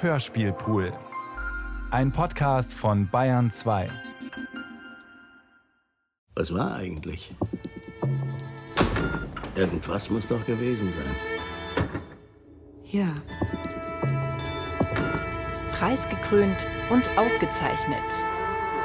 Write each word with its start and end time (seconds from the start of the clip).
Hörspielpool. 0.00 0.92
Ein 1.90 2.12
Podcast 2.12 2.72
von 2.72 3.08
Bayern 3.10 3.50
2. 3.50 3.90
Was 6.36 6.54
war 6.54 6.76
eigentlich? 6.76 7.34
Irgendwas 9.56 10.08
muss 10.08 10.28
doch 10.28 10.46
gewesen 10.46 10.92
sein. 10.92 11.88
Ja. 12.84 13.12
Preisgekrönt 15.72 16.64
und 16.90 17.08
ausgezeichnet. 17.18 17.98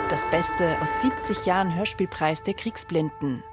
Das 0.10 0.28
Beste 0.32 0.82
aus 0.82 1.04
70 1.04 1.46
Jahren 1.46 1.76
Hörspielpreis 1.76 2.42
der 2.42 2.56
Kriegsblinden. 2.56 3.44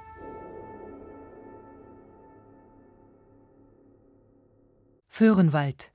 Föhrenwald 5.07 5.91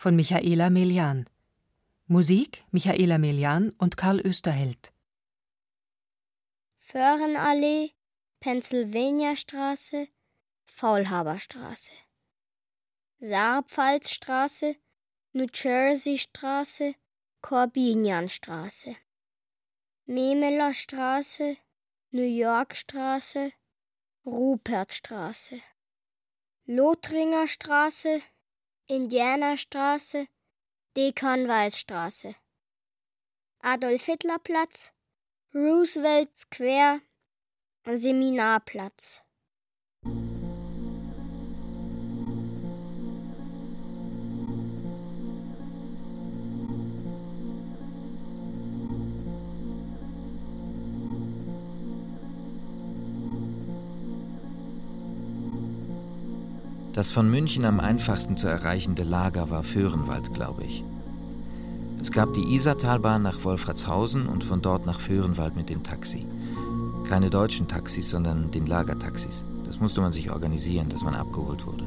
von 0.00 0.16
Michaela 0.16 0.70
Melian. 0.70 1.28
Musik 2.06 2.64
Michaela 2.70 3.18
Melian 3.18 3.74
und 3.76 3.98
Karl 3.98 4.18
Österheld. 4.20 4.94
Föhrenallee, 6.78 7.92
Pennsylvaniastraße, 8.40 10.08
Faulhaberstraße. 10.64 11.92
Saarpfalzstraße, 13.18 14.76
New 15.34 15.48
Jersey-Straße, 15.52 16.94
Corbinianstraße. 17.42 18.96
Memeler 20.06 20.72
Straße, 20.72 21.58
New 22.10 22.22
York-Straße, 22.22 23.52
Rupertstraße. 24.24 25.60
Lothringer 26.64 27.46
Straße, 27.46 28.22
Indianerstraße, 28.90 30.26
Dekan-Weiß-Straße. 30.96 32.34
Adolf-Hitler-Platz, 33.60 34.90
Roosevelt 35.54 36.36
Square, 36.36 37.00
Seminarplatz. 37.86 39.22
Das 57.00 57.12
von 57.12 57.30
München 57.30 57.64
am 57.64 57.80
einfachsten 57.80 58.36
zu 58.36 58.46
erreichende 58.46 59.04
Lager 59.04 59.48
war 59.48 59.62
Föhrenwald, 59.62 60.34
glaube 60.34 60.64
ich. 60.64 60.84
Es 61.98 62.12
gab 62.12 62.34
die 62.34 62.54
Isartalbahn 62.54 63.22
nach 63.22 63.42
Wolfratshausen 63.42 64.26
und 64.26 64.44
von 64.44 64.60
dort 64.60 64.84
nach 64.84 65.00
Föhrenwald 65.00 65.56
mit 65.56 65.70
dem 65.70 65.82
Taxi. 65.82 66.26
Keine 67.08 67.30
deutschen 67.30 67.68
Taxis, 67.68 68.10
sondern 68.10 68.50
den 68.50 68.66
Lagertaxis. 68.66 69.46
Das 69.64 69.80
musste 69.80 70.02
man 70.02 70.12
sich 70.12 70.30
organisieren, 70.30 70.90
dass 70.90 71.02
man 71.02 71.14
abgeholt 71.14 71.64
wurde. 71.64 71.86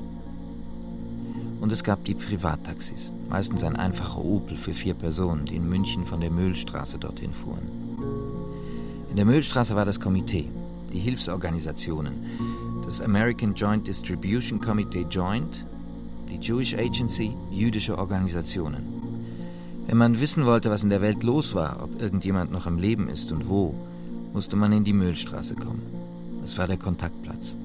Und 1.61 1.71
es 1.71 1.83
gab 1.83 2.03
die 2.05 2.15
Privattaxis, 2.15 3.13
meistens 3.29 3.63
ein 3.63 3.75
einfacher 3.75 4.25
Opel 4.25 4.57
für 4.57 4.73
vier 4.73 4.95
Personen, 4.95 5.45
die 5.45 5.57
in 5.57 5.69
München 5.69 6.05
von 6.05 6.21
der 6.21 6.31
Mühlstraße 6.31 6.97
dorthin 6.97 7.33
fuhren. 7.33 7.67
In 9.11 9.15
der 9.17 9.25
Mühlstraße 9.25 9.75
war 9.75 9.85
das 9.85 9.99
Komitee, 9.99 10.49
die 10.91 10.97
Hilfsorganisationen, 10.97 12.13
das 12.93 13.01
American 13.01 13.55
Joint 13.55 13.87
Distribution 13.87 14.61
Committee 14.61 15.07
Joint, 15.09 15.65
die 16.29 16.37
Jewish 16.39 16.75
Agency, 16.75 17.35
jüdische 17.49 17.97
Organisationen. 17.97 18.83
Wenn 19.87 19.97
man 19.97 20.19
wissen 20.19 20.45
wollte, 20.45 20.69
was 20.69 20.83
in 20.83 20.91
der 20.91 21.01
Welt 21.01 21.23
los 21.23 21.55
war, 21.55 21.81
ob 21.81 21.99
irgendjemand 21.99 22.51
noch 22.51 22.67
am 22.67 22.77
Leben 22.77 23.09
ist 23.09 23.31
und 23.31 23.49
wo, 23.49 23.73
musste 24.31 24.55
man 24.55 24.71
in 24.73 24.83
die 24.83 24.93
Mühlstraße 24.93 25.55
kommen. 25.55 25.81
Das 26.43 26.59
war 26.59 26.67
der 26.67 26.77
Kontaktplatz. 26.77 27.55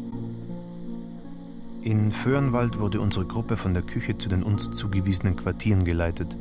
In 1.83 2.11
Föhrenwald 2.11 2.79
wurde 2.79 2.99
unsere 2.99 3.27
Gruppe 3.27 3.59
von 3.59 3.75
der 3.75 3.83
Küche 3.83 4.17
zu 4.17 4.31
den 4.31 4.43
uns 4.43 4.71
zugewiesenen 4.71 5.37
Quartieren 5.37 5.85
geleitet. 5.85 6.39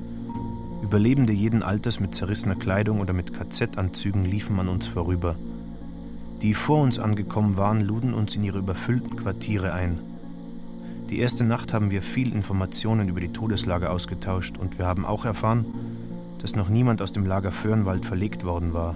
Überlebende 0.81 1.33
jeden 1.33 1.61
Alters 1.61 1.99
mit 1.99 2.15
zerrissener 2.15 2.55
Kleidung 2.55 3.01
oder 3.01 3.11
mit 3.11 3.33
KZ-Anzügen 3.33 4.23
liefen 4.23 4.57
an 4.61 4.69
uns 4.69 4.87
vorüber. 4.87 5.35
Die 6.41 6.53
vor 6.53 6.83
uns 6.83 6.99
angekommen 6.99 7.57
waren, 7.57 7.81
luden 7.81 8.13
uns 8.13 8.35
in 8.35 8.43
ihre 8.43 8.59
überfüllten 8.59 9.15
Quartiere 9.15 9.73
ein. 9.73 9.99
Die 11.09 11.19
erste 11.19 11.43
Nacht 11.43 11.73
haben 11.73 11.89
wir 11.89 12.03
viel 12.03 12.33
Informationen 12.33 13.09
über 13.09 13.19
die 13.19 13.31
Todeslager 13.31 13.91
ausgetauscht 13.91 14.57
und 14.57 14.77
wir 14.77 14.85
haben 14.85 15.05
auch 15.05 15.25
erfahren, 15.25 15.65
dass 16.39 16.55
noch 16.55 16.69
niemand 16.69 17.01
aus 17.01 17.11
dem 17.11 17.25
Lager 17.25 17.51
Föhrenwald 17.51 18.05
verlegt 18.05 18.43
worden 18.43 18.73
war. 18.73 18.95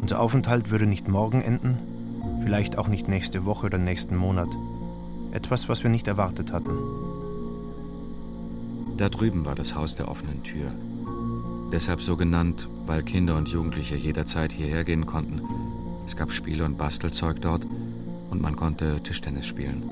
Unser 0.00 0.18
Aufenthalt 0.18 0.70
würde 0.70 0.86
nicht 0.86 1.08
morgen 1.08 1.42
enden, 1.42 1.78
vielleicht 2.42 2.78
auch 2.78 2.88
nicht 2.88 3.06
nächste 3.06 3.44
Woche 3.44 3.66
oder 3.66 3.78
nächsten 3.78 4.16
Monat. 4.16 4.48
Etwas, 5.32 5.68
was 5.68 5.82
wir 5.82 5.90
nicht 5.90 6.08
erwartet 6.08 6.52
hatten. 6.52 6.72
Da 8.96 9.08
drüben 9.08 9.44
war 9.44 9.56
das 9.56 9.74
Haus 9.74 9.94
der 9.96 10.08
offenen 10.08 10.42
Tür. 10.42 10.72
Deshalb 11.72 12.00
so 12.00 12.16
genannt, 12.16 12.68
weil 12.86 13.02
Kinder 13.02 13.36
und 13.36 13.48
Jugendliche 13.48 13.96
jederzeit 13.96 14.52
hierher 14.52 14.84
gehen 14.84 15.06
konnten 15.06 15.42
es 16.06 16.16
gab 16.16 16.32
Spiele 16.32 16.64
und 16.64 16.78
Bastelzeug 16.78 17.40
dort 17.40 17.66
und 18.30 18.40
man 18.42 18.56
konnte 18.56 19.00
Tischtennis 19.02 19.46
spielen. 19.46 19.88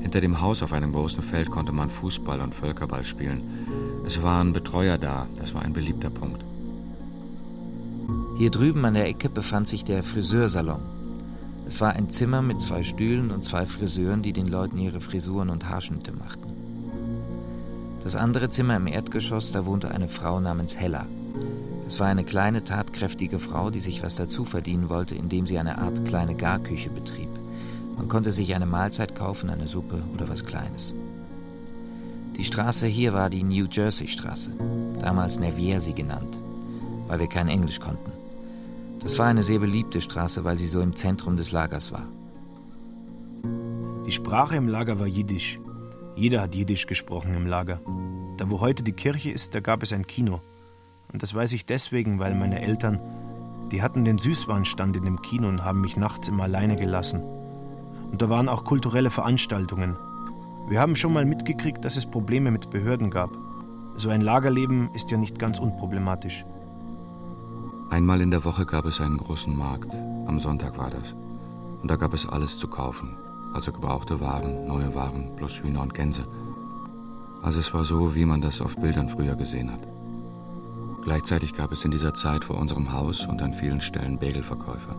Hinter 0.00 0.20
dem 0.20 0.40
Haus 0.40 0.62
auf 0.62 0.72
einem 0.72 0.92
großen 0.92 1.22
Feld 1.22 1.50
konnte 1.50 1.72
man 1.72 1.90
Fußball 1.90 2.40
und 2.40 2.54
Völkerball 2.54 3.04
spielen. 3.04 3.42
Es 4.06 4.22
waren 4.22 4.52
Betreuer 4.52 4.96
da, 4.96 5.26
das 5.36 5.54
war 5.54 5.62
ein 5.62 5.72
beliebter 5.72 6.10
Punkt. 6.10 6.44
Hier 8.38 8.50
drüben 8.50 8.84
an 8.84 8.94
der 8.94 9.06
Ecke 9.06 9.28
befand 9.28 9.68
sich 9.68 9.84
der 9.84 10.02
Friseursalon. 10.02 10.80
Es 11.66 11.80
war 11.80 11.92
ein 11.92 12.08
Zimmer 12.08 12.40
mit 12.40 12.62
zwei 12.62 12.82
Stühlen 12.82 13.30
und 13.30 13.44
zwei 13.44 13.66
Friseuren, 13.66 14.22
die 14.22 14.32
den 14.32 14.46
Leuten 14.46 14.78
ihre 14.78 15.00
Frisuren 15.00 15.50
und 15.50 15.68
Haarschnitte 15.68 16.12
machten. 16.12 16.54
Das 18.04 18.16
andere 18.16 18.48
Zimmer 18.48 18.76
im 18.76 18.86
Erdgeschoss, 18.86 19.52
da 19.52 19.66
wohnte 19.66 19.90
eine 19.90 20.08
Frau 20.08 20.40
namens 20.40 20.78
Hella. 20.78 21.04
Es 21.88 21.98
war 21.98 22.08
eine 22.08 22.22
kleine, 22.22 22.64
tatkräftige 22.64 23.38
Frau, 23.38 23.70
die 23.70 23.80
sich 23.80 24.02
was 24.02 24.14
dazu 24.14 24.44
verdienen 24.44 24.90
wollte, 24.90 25.14
indem 25.14 25.46
sie 25.46 25.58
eine 25.58 25.78
Art 25.78 26.04
kleine 26.04 26.34
Garküche 26.34 26.90
betrieb. 26.90 27.30
Man 27.96 28.08
konnte 28.08 28.30
sich 28.30 28.54
eine 28.54 28.66
Mahlzeit 28.66 29.14
kaufen, 29.14 29.48
eine 29.48 29.66
Suppe 29.66 30.02
oder 30.12 30.28
was 30.28 30.44
Kleines. 30.44 30.92
Die 32.36 32.44
Straße 32.44 32.86
hier 32.86 33.14
war 33.14 33.30
die 33.30 33.42
New 33.42 33.64
Jersey 33.70 34.06
Straße, 34.06 34.50
damals 35.00 35.38
Nerviersi 35.38 35.94
genannt, 35.94 36.36
weil 37.06 37.20
wir 37.20 37.26
kein 37.26 37.48
Englisch 37.48 37.80
konnten. 37.80 38.12
Das 39.02 39.18
war 39.18 39.24
eine 39.24 39.42
sehr 39.42 39.58
beliebte 39.58 40.02
Straße, 40.02 40.44
weil 40.44 40.56
sie 40.56 40.66
so 40.66 40.82
im 40.82 40.94
Zentrum 40.94 41.38
des 41.38 41.52
Lagers 41.52 41.90
war. 41.90 42.06
Die 44.04 44.12
Sprache 44.12 44.56
im 44.56 44.68
Lager 44.68 45.00
war 45.00 45.06
Jiddisch. 45.06 45.58
Jeder 46.16 46.42
hat 46.42 46.54
Jiddisch 46.54 46.86
gesprochen 46.86 47.34
im 47.34 47.46
Lager. 47.46 47.80
Da 48.36 48.50
wo 48.50 48.60
heute 48.60 48.82
die 48.82 48.92
Kirche 48.92 49.30
ist, 49.30 49.54
da 49.54 49.60
gab 49.60 49.82
es 49.82 49.94
ein 49.94 50.06
Kino. 50.06 50.42
Und 51.12 51.22
das 51.22 51.34
weiß 51.34 51.52
ich 51.52 51.66
deswegen, 51.66 52.18
weil 52.18 52.34
meine 52.34 52.60
Eltern, 52.60 53.00
die 53.72 53.82
hatten 53.82 54.04
den 54.04 54.18
Süßwarenstand 54.18 54.96
in 54.96 55.04
dem 55.04 55.22
Kino 55.22 55.48
und 55.48 55.64
haben 55.64 55.80
mich 55.80 55.96
nachts 55.96 56.28
immer 56.28 56.44
alleine 56.44 56.76
gelassen. 56.76 57.22
Und 58.10 58.22
da 58.22 58.28
waren 58.28 58.48
auch 58.48 58.64
kulturelle 58.64 59.10
Veranstaltungen. 59.10 59.96
Wir 60.68 60.80
haben 60.80 60.96
schon 60.96 61.12
mal 61.12 61.24
mitgekriegt, 61.24 61.84
dass 61.84 61.96
es 61.96 62.06
Probleme 62.06 62.50
mit 62.50 62.70
Behörden 62.70 63.10
gab. 63.10 63.30
So 63.96 64.10
ein 64.10 64.20
Lagerleben 64.20 64.90
ist 64.94 65.10
ja 65.10 65.18
nicht 65.18 65.38
ganz 65.38 65.58
unproblematisch. 65.58 66.44
Einmal 67.90 68.20
in 68.20 68.30
der 68.30 68.44
Woche 68.44 68.66
gab 68.66 68.84
es 68.84 69.00
einen 69.00 69.16
großen 69.16 69.56
Markt. 69.56 69.94
Am 70.26 70.38
Sonntag 70.38 70.76
war 70.76 70.90
das. 70.90 71.14
Und 71.80 71.90
da 71.90 71.96
gab 71.96 72.12
es 72.12 72.28
alles 72.28 72.58
zu 72.58 72.68
kaufen. 72.68 73.16
Also 73.54 73.72
gebrauchte 73.72 74.20
Waren, 74.20 74.66
neue 74.66 74.94
Waren, 74.94 75.34
plus 75.36 75.62
Hühner 75.62 75.80
und 75.80 75.94
Gänse. 75.94 76.26
Also 77.42 77.60
es 77.60 77.72
war 77.72 77.84
so, 77.84 78.14
wie 78.14 78.26
man 78.26 78.42
das 78.42 78.60
auf 78.60 78.76
Bildern 78.76 79.08
früher 79.08 79.36
gesehen 79.36 79.72
hat. 79.72 79.80
Gleichzeitig 81.08 81.54
gab 81.54 81.72
es 81.72 81.86
in 81.86 81.90
dieser 81.90 82.12
Zeit 82.12 82.44
vor 82.44 82.58
unserem 82.58 82.92
Haus 82.92 83.24
und 83.24 83.40
an 83.40 83.54
vielen 83.54 83.80
Stellen 83.80 84.18
Bagelverkäufer, 84.18 84.94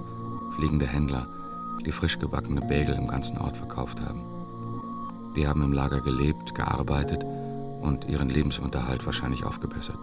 fliegende 0.55 0.87
Händler, 0.87 1.27
die 1.85 1.91
frisch 1.91 2.17
gebackene 2.17 2.61
Bagel 2.61 2.95
im 2.95 3.05
ganzen 3.05 3.37
Ort 3.37 3.55
verkauft 3.55 4.01
haben. 4.01 4.23
Die 5.35 5.47
haben 5.47 5.61
im 5.61 5.71
Lager 5.71 6.01
gelebt, 6.01 6.55
gearbeitet 6.55 7.23
und 7.81 8.05
ihren 8.09 8.29
Lebensunterhalt 8.29 9.05
wahrscheinlich 9.05 9.43
aufgebessert. 9.43 9.99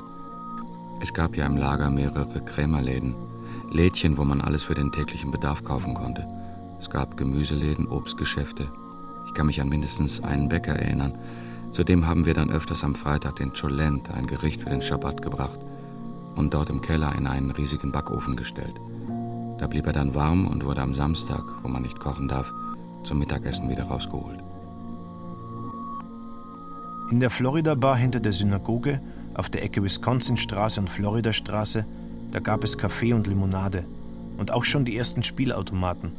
Es 1.01 1.13
gab 1.13 1.37
ja 1.37 1.45
im 1.45 1.57
Lager 1.57 1.91
mehrere 1.91 2.41
Krämerläden, 2.41 3.17
Lädchen, 3.73 4.17
wo 4.17 4.23
man 4.23 4.41
alles 4.41 4.63
für 4.63 4.75
den 4.75 4.93
täglichen 4.93 5.33
Bedarf 5.33 5.65
kaufen 5.65 5.95
konnte. 5.95 6.25
Es 6.79 6.89
gab 6.89 7.17
Gemüseläden, 7.17 7.89
Obstgeschäfte. 7.89 8.71
Ich 9.27 9.35
kann 9.35 9.47
mich 9.47 9.61
an 9.61 9.69
mindestens 9.69 10.23
einen 10.23 10.49
Bäcker 10.49 10.77
erinnern. 10.77 11.19
Zudem 11.73 12.07
haben 12.07 12.27
wir 12.27 12.35
dann 12.35 12.53
öfters 12.53 12.85
am 12.85 12.95
Freitag 12.95 13.35
den 13.35 13.53
Cholent, 13.53 14.13
ein 14.13 14.29
Gericht 14.29 14.63
für 14.63 14.71
den 14.71 14.83
Schabbat, 14.83 15.21
gebracht 15.21 15.59
und 16.37 16.55
dort 16.55 16.71
im 16.71 16.81
Keller 16.81 17.15
in 17.17 17.27
einen 17.27 17.51
riesigen 17.51 17.91
Backofen 17.91 18.37
gestellt. 18.37 18.75
Da 19.59 19.67
blieb 19.67 19.87
er 19.87 19.93
dann 19.93 20.15
warm 20.15 20.47
und 20.47 20.65
wurde 20.65 20.83
am 20.83 20.95
Samstag, 20.95 21.43
wo 21.63 21.69
man 21.69 21.83
nicht 21.83 21.99
kochen 21.99 22.29
darf, 22.29 22.53
zum 23.05 23.19
Mittagessen 23.19 23.69
wieder 23.69 23.85
rausgeholt. 23.85 24.39
In 27.11 27.21
der 27.21 27.31
Florida 27.31 27.75
Bar 27.75 27.97
hinter 27.97 28.21
der 28.21 28.33
Synagoge, 28.33 29.01
auf 29.35 29.49
der 29.49 29.63
Ecke 29.63 29.83
Wisconsinstraße 29.83 30.81
und 30.81 30.91
Floridastraße, 30.91 31.87
da 32.33 32.41
gab 32.41 32.65
es 32.65 32.77
Kaffee 32.77 33.13
und 33.13 33.27
Limonade 33.27 33.85
und 34.39 34.51
auch 34.51 34.65
schon 34.65 34.85
die 34.85 34.97
ersten 34.97 35.23
Spielautomaten. 35.23 36.13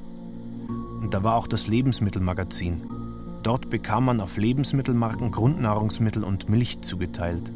Und 1.01 1.13
da 1.13 1.23
war 1.23 1.35
auch 1.35 1.47
das 1.47 1.67
Lebensmittelmagazin. 1.67 2.81
Dort 3.43 3.69
bekam 3.69 4.05
man 4.05 4.19
auf 4.19 4.37
Lebensmittelmarken 4.37 5.31
Grundnahrungsmittel 5.31 6.23
und 6.23 6.49
Milch 6.49 6.81
zugeteilt. 6.81 7.51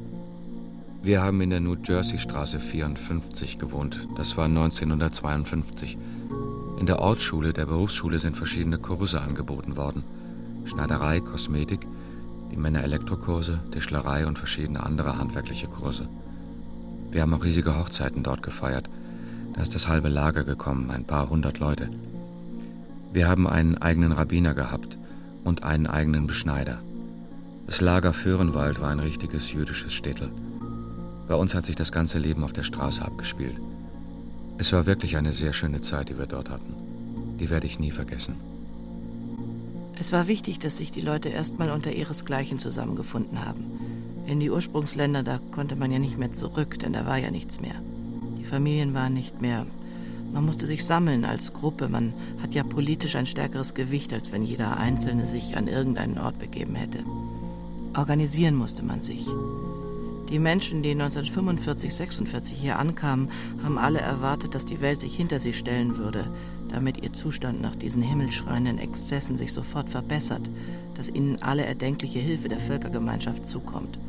Wir 1.04 1.24
haben 1.24 1.42
in 1.42 1.50
der 1.50 1.62
New 1.62 1.78
Jersey 1.84 2.20
Straße 2.20 2.60
54 2.60 3.58
gewohnt. 3.58 4.08
Das 4.16 4.38
war 4.38 4.46
1952. 4.46 5.98
In 6.80 6.86
der 6.86 7.00
Ortsschule 7.00 7.54
der 7.54 7.66
Berufsschule 7.66 8.20
sind 8.20 8.38
verschiedene 8.38 8.78
Kurse 8.78 9.20
angeboten 9.20 9.78
worden. 9.78 10.04
Schneiderei, 10.66 11.20
Kosmetik, 11.20 11.88
die 12.52 12.56
Männer 12.56 12.84
Elektrokurse, 12.84 13.62
Tischlerei 13.72 14.28
und 14.28 14.38
verschiedene 14.38 14.84
andere 14.84 15.18
handwerkliche 15.18 15.66
Kurse. 15.66 16.08
Wir 17.10 17.24
haben 17.24 17.34
auch 17.34 17.44
riesige 17.44 17.80
Hochzeiten 17.80 18.22
dort 18.22 18.44
gefeiert. 18.44 18.88
Da 19.56 19.64
ist 19.64 19.74
das 19.74 19.88
halbe 19.88 20.10
Lager 20.10 20.44
gekommen, 20.44 20.92
ein 20.92 21.06
paar 21.06 21.32
hundert 21.32 21.58
Leute. 21.58 21.90
Wir 23.12 23.28
haben 23.28 23.48
einen 23.48 23.80
eigenen 23.80 24.12
Rabbiner 24.12 24.54
gehabt 24.54 25.00
und 25.44 25.64
einen 25.64 25.88
eigenen 25.88 26.28
Beschneider. 26.28 26.78
Das 27.66 27.82
Lager 27.82 28.14
Föhrenwald 28.14 28.80
war 28.80 28.92
ein 28.92 29.00
richtiges 29.00 29.52
jüdisches 29.52 29.94
Städtel. 29.94 30.32
Bei 31.28 31.36
uns 31.36 31.54
hat 31.56 31.66
sich 31.66 31.76
das 31.76 31.92
ganze 31.92 32.20
Leben 32.20 32.44
auf 32.44 32.54
der 32.54 32.64
Straße 32.64 33.04
abgespielt. 33.04 33.56
Es 34.58 34.74
war 34.74 34.86
wirklich 34.86 35.18
eine 35.18 35.32
sehr 35.32 35.54
schöne 35.54 35.82
Zeit, 35.82 36.10
die 36.10 36.18
wir 36.18 36.28
dort 36.28 36.50
hatten. 36.50 36.74
Die 37.40 37.50
werde 37.50 37.68
ich 37.68 37.80
nie 37.80 37.92
vergessen. 37.92 38.36
Es 39.98 40.12
war 40.12 40.28
wichtig, 40.28 40.60
dass 40.60 40.78
sich 40.78 40.92
die 40.92 41.02
Leute 41.02 41.30
erstmal 41.30 41.72
unter 41.72 41.92
ihresgleichen 41.92 42.60
zusammengefunden 42.60 43.46
haben. 43.46 43.66
In 44.26 44.40
die 44.40 44.50
Ursprungsländer, 44.50 45.24
da 45.24 45.40
konnte 45.52 45.76
man 45.76 45.92
ja 45.92 46.00
nicht 46.00 46.18
mehr 46.18 46.32
zurück, 46.32 46.80
denn 46.80 46.94
da 46.94 47.06
war 47.06 47.18
ja 47.18 47.32
nichts 47.32 47.60
mehr. 47.60 47.76
Die 48.38 48.44
Familien 48.44 48.94
waren 48.94 49.14
nicht 49.14 49.42
mehr. 49.42 49.66
Man 50.34 50.46
musste 50.46 50.66
sich 50.66 50.86
sammeln 50.86 51.26
als 51.26 51.54
Gruppe. 51.54 51.90
Man 51.90 52.14
hat 52.42 52.56
ja 52.56 52.64
politisch 52.64 53.16
ein 53.16 53.26
stärkeres 53.26 53.74
Gewicht, 53.74 54.14
als 54.14 54.32
wenn 54.32 54.44
jeder 54.44 54.78
Einzelne 54.78 55.28
sich 55.28 55.58
an 55.58 55.68
irgendeinen 55.68 56.18
Ort 56.18 56.40
begeben 56.40 56.76
hätte. 56.76 57.00
Organisieren 57.96 58.56
musste 58.56 58.84
man 58.84 59.02
sich. 59.02 59.28
Die 60.32 60.40
Menschen, 60.40 60.82
die 60.82 60.92
1945, 60.92 61.94
46 61.94 62.58
hier 62.58 62.80
ankamen, 62.80 63.30
haben 63.62 63.78
alle 63.78 64.00
erwartet, 64.00 64.56
dass 64.56 64.66
die 64.66 64.80
Welt 64.80 65.02
sich 65.02 65.14
hinter 65.14 65.42
sie 65.42 65.52
stellen 65.52 65.98
würde, 65.98 66.26
damit 66.70 67.04
ihr 67.04 67.12
Zustand 67.12 67.62
nach 67.62 67.76
diesen 67.76 68.02
himmelschreienden 68.02 68.78
Exzessen 68.78 69.38
sich 69.38 69.52
sofort 69.52 69.90
verbessert, 69.90 70.50
dass 70.96 71.10
ihnen 71.10 71.42
alle 71.42 71.66
erdenkliche 71.66 72.20
Hilfe 72.20 72.48
der 72.48 72.62
Völkergemeinschaft 72.62 73.46
zukommt. 73.46 74.00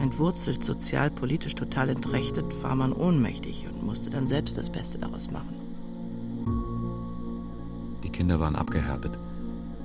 Entwurzelt, 0.00 0.64
sozial, 0.64 1.10
politisch 1.10 1.56
total 1.56 1.88
entrechtet, 1.88 2.44
war 2.62 2.76
man 2.76 2.92
ohnmächtig 2.92 3.66
und 3.68 3.84
musste 3.84 4.10
dann 4.10 4.28
selbst 4.28 4.56
das 4.56 4.70
Beste 4.70 4.98
daraus 4.98 5.28
machen. 5.32 5.56
Die 8.04 8.10
Kinder 8.10 8.38
waren 8.38 8.54
abgehärtet. 8.54 9.18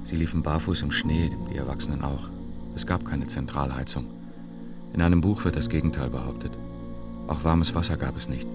Sie 0.04 0.18
liefen 0.18 0.44
barfuß 0.44 0.84
im 0.84 0.92
Schnee, 0.92 1.32
die 1.52 1.58
Erwachsenen 1.58 2.04
auch. 2.04 2.30
Es 2.76 2.86
gab 2.86 3.04
keine 3.06 3.26
Zentralheizung. 3.26 4.17
In 4.98 5.04
einem 5.04 5.22
Buch 5.22 5.46
wird 5.46 5.56
das 5.56 5.70
Gegenteil 5.70 6.10
behauptet. 6.10 6.52
Auch 7.28 7.44
warmes 7.44 7.76
Wasser 7.76 7.98
gab 7.98 8.18
es 8.18 8.28
nicht. 8.28 8.48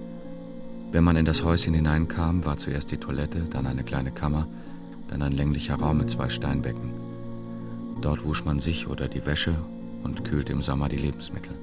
Wenn 0.91 1.05
man 1.05 1.15
in 1.15 1.23
das 1.23 1.45
Häuschen 1.45 1.73
hineinkam, 1.73 2.43
war 2.43 2.57
zuerst 2.57 2.91
die 2.91 2.97
Toilette, 2.97 3.45
dann 3.49 3.65
eine 3.65 3.85
kleine 3.85 4.11
Kammer, 4.11 4.49
dann 5.07 5.21
ein 5.21 5.31
länglicher 5.31 5.75
Raum 5.75 5.99
mit 5.99 6.09
zwei 6.09 6.29
Steinbecken. 6.29 6.91
Dort 8.01 8.25
wusch 8.25 8.43
man 8.43 8.59
sich 8.59 8.87
oder 8.87 9.07
die 9.07 9.25
Wäsche 9.25 9.55
und 10.03 10.25
kühlte 10.25 10.51
im 10.51 10.61
Sommer 10.61 10.89
die 10.89 10.97
Lebensmittel. 10.97 11.53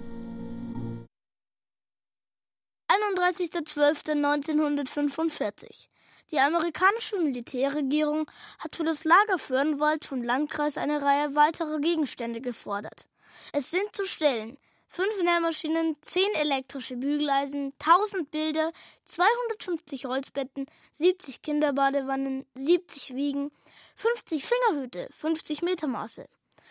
31.12.1945. 2.89 5.89
Die 6.31 6.41
amerikanische 6.41 7.19
Militärregierung 7.19 8.31
hat 8.59 8.77
für 8.77 8.85
das 8.85 9.05
Lager 9.05 9.37
Föhrenwald 9.37 10.07
vom 10.07 10.23
Landkreis 10.23 10.79
eine 10.79 11.03
Reihe 11.03 11.35
weiterer 11.35 11.81
Gegenstände 11.81 12.41
gefordert. 12.41 13.09
Es 13.53 13.71
sind 13.71 13.85
zu 13.93 14.07
stellen 14.07 14.57
fünf 14.91 15.23
Nährmaschinen, 15.23 15.97
zehn 16.03 16.35
elektrische 16.35 16.97
Bügeleisen, 16.97 17.73
1000 17.79 18.31
Bilder, 18.31 18.73
250 19.05 20.07
Holzbetten, 20.07 20.67
70 20.93 21.43
Kinderbadewannen, 21.43 22.45
70 22.57 23.15
Wiegen, 23.15 23.53
50 23.95 24.45
Fingerhüte, 24.45 25.09
50 25.13 25.63
Metermaße, 25.63 26.27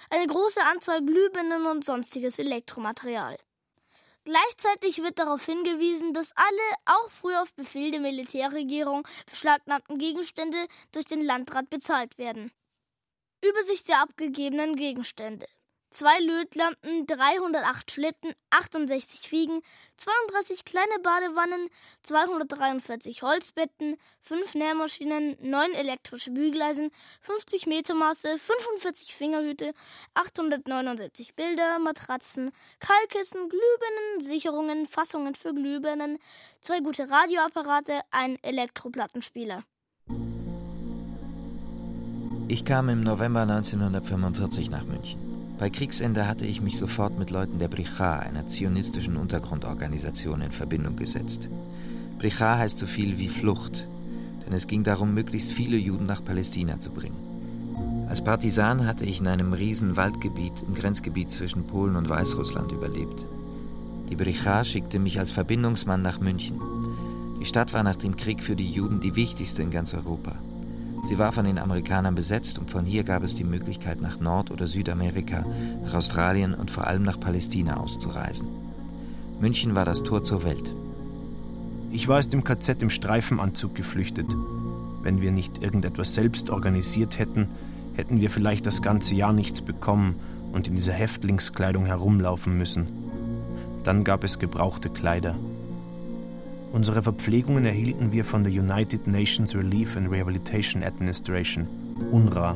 eine 0.09 0.27
große 0.27 0.61
Anzahl 0.61 1.01
Glühbirnen 1.03 1.65
und 1.65 1.85
sonstiges 1.85 2.39
Elektromaterial. 2.39 3.37
Gleichzeitig 4.25 5.01
wird 5.01 5.17
darauf 5.17 5.45
hingewiesen, 5.45 6.13
dass 6.13 6.35
alle, 6.35 6.75
auch 6.85 7.09
früher 7.09 7.41
auf 7.41 7.53
Befehl 7.53 7.89
der 7.89 8.01
Militärregierung, 8.01 9.07
beschlagnahmten 9.29 9.97
Gegenstände 9.97 10.57
durch 10.91 11.05
den 11.05 11.23
Landrat 11.23 11.69
bezahlt 11.69 12.17
werden. 12.17 12.51
Übersicht 13.41 13.87
der 13.87 14.01
abgegebenen 14.01 14.75
Gegenstände 14.75 15.47
zwei 15.89 16.19
Lötlampen, 16.19 17.05
308 17.07 17.91
Schlitten, 17.91 18.33
68 18.51 19.31
Wiegen, 19.31 19.61
32 19.97 20.65
kleine 20.65 20.99
Badewannen, 21.01 21.69
243 22.03 23.23
Holzbetten, 23.23 23.97
5 24.21 24.55
Nährmaschinen, 24.55 25.37
9 25.41 25.73
elektrische 25.73 26.31
Bügeleisen, 26.31 26.91
50 27.21 27.67
Metermaße, 27.67 28.37
45 28.37 29.15
Fingerhüte, 29.15 29.73
879 30.13 31.35
Bilder, 31.35 31.79
Matratzen, 31.79 32.51
Keilkissen, 32.79 33.49
Glühbirnen, 33.49 34.21
Sicherungen, 34.21 34.87
Fassungen 34.87 35.35
für 35.35 35.53
Glühbirnen, 35.53 36.19
zwei 36.61 36.79
gute 36.79 37.09
Radioapparate, 37.09 38.01
ein 38.11 38.37
Elektroplattenspieler. 38.43 39.63
Ich 42.47 42.65
kam 42.65 42.89
im 42.89 43.01
November 43.01 43.41
1945 43.41 44.71
nach 44.71 44.83
München. 44.83 45.28
Bei 45.59 45.69
Kriegsende 45.69 46.25
hatte 46.25 46.45
ich 46.45 46.61
mich 46.61 46.77
sofort 46.77 47.19
mit 47.19 47.31
Leuten 47.31 47.59
der 47.59 47.67
Bricha, 47.67 48.19
einer 48.19 48.47
zionistischen 48.47 49.17
Untergrundorganisation, 49.17 50.39
in 50.39 50.53
Verbindung 50.53 50.95
gesetzt. 50.95 51.49
Bricha 52.17 52.57
heißt 52.57 52.77
so 52.77 52.85
viel 52.85 53.19
wie 53.19 53.27
Flucht, 53.27 53.85
denn 54.45 54.53
es 54.53 54.67
ging 54.67 54.85
darum, 54.85 55.13
möglichst 55.13 55.51
viele 55.51 55.75
Juden 55.75 56.05
nach 56.05 56.23
Palästina 56.23 56.79
zu 56.79 56.91
bringen. 56.91 58.07
Als 58.07 58.23
Partisan 58.23 58.87
hatte 58.87 59.03
ich 59.03 59.19
in 59.19 59.27
einem 59.27 59.51
riesen 59.51 59.97
Waldgebiet 59.97 60.53
im 60.65 60.75
Grenzgebiet 60.75 61.29
zwischen 61.29 61.67
Polen 61.67 61.97
und 61.97 62.07
Weißrussland 62.07 62.71
überlebt. 62.71 63.25
Die 64.09 64.15
Bricha 64.15 64.63
schickte 64.63 64.97
mich 64.97 65.19
als 65.19 65.31
Verbindungsmann 65.31 66.01
nach 66.01 66.21
München. 66.21 66.61
Die 67.41 67.45
Stadt 67.45 67.73
war 67.73 67.83
nach 67.83 67.97
dem 67.97 68.15
Krieg 68.15 68.41
für 68.41 68.55
die 68.55 68.71
Juden 68.71 69.01
die 69.01 69.15
wichtigste 69.17 69.61
in 69.61 69.71
ganz 69.71 69.93
Europa. 69.93 70.35
Sie 71.05 71.17
war 71.17 71.31
von 71.31 71.45
den 71.45 71.57
Amerikanern 71.57 72.15
besetzt 72.15 72.59
und 72.59 72.69
von 72.69 72.85
hier 72.85 73.03
gab 73.03 73.23
es 73.23 73.35
die 73.35 73.43
Möglichkeit, 73.43 74.01
nach 74.01 74.19
Nord- 74.19 74.51
oder 74.51 74.67
Südamerika, 74.67 75.45
nach 75.83 75.93
Australien 75.93 76.53
und 76.53 76.69
vor 76.69 76.87
allem 76.87 77.03
nach 77.03 77.19
Palästina 77.19 77.77
auszureisen. 77.77 78.47
München 79.39 79.75
war 79.75 79.85
das 79.85 80.03
Tor 80.03 80.23
zur 80.23 80.43
Welt. 80.43 80.73
Ich 81.91 82.07
war 82.07 82.19
aus 82.19 82.29
dem 82.29 82.43
KZ 82.43 82.81
im 82.83 82.89
Streifenanzug 82.89 83.73
geflüchtet. 83.73 84.27
Wenn 85.01 85.21
wir 85.21 85.31
nicht 85.31 85.63
irgendetwas 85.63 86.13
selbst 86.13 86.49
organisiert 86.49 87.17
hätten, 87.17 87.47
hätten 87.93 88.21
wir 88.21 88.29
vielleicht 88.29 88.65
das 88.67 88.81
ganze 88.81 89.15
Jahr 89.15 89.33
nichts 89.33 89.61
bekommen 89.61 90.15
und 90.51 90.67
in 90.67 90.75
dieser 90.75 90.93
Häftlingskleidung 90.93 91.85
herumlaufen 91.85 92.57
müssen. 92.57 92.87
Dann 93.83 94.03
gab 94.03 94.23
es 94.23 94.39
gebrauchte 94.39 94.89
Kleider. 94.89 95.35
Unsere 96.71 97.01
Verpflegungen 97.01 97.65
erhielten 97.65 98.11
wir 98.11 98.23
von 98.23 98.43
der 98.43 98.53
United 98.53 99.07
Nations 99.07 99.55
Relief 99.55 99.97
and 99.97 100.11
Rehabilitation 100.11 100.83
Administration, 100.83 101.67
UNRWA. 102.11 102.55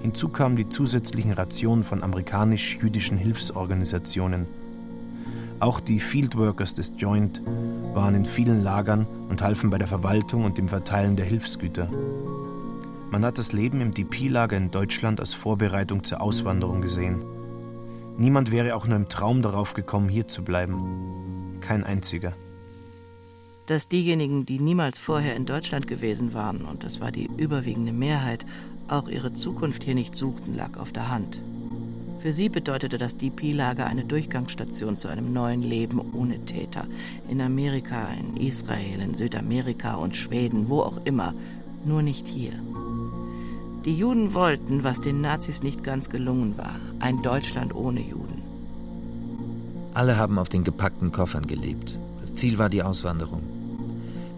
Hinzu 0.00 0.30
kamen 0.30 0.56
die 0.56 0.70
zusätzlichen 0.70 1.32
Rationen 1.32 1.84
von 1.84 2.02
amerikanisch-jüdischen 2.02 3.18
Hilfsorganisationen. 3.18 4.46
Auch 5.60 5.80
die 5.80 6.00
Fieldworkers 6.00 6.74
des 6.74 6.94
Joint 6.96 7.42
waren 7.92 8.14
in 8.14 8.24
vielen 8.24 8.62
Lagern 8.62 9.06
und 9.28 9.42
halfen 9.42 9.68
bei 9.68 9.76
der 9.76 9.88
Verwaltung 9.88 10.44
und 10.44 10.56
dem 10.56 10.68
Verteilen 10.68 11.16
der 11.16 11.26
Hilfsgüter. 11.26 11.90
Man 13.10 13.24
hat 13.24 13.36
das 13.36 13.52
Leben 13.52 13.82
im 13.82 13.92
DP-Lager 13.92 14.56
in 14.56 14.70
Deutschland 14.70 15.20
als 15.20 15.34
Vorbereitung 15.34 16.04
zur 16.04 16.22
Auswanderung 16.22 16.80
gesehen. 16.80 17.22
Niemand 18.16 18.50
wäre 18.50 18.74
auch 18.74 18.86
nur 18.86 18.96
im 18.96 19.10
Traum 19.10 19.42
darauf 19.42 19.74
gekommen, 19.74 20.08
hier 20.08 20.26
zu 20.26 20.42
bleiben. 20.42 21.58
Kein 21.60 21.84
einziger 21.84 22.32
dass 23.66 23.88
diejenigen, 23.88 24.46
die 24.46 24.60
niemals 24.60 24.98
vorher 24.98 25.36
in 25.36 25.46
Deutschland 25.46 25.86
gewesen 25.86 26.34
waren, 26.34 26.62
und 26.64 26.84
das 26.84 27.00
war 27.00 27.12
die 27.12 27.28
überwiegende 27.36 27.92
Mehrheit, 27.92 28.46
auch 28.88 29.08
ihre 29.08 29.34
Zukunft 29.34 29.84
hier 29.84 29.94
nicht 29.94 30.14
suchten, 30.14 30.56
lag 30.56 30.76
auf 30.78 30.92
der 30.92 31.10
Hand. 31.10 31.40
Für 32.20 32.32
sie 32.32 32.48
bedeutete 32.48 32.98
das 32.98 33.16
DP-Lager 33.16 33.86
eine 33.86 34.04
Durchgangsstation 34.04 34.96
zu 34.96 35.08
einem 35.08 35.32
neuen 35.32 35.62
Leben 35.62 36.00
ohne 36.12 36.44
Täter. 36.44 36.86
In 37.28 37.40
Amerika, 37.40 38.08
in 38.18 38.36
Israel, 38.36 39.00
in 39.00 39.14
Südamerika 39.14 39.94
und 39.94 40.16
Schweden, 40.16 40.68
wo 40.68 40.80
auch 40.80 40.98
immer, 41.04 41.34
nur 41.84 42.02
nicht 42.02 42.26
hier. 42.26 42.52
Die 43.84 43.96
Juden 43.96 44.34
wollten, 44.34 44.82
was 44.82 45.00
den 45.00 45.20
Nazis 45.20 45.62
nicht 45.62 45.84
ganz 45.84 46.10
gelungen 46.10 46.58
war, 46.58 46.80
ein 46.98 47.22
Deutschland 47.22 47.74
ohne 47.74 48.00
Juden. 48.00 48.42
Alle 49.94 50.16
haben 50.16 50.38
auf 50.38 50.48
den 50.48 50.64
gepackten 50.64 51.12
Koffern 51.12 51.46
gelebt. 51.46 51.98
Das 52.20 52.34
Ziel 52.34 52.58
war 52.58 52.68
die 52.68 52.82
Auswanderung. 52.82 53.55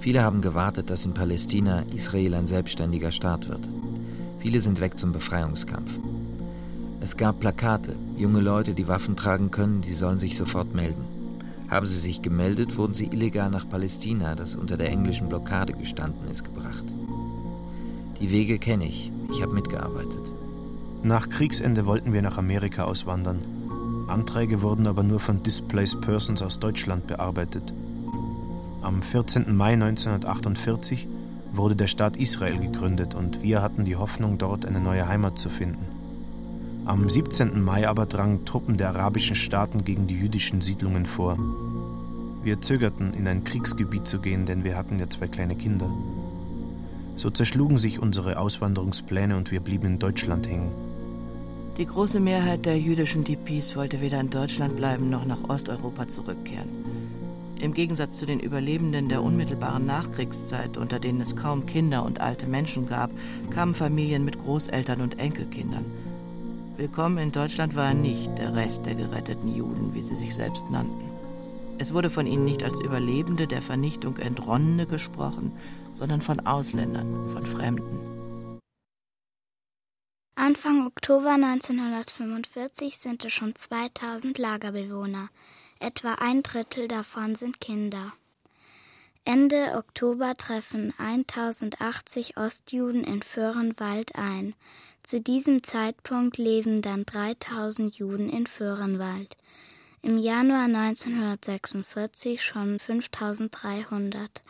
Viele 0.00 0.22
haben 0.22 0.40
gewartet, 0.40 0.90
dass 0.90 1.04
in 1.04 1.14
Palästina 1.14 1.82
Israel 1.94 2.34
ein 2.34 2.46
selbstständiger 2.46 3.10
Staat 3.10 3.48
wird. 3.48 3.68
Viele 4.38 4.60
sind 4.60 4.80
weg 4.80 4.98
zum 4.98 5.12
Befreiungskampf. 5.12 5.98
Es 7.00 7.16
gab 7.16 7.40
Plakate, 7.40 7.96
junge 8.16 8.40
Leute, 8.40 8.74
die 8.74 8.88
Waffen 8.88 9.16
tragen 9.16 9.50
können, 9.50 9.80
die 9.80 9.94
sollen 9.94 10.18
sich 10.18 10.36
sofort 10.36 10.74
melden. 10.74 11.04
Haben 11.68 11.86
sie 11.86 11.98
sich 11.98 12.22
gemeldet, 12.22 12.76
wurden 12.76 12.94
sie 12.94 13.06
illegal 13.06 13.50
nach 13.50 13.68
Palästina, 13.68 14.34
das 14.34 14.54
unter 14.54 14.76
der 14.76 14.90
englischen 14.90 15.28
Blockade 15.28 15.72
gestanden 15.72 16.28
ist, 16.28 16.44
gebracht. 16.44 16.84
Die 18.20 18.30
Wege 18.30 18.58
kenne 18.58 18.86
ich, 18.86 19.12
ich 19.30 19.42
habe 19.42 19.52
mitgearbeitet. 19.52 20.32
Nach 21.02 21.28
Kriegsende 21.28 21.86
wollten 21.86 22.12
wir 22.12 22.22
nach 22.22 22.38
Amerika 22.38 22.84
auswandern. 22.84 23.40
Anträge 24.08 24.62
wurden 24.62 24.86
aber 24.86 25.02
nur 25.02 25.20
von 25.20 25.42
Displaced 25.42 26.00
Persons 26.00 26.42
aus 26.42 26.58
Deutschland 26.58 27.06
bearbeitet. 27.06 27.72
Am 28.80 29.02
14. 29.02 29.56
Mai 29.56 29.72
1948 29.72 31.08
wurde 31.52 31.74
der 31.74 31.88
Staat 31.88 32.16
Israel 32.16 32.58
gegründet 32.58 33.16
und 33.16 33.42
wir 33.42 33.60
hatten 33.60 33.84
die 33.84 33.96
Hoffnung, 33.96 34.38
dort 34.38 34.64
eine 34.64 34.80
neue 34.80 35.08
Heimat 35.08 35.36
zu 35.36 35.50
finden. 35.50 35.84
Am 36.84 37.08
17. 37.08 37.60
Mai 37.60 37.88
aber 37.88 38.06
drangen 38.06 38.44
Truppen 38.44 38.76
der 38.76 38.90
arabischen 38.90 39.34
Staaten 39.34 39.84
gegen 39.84 40.06
die 40.06 40.14
jüdischen 40.14 40.60
Siedlungen 40.60 41.06
vor. 41.06 41.36
Wir 42.44 42.60
zögerten, 42.60 43.14
in 43.14 43.26
ein 43.26 43.42
Kriegsgebiet 43.42 44.06
zu 44.06 44.20
gehen, 44.20 44.46
denn 44.46 44.62
wir 44.62 44.76
hatten 44.76 45.00
ja 45.00 45.10
zwei 45.10 45.26
kleine 45.26 45.56
Kinder. 45.56 45.90
So 47.16 47.30
zerschlugen 47.30 47.78
sich 47.78 47.98
unsere 47.98 48.38
Auswanderungspläne 48.38 49.36
und 49.36 49.50
wir 49.50 49.58
blieben 49.58 49.86
in 49.86 49.98
Deutschland 49.98 50.48
hängen. 50.48 50.70
Die 51.78 51.86
große 51.86 52.20
Mehrheit 52.20 52.64
der 52.64 52.78
jüdischen 52.78 53.24
DPs 53.24 53.74
wollte 53.74 54.00
weder 54.00 54.20
in 54.20 54.30
Deutschland 54.30 54.76
bleiben 54.76 55.10
noch 55.10 55.24
nach 55.24 55.48
Osteuropa 55.48 56.06
zurückkehren. 56.06 56.68
Im 57.60 57.74
Gegensatz 57.74 58.16
zu 58.16 58.24
den 58.24 58.38
Überlebenden 58.38 59.08
der 59.08 59.20
unmittelbaren 59.20 59.84
Nachkriegszeit, 59.84 60.76
unter 60.76 61.00
denen 61.00 61.20
es 61.20 61.34
kaum 61.34 61.66
Kinder 61.66 62.04
und 62.04 62.20
alte 62.20 62.46
Menschen 62.46 62.86
gab, 62.86 63.10
kamen 63.50 63.74
Familien 63.74 64.24
mit 64.24 64.38
Großeltern 64.38 65.00
und 65.00 65.18
Enkelkindern. 65.18 65.84
Willkommen 66.76 67.18
in 67.18 67.32
Deutschland 67.32 67.74
war 67.74 67.94
nicht 67.94 68.38
der 68.38 68.54
Rest 68.54 68.86
der 68.86 68.94
geretteten 68.94 69.52
Juden, 69.52 69.92
wie 69.92 70.02
sie 70.02 70.14
sich 70.14 70.36
selbst 70.36 70.70
nannten. 70.70 71.10
Es 71.78 71.92
wurde 71.92 72.10
von 72.10 72.28
ihnen 72.28 72.44
nicht 72.44 72.62
als 72.62 72.78
Überlebende 72.78 73.48
der 73.48 73.62
Vernichtung 73.62 74.18
Entronnene 74.18 74.86
gesprochen, 74.86 75.50
sondern 75.92 76.20
von 76.20 76.46
Ausländern, 76.46 77.28
von 77.28 77.44
Fremden. 77.44 77.98
Anfang 80.36 80.86
Oktober 80.86 81.32
1945 81.32 82.96
sind 82.96 83.24
es 83.24 83.32
schon 83.32 83.56
2000 83.56 84.38
Lagerbewohner. 84.38 85.30
Etwa 85.80 86.14
ein 86.14 86.42
Drittel 86.42 86.88
davon 86.88 87.34
sind 87.34 87.60
Kinder. 87.60 88.12
Ende 89.24 89.74
Oktober 89.76 90.34
treffen 90.34 90.94
1080 90.98 92.36
Ostjuden 92.36 93.04
in 93.04 93.22
Föhrenwald 93.22 94.14
ein. 94.14 94.54
Zu 95.02 95.20
diesem 95.20 95.62
Zeitpunkt 95.62 96.38
leben 96.38 96.82
dann 96.82 97.04
3000 97.04 97.96
Juden 97.96 98.28
in 98.28 98.46
Föhrenwald. 98.46 99.36
Im 100.02 100.16
Januar 100.18 100.64
1946 100.64 102.42
schon 102.42 102.78
5300. 102.78 104.42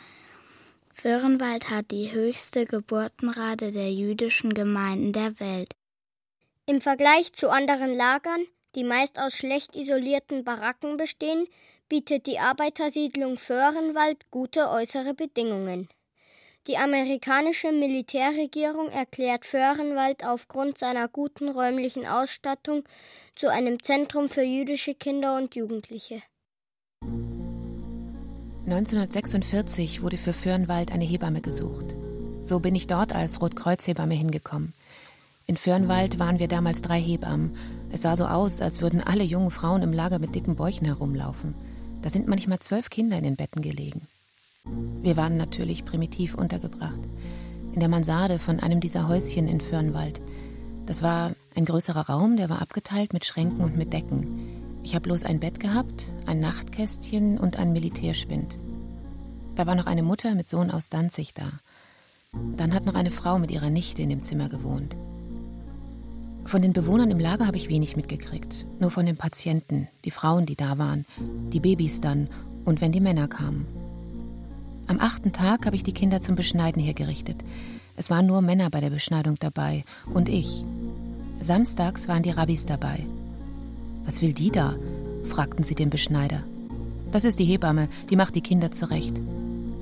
Föhrenwald 0.93 1.71
hat 1.71 1.91
die 1.91 2.13
höchste 2.13 2.65
Geburtenrate 2.65 3.73
der 3.73 3.93
jüdischen 3.93 4.55
Gemeinden 4.55 5.13
der 5.13 5.41
Welt. 5.41 5.73
Im 6.67 6.81
Vergleich 6.81 7.33
zu 7.33 7.51
anderen 7.51 7.95
Lagern, 7.95 8.47
die 8.75 8.85
meist 8.85 9.19
aus 9.19 9.35
schlecht 9.35 9.77
isolierten 9.77 10.45
Baracken 10.45 10.97
bestehen, 10.97 11.47
bietet 11.89 12.27
die 12.27 12.39
Arbeitersiedlung 12.39 13.37
Föhrenwald 13.37 14.31
gute 14.31 14.69
äußere 14.69 15.15
Bedingungen. 15.15 15.89
Die 16.67 16.77
amerikanische 16.77 17.73
Militärregierung 17.73 18.91
erklärt 18.91 19.47
Föhrenwald 19.47 20.27
aufgrund 20.27 20.77
seiner 20.77 21.09
guten 21.09 21.49
räumlichen 21.49 22.07
Ausstattung 22.07 22.85
zu 23.37 23.51
einem 23.51 23.83
Zentrum 23.83 24.29
für 24.29 24.43
jüdische 24.43 24.95
Kinder 24.95 25.39
und 25.39 25.57
Jugendliche. 25.57 26.23
1946 28.67 30.03
wurde 30.03 30.19
für 30.19 30.35
Föhrenwald 30.35 30.93
eine 30.93 31.07
Hebamme 31.07 31.41
gesucht. 31.41 31.87
So 32.43 32.61
bin 32.61 32.75
ich 32.75 32.87
dort 32.87 33.15
als 33.15 33.41
Rotkreuzhebamme 33.41 34.15
hingekommen. 34.15 34.75
In 35.51 35.57
Föhrenwald 35.57 36.19
waren 36.19 36.39
wir 36.39 36.47
damals 36.47 36.83
drei 36.83 37.01
Hebammen. 37.01 37.57
Es 37.91 38.03
sah 38.03 38.17
so 38.17 38.27
aus, 38.27 38.61
als 38.61 38.83
würden 38.83 39.01
alle 39.01 39.25
jungen 39.25 39.51
Frauen 39.51 39.81
im 39.81 39.95
Lager 39.95 40.19
mit 40.19 40.35
dicken 40.35 40.57
Bäuchen 40.57 40.85
herumlaufen. 40.85 41.55
Da 42.03 42.11
sind 42.11 42.29
manchmal 42.29 42.59
zwölf 42.59 42.91
Kinder 42.91 43.17
in 43.17 43.25
den 43.25 43.37
Betten 43.37 43.63
gelegen. 43.63 44.09
Wir 45.01 45.17
waren 45.17 45.39
natürlich 45.39 45.87
primitiv 45.87 46.35
untergebracht. 46.35 47.01
In 47.73 47.81
der 47.81 47.89
Mansarde 47.89 48.39
von 48.39 48.61
einem 48.61 48.81
dieser 48.81 49.09
Häuschen 49.09 49.49
in 49.49 49.63
Föhrenwald. 49.63 50.21
Das 50.85 51.03
war 51.03 51.33
ein 51.57 51.65
größerer 51.65 52.11
Raum, 52.11 52.37
der 52.37 52.51
war 52.51 52.61
abgeteilt 52.61 53.15
mit 53.15 53.25
Schränken 53.25 53.63
und 53.63 53.75
mit 53.75 53.95
Decken. 53.95 54.81
Ich 54.83 54.95
habe 54.95 55.05
bloß 55.05 55.25
ein 55.25 55.41
Bett 55.41 55.61
gehabt, 55.61 56.13
ein 56.27 56.41
Nachtkästchen 56.41 57.39
und 57.39 57.59
ein 57.59 57.73
Militärspind. 57.73 58.59
Da 59.55 59.67
war 59.67 59.77
noch 59.77 59.87
eine 59.87 60.03
Mutter 60.03 60.35
mit 60.35 60.47
Sohn 60.47 60.71
aus 60.71 60.91
Danzig 60.91 61.33
da. 61.33 61.53
Dann 62.59 62.75
hat 62.75 62.85
noch 62.85 62.95
eine 62.95 63.11
Frau 63.11 63.39
mit 63.39 63.51
ihrer 63.51 63.71
Nichte 63.71 64.03
in 64.03 64.11
dem 64.11 64.21
Zimmer 64.21 64.51
gewohnt. 64.51 64.95
Von 66.49 66.63
den 66.63 66.73
Bewohnern 66.73 67.11
im 67.11 67.19
Lager 67.19 67.47
habe 67.47 67.59
ich 67.59 67.69
wenig 67.69 67.95
mitgekriegt. 67.95 68.65
Nur 68.81 68.91
von 68.91 69.05
den 69.05 69.19
Patienten, 69.19 69.87
die 70.07 70.11
Frauen, 70.11 70.47
die 70.47 70.57
da 70.57 70.79
waren, 70.79 71.05
die 71.53 71.61
Babys 71.61 72.01
dann 72.01 72.31
und 72.65 72.81
wenn 72.81 72.91
die 72.91 73.03
Männer 73.03 73.29
kamen. 73.29 73.67
Am 74.87 74.99
achten 74.99 75.35
Tag 75.35 75.67
habe 75.67 75.77
ich 75.77 75.83
die 75.83 75.93
Kinder 75.93 76.23
zum 76.23 76.37
Beschneiden 76.37 76.83
hergerichtet. 76.83 77.45
Es 77.97 78.09
waren 78.09 78.25
nur 78.25 78.41
Männer 78.41 78.71
bei 78.71 78.81
der 78.81 78.89
Beschneidung 78.89 79.35
dabei 79.39 79.85
und 80.07 80.31
ich. 80.31 80.65
Samstags 81.41 82.09
waren 82.09 82.23
die 82.23 82.31
Rabbis 82.31 82.65
dabei. 82.65 83.05
Was 84.07 84.23
will 84.23 84.33
die 84.33 84.51
da? 84.51 84.75
fragten 85.25 85.65
sie 85.65 85.75
den 85.75 85.91
Beschneider. 85.91 86.45
Das 87.13 87.25
ist 87.25 87.41
die 87.41 87.45
Hebamme, 87.45 87.91
die 88.09 88.17
macht 88.17 88.35
die 88.35 88.41
Kinder 88.41 88.71
zurecht. 88.71 89.21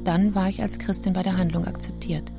Dann 0.02 0.34
war 0.34 0.48
ich 0.48 0.60
als 0.62 0.80
Christin 0.80 1.12
bei 1.12 1.22
der 1.22 1.36
Handlung 1.36 1.64
akzeptiert. 1.64 2.32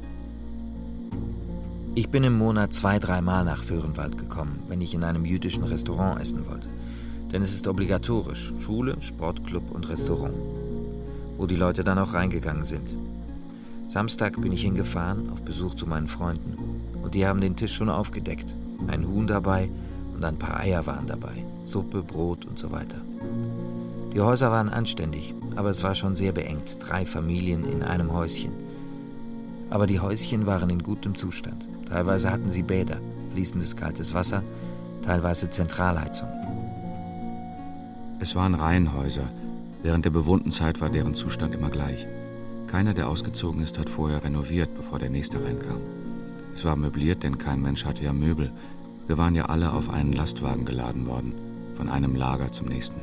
Ich 1.98 2.10
bin 2.10 2.24
im 2.24 2.38
Monat 2.38 2.76
zwei, 2.76 3.00
dreimal 3.00 3.44
nach 3.44 3.64
Föhrenwald 3.64 4.20
gekommen, 4.20 4.60
wenn 4.68 4.82
ich 4.82 4.94
in 4.94 5.04
einem 5.04 5.26
jüdischen 5.26 5.64
Restaurant 5.64 6.22
essen 6.22 6.48
wollte. 6.48 6.68
Denn 7.32 7.42
es 7.42 7.56
ist 7.56 7.68
obligatorisch: 7.68 8.54
Schule, 8.60 8.98
Sportclub 9.02 9.72
und 9.72 9.90
Restaurant 9.90 10.36
wo 11.38 11.48
die 11.48 11.56
Leute 11.56 11.84
dann 11.84 11.98
auch 11.98 12.14
reingegangen 12.14 12.66
sind. 12.66 12.94
Samstag 13.88 14.40
bin 14.40 14.52
ich 14.52 14.62
hingefahren 14.62 15.32
auf 15.32 15.42
Besuch 15.42 15.74
zu 15.74 15.88
meinen 15.88 16.08
Freunden 16.08 16.56
und 17.02 17.16
die 17.16 17.26
haben 17.26 17.42
den 17.42 17.56
Tisch 17.56 17.74
schon 17.74 17.90
aufgedeckt. 17.90 18.56
Ein 18.86 19.08
Huhn 19.08 19.26
dabei 19.26 19.68
und 20.14 20.24
ein 20.24 20.38
paar 20.38 20.60
Eier 20.60 20.86
waren 20.86 21.08
dabei, 21.08 21.46
Suppe, 21.66 22.04
Brot 22.04 22.46
und 22.46 22.60
so 22.60 22.72
weiter. 22.72 23.02
Die 24.14 24.22
Häuser 24.22 24.52
waren 24.52 24.70
anständig, 24.70 25.34
aber 25.56 25.72
es 25.72 25.82
war 25.82 25.96
schon 25.96 26.16
sehr 26.16 26.32
beengt, 26.32 26.78
drei 26.80 27.08
Familien 27.08 27.66
in 27.66 27.82
einem 27.82 28.14
Häuschen. 28.14 28.52
Aber 29.72 29.88
die 29.88 30.00
Häuschen 30.00 30.46
waren 30.46 30.70
in 30.70 30.84
gutem 30.84 31.16
Zustand. 31.16 31.66
Teilweise 31.90 32.32
hatten 32.32 32.50
sie 32.50 32.64
Bäder, 32.64 32.98
fließendes 33.34 33.76
kaltes 33.76 34.14
Wasser, 34.14 34.44
teilweise 35.04 35.50
Zentralheizung. 35.50 36.28
Es 38.20 38.36
waren 38.36 38.56
Reihenhäuser, 38.56 39.30
Während 39.84 40.06
der 40.06 40.10
bewohnten 40.10 40.52
Zeit 40.52 40.82
war 40.82 40.90
deren 40.90 41.14
Zustand 41.14 41.54
immer 41.54 41.70
gleich. 41.70 42.06
Keiner, 42.68 42.94
der 42.94 43.08
ausgezogen 43.08 43.62
ist, 43.62 43.78
hat 43.80 43.90
vorher 43.90 44.24
renoviert, 44.24 44.74
bevor 44.74 45.00
der 45.00 45.10
nächste 45.10 45.44
reinkam. 45.44 45.80
Es 46.54 46.66
war 46.66 46.76
möbliert, 46.76 47.24
denn 47.24 47.38
kein 47.38 47.62
Mensch 47.62 47.86
hatte 47.86 48.04
ja 48.04 48.12
Möbel. 48.12 48.52
Wir 49.06 49.18
waren 49.18 49.36
ja 49.36 49.46
alle 49.46 49.72
auf 49.72 49.90
einen 49.90 50.14
Lastwagen 50.14 50.66
geladen 50.66 51.08
worden, 51.08 51.34
von 51.76 51.88
einem 51.88 52.16
Lager 52.16 52.52
zum 52.52 52.68
nächsten. 52.68 53.00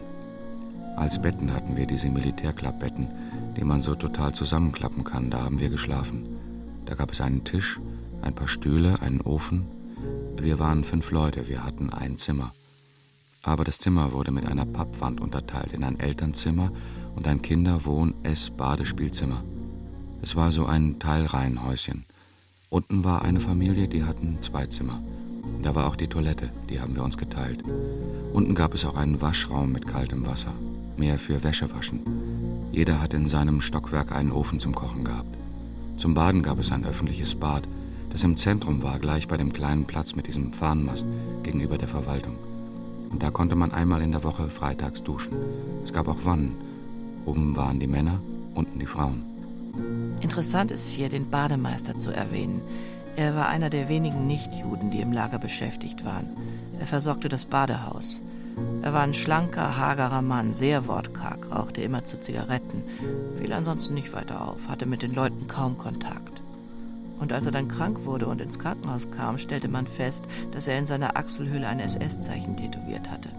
Als 0.97 1.23
Betten 1.23 1.55
hatten 1.55 1.77
wir 1.77 1.87
diese 1.87 2.09
Militärklappbetten, 2.09 3.09
die 3.57 3.65
man 3.65 3.81
so 3.81 3.95
total 3.95 4.35
zusammenklappen 4.35 5.05
kann. 5.05 5.31
Da 5.31 5.43
haben 5.43 5.61
wir 5.61 5.71
geschlafen. 5.71 6.37
Da 6.85 6.95
gab 6.95 7.13
es 7.13 7.21
einen 7.21 7.45
Tisch, 7.45 7.81
ein 8.25 8.35
paar 8.35 8.49
Stühle, 8.49 9.01
einen 9.03 9.21
Ofen. 9.21 9.67
Wir 10.41 10.59
waren 10.59 10.85
fünf 10.85 11.11
Leute, 11.11 11.49
wir 11.49 11.65
hatten 11.65 11.91
ein 11.91 12.19
Zimmer. 12.19 12.53
Aber 13.43 13.65
das 13.65 13.79
Zimmer 13.79 14.13
wurde 14.13 14.33
mit 14.33 14.47
einer 14.47 14.65
Pappwand 14.65 15.21
unterteilt 15.21 15.73
in 15.73 15.85
ein 15.85 16.01
Elternzimmer 16.01 16.73
und 17.15 17.29
ein 17.29 17.43
Kinder-, 17.43 17.85
Wohn-, 17.85 18.15
Ess-, 18.23 18.51
Badespielzimmer. 18.51 19.45
Es 20.23 20.35
war 20.35 20.51
so 20.51 20.65
ein 20.65 20.99
Teilreihenhäuschen. 20.99 22.07
Unten 22.71 23.05
war 23.05 23.23
eine 23.23 23.41
Familie, 23.41 23.89
die 23.89 24.05
hatten 24.05 24.39
zwei 24.41 24.67
Zimmer. 24.67 25.03
Da 25.63 25.75
war 25.75 25.87
auch 25.87 25.97
die 25.97 26.09
Toilette, 26.09 26.51
die 26.71 26.81
haben 26.81 26.97
wir 26.97 27.05
uns 27.05 27.19
geteilt. 27.19 27.63
Unten 28.33 28.55
gab 28.55 28.75
es 28.75 28.85
auch 28.85 28.97
einen 28.97 29.21
Waschraum 29.21 29.71
mit 29.71 29.87
kaltem 29.87 30.27
Wasser, 30.27 30.53
mehr 30.97 31.19
für 31.19 31.45
Wäschewaschen. 31.45 32.01
Jeder 32.73 33.01
hat 33.01 33.15
in 33.15 33.29
seinem 33.29 33.61
Stockwerk 33.61 34.13
einen 34.13 34.33
Ofen 34.33 34.59
zum 34.59 34.75
Kochen 34.75 35.05
gehabt. 35.05 35.37
Zum 35.99 36.15
Baden 36.15 36.43
gab 36.43 36.59
es 36.59 36.73
ein 36.73 36.85
öffentliches 36.85 37.35
Bad, 37.35 37.69
das 38.15 38.23
im 38.23 38.37
Zentrum 38.37 38.85
war, 38.85 39.01
gleich 39.01 39.27
bei 39.27 39.37
dem 39.37 39.53
kleinen 39.53 39.87
Platz 39.87 40.15
mit 40.15 40.29
diesem 40.29 40.53
Fahnenmast 40.53 41.05
gegenüber 41.43 41.79
der 41.79 41.89
Verwaltung. 41.89 42.37
Und 43.11 43.21
da 43.25 43.33
konnte 43.33 43.57
man 43.57 43.73
einmal 43.73 44.03
in 44.03 44.13
der 44.13 44.23
Woche 44.23 44.49
freitags 44.49 45.03
duschen. 45.03 45.37
Es 45.85 45.93
gab 45.93 46.07
auch 46.07 46.25
Wannen. 46.25 46.55
Oben 47.25 47.57
waren 47.57 47.81
die 47.81 47.89
Männer, 47.89 48.21
unten 48.55 48.79
die 48.79 48.87
Frauen. 48.87 49.25
Interessant 50.21 50.71
ist 50.71 50.87
hier, 50.87 51.09
den 51.09 51.29
Bademeister 51.29 51.99
zu 51.99 52.13
erwähnen. 52.13 52.63
Er 53.17 53.35
war 53.35 53.49
einer 53.49 53.69
der 53.69 53.89
wenigen 53.89 54.29
Nichtjuden, 54.29 54.93
die 54.93 55.01
im 55.01 55.11
Lager 55.11 55.41
beschäftigt 55.41 56.05
waren. 56.05 56.29
Er 56.79 56.87
versorgte 56.87 57.29
das 57.29 57.45
Badehaus. 57.45 58.21
Er 58.83 58.93
war 58.93 59.03
ein 59.03 59.15
schlanker, 59.15 59.77
hagerer 59.77 60.23
Mann, 60.23 60.55
sehr 60.55 60.87
wortkarg, 60.87 61.51
rauchte 61.51 61.83
immer 61.83 62.05
zu 62.05 62.21
Zigaretten, 62.21 62.85
fiel 63.35 63.53
ansonsten 63.53 63.95
nicht 63.95 64.13
weiter 64.13 64.47
auf, 64.47 64.69
hatte 64.69 64.87
mit 64.87 65.03
den 65.03 65.15
Leuten 65.15 65.49
kaum 65.49 65.77
Kontakt. 65.77 66.44
Und 67.25 67.33
als 67.33 67.47
er 67.47 67.53
dann 67.53 67.69
krank 67.69 68.05
wurde 68.05 68.27
und 68.27 68.43
ins 68.43 68.59
Krankenhaus 68.59 69.11
kam, 69.11 69.39
stellte 69.39 69.67
man 69.67 69.87
fest, 69.87 70.27
dass 70.51 70.69
er 70.69 70.79
in 70.79 70.85
seiner 70.85 71.17
Achselhöhle 71.17 71.67
ein 71.67 71.81
SS-Zeichen 71.81 72.55
tätowiert 72.55 73.11
hatte. 73.11 73.31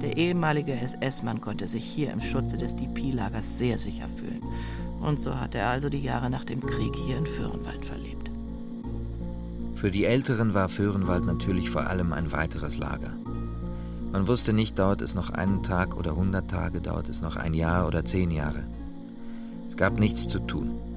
Der 0.00 0.16
ehemalige 0.16 0.72
SS-Mann 0.72 1.40
konnte 1.40 1.66
sich 1.66 1.84
hier 1.84 2.12
im 2.12 2.20
Schutze 2.20 2.56
des 2.56 2.76
DP-Lagers 2.76 3.58
sehr 3.58 3.76
sicher 3.76 4.08
fühlen. 4.08 4.44
Und 5.00 5.20
so 5.20 5.34
hat 5.34 5.56
er 5.56 5.66
also 5.66 5.88
die 5.88 5.98
Jahre 5.98 6.30
nach 6.30 6.44
dem 6.44 6.64
Krieg 6.64 6.94
hier 6.94 7.18
in 7.18 7.26
Föhrenwald 7.26 7.84
verlebt. 7.84 8.30
Für 9.74 9.90
die 9.90 10.04
Älteren 10.04 10.54
war 10.54 10.68
Föhrenwald 10.68 11.26
natürlich 11.26 11.70
vor 11.70 11.88
allem 11.88 12.12
ein 12.12 12.30
weiteres 12.30 12.78
Lager. 12.78 13.14
Man 14.12 14.28
wusste 14.28 14.52
nicht, 14.52 14.78
dauert 14.78 15.02
es 15.02 15.16
noch 15.16 15.30
einen 15.30 15.64
Tag 15.64 15.96
oder 15.96 16.14
hundert 16.14 16.48
Tage, 16.48 16.80
dauert 16.80 17.08
es 17.08 17.20
noch 17.20 17.34
ein 17.34 17.54
Jahr 17.54 17.88
oder 17.88 18.04
zehn 18.04 18.30
Jahre. 18.30 18.62
Es 19.68 19.76
gab 19.76 19.98
nichts 19.98 20.28
zu 20.28 20.38
tun. 20.38 20.87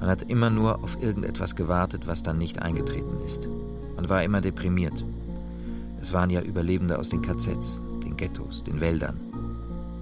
Man 0.00 0.08
hat 0.08 0.22
immer 0.30 0.50
nur 0.50 0.82
auf 0.82 1.00
irgendetwas 1.02 1.56
gewartet, 1.56 2.06
was 2.06 2.22
dann 2.22 2.38
nicht 2.38 2.62
eingetreten 2.62 3.18
ist. 3.26 3.48
Man 3.96 4.08
war 4.08 4.22
immer 4.22 4.40
deprimiert. 4.40 5.04
Es 6.00 6.12
waren 6.12 6.30
ja 6.30 6.40
Überlebende 6.40 6.98
aus 6.98 7.08
den 7.08 7.22
KZs, 7.22 7.80
den 8.04 8.16
Ghettos, 8.16 8.62
den 8.62 8.80
Wäldern. 8.80 9.18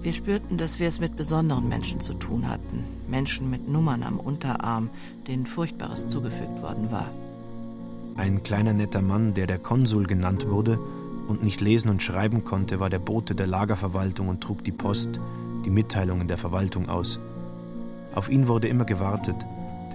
Wir 0.03 0.13
spürten, 0.13 0.57
dass 0.57 0.79
wir 0.79 0.87
es 0.87 0.99
mit 0.99 1.15
besonderen 1.15 1.67
Menschen 1.67 1.99
zu 1.99 2.13
tun 2.13 2.47
hatten. 2.47 2.83
Menschen 3.07 3.49
mit 3.49 3.67
Nummern 3.67 4.03
am 4.03 4.19
Unterarm, 4.19 4.89
denen 5.27 5.47
Furchtbares 5.47 6.07
zugefügt 6.07 6.61
worden 6.61 6.91
war. 6.91 7.09
Ein 8.15 8.43
kleiner 8.43 8.73
netter 8.73 9.01
Mann, 9.01 9.33
der 9.33 9.47
der 9.47 9.59
Konsul 9.59 10.05
genannt 10.05 10.47
wurde 10.47 10.79
und 11.27 11.43
nicht 11.43 11.61
lesen 11.61 11.89
und 11.89 12.03
schreiben 12.03 12.43
konnte, 12.43 12.79
war 12.79 12.89
der 12.89 12.99
Bote 12.99 13.35
der 13.35 13.47
Lagerverwaltung 13.47 14.29
und 14.29 14.41
trug 14.41 14.63
die 14.63 14.71
Post, 14.71 15.19
die 15.65 15.69
Mitteilungen 15.69 16.27
der 16.27 16.37
Verwaltung 16.37 16.87
aus. 16.87 17.19
Auf 18.15 18.29
ihn 18.29 18.47
wurde 18.47 18.67
immer 18.67 18.85
gewartet, 18.85 19.35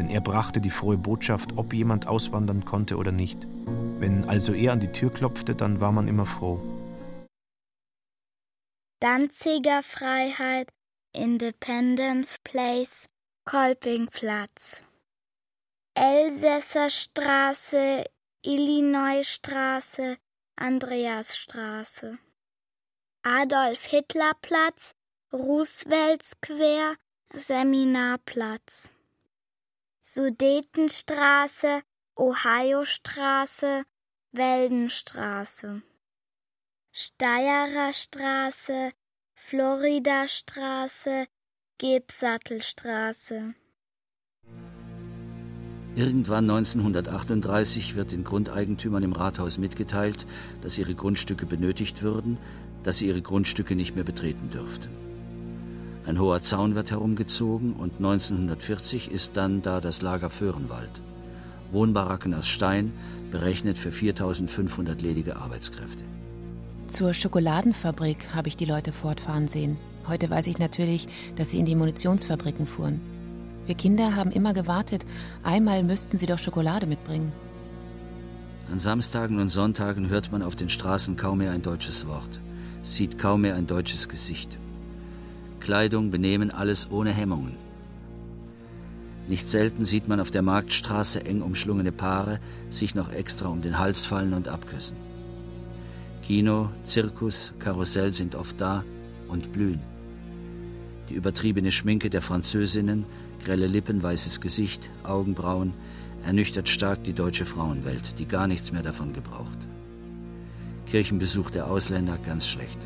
denn 0.03 0.11
er 0.11 0.21
brachte 0.21 0.61
die 0.61 0.71
frohe 0.71 0.99
Botschaft, 0.99 1.57
ob 1.57 1.73
jemand 1.73 2.09
auswandern 2.09 2.65
konnte 2.65 2.97
oder 2.97 3.13
nicht. 3.13 3.47
Wenn 4.01 4.29
also 4.29 4.53
er 4.53 4.73
an 4.73 4.81
die 4.81 4.91
Tür 4.91 5.13
klopfte, 5.13 5.55
dann 5.55 5.81
war 5.81 5.93
man 5.93 6.09
immer 6.09 6.27
froh. 6.27 6.61
Danziger 8.99 9.83
Freiheit, 9.83 10.71
Independence 11.15 12.39
Place, 12.43 13.07
Kolpingplatz. 13.45 14.83
Elsässer 15.95 16.91
Straße, 16.91 18.05
Illinoisstraße, 18.45 20.17
Andreasstraße. 20.57 22.19
Adolf 23.23 23.85
Hitler 23.85 24.33
Platz, 24.41 24.95
Roosevelt 25.33 26.25
Square, 26.25 26.97
Seminarplatz. 27.35 28.92
Sudetenstraße, 30.05 31.83
Ohiostraße, 32.17 33.85
Weldenstraße. 34.33 35.83
Steierer 36.91 37.93
Straße, 37.93 38.91
Floridastraße, 39.35 41.27
Gebsattelstraße. 41.79 43.55
Irgendwann 45.95 46.51
1938 46.51 47.95
wird 47.95 48.13
den 48.13 48.25
Grundeigentümern 48.25 49.03
im 49.03 49.13
Rathaus 49.13 49.59
mitgeteilt, 49.59 50.27
dass 50.63 50.79
ihre 50.79 50.95
Grundstücke 50.95 51.47
benötigt 51.47 52.03
würden, 52.03 52.39
dass 52.83 52.99
sie 52.99 53.07
ihre 53.07 53.23
Grundstücke 53.23 53.77
nicht 53.77 53.95
mehr 53.95 54.05
betreten 54.05 54.51
dürften. 54.51 55.02
Ein 56.05 56.19
hoher 56.19 56.43
Zaun 56.43 56.75
wird 56.75 56.91
herumgezogen 56.91 57.75
und 57.75 57.97
1940 57.97 59.11
ist 59.11 59.37
dann 59.37 59.63
da 59.63 59.81
das 59.81 60.03
Lager 60.03 60.31
Föhrenwald. 60.31 60.91
Wohnbaracken 61.71 62.35
aus 62.35 62.49
Stein, 62.49 62.93
berechnet 63.31 63.79
für 63.79 63.93
4500 63.93 65.01
ledige 65.01 65.37
Arbeitskräfte. 65.37 66.03
Zur 66.89 67.15
Schokoladenfabrik 67.15 68.35
habe 68.35 68.49
ich 68.49 68.57
die 68.57 68.67
Leute 68.67 68.93
fortfahren 68.93 69.49
sehen. 69.49 69.79
Heute 70.07 70.29
weiß 70.29 70.49
ich 70.49 70.59
natürlich, 70.59 71.07
dass 71.37 71.51
sie 71.51 71.59
in 71.59 71.67
die 71.67 71.77
Munitionsfabriken 71.77 72.67
fuhren. 72.67 73.01
Wir 73.67 73.77
Kinder 73.77 74.17
haben 74.17 74.33
immer 74.33 74.53
gewartet, 74.55 75.07
einmal 75.45 75.85
müssten 75.85 76.19
sie 76.19 76.27
doch 76.27 76.39
Schokolade 76.39 76.87
mitbringen. 76.87 77.33
An 78.71 78.81
Samstagen 78.81 79.39
und 79.39 79.49
Sonntagen 79.49 80.09
hört 80.09 80.33
man 80.33 80.43
auf 80.43 80.57
den 80.57 80.69
Straßen 80.69 81.17
kaum 81.17 81.39
mehr 81.39 81.53
ein 81.53 81.63
deutsches 81.63 82.07
Wort, 82.07 82.41
sieht 82.83 83.19
kaum 83.19 83.43
mehr 83.43 83.55
ein 83.55 83.67
deutsches 83.67 84.09
Gesicht. 84.09 84.59
Kleidung, 85.63 86.11
Benehmen, 86.11 86.51
alles 86.51 86.91
ohne 86.91 87.13
Hemmungen. 87.13 87.57
Nicht 89.29 89.49
selten 89.49 89.85
sieht 89.85 90.09
man 90.09 90.19
auf 90.19 90.33
der 90.33 90.43
Marktstraße 90.43 91.25
eng 91.25 91.41
umschlungene 91.41 91.93
Paare 91.93 92.41
sich 92.69 92.97
noch 92.97 93.13
extra 93.13 93.47
um 93.49 93.63
den 93.63 93.79
Hals 93.79 94.05
fallen 94.05 94.35
und 94.35 94.49
abküssen. 94.49 94.97
Kino, 96.23 96.71
Zirkus, 96.85 97.53
Karussell 97.61 98.13
sind 98.13 98.35
oft 98.35 98.61
da 98.61 98.85
und 99.29 99.53
blühen. 99.53 99.81
Die 101.09 101.15
übertriebene 101.15 101.71
Schminke 101.71 102.11
der 102.11 102.23
Französinnen, 102.23 103.07
grelle 103.45 103.69
Lippen, 103.69 104.03
weißes 104.03 104.41
Gesicht, 104.41 104.91
Augenbrauen, 105.05 105.75
ernüchtert 106.25 106.69
stark 106.69 107.05
die 107.05 107.13
deutsche 107.13 107.47
Frauenwelt, 107.47 108.19
die 108.19 108.27
gar 108.27 108.49
nichts 108.49 108.73
mehr 108.73 108.83
davon 108.83 109.13
gebraucht. 109.13 109.59
Kirchenbesuch 110.87 111.51
der 111.51 111.69
Ausländer 111.69 112.19
ganz 112.19 112.49
schlecht. 112.49 112.79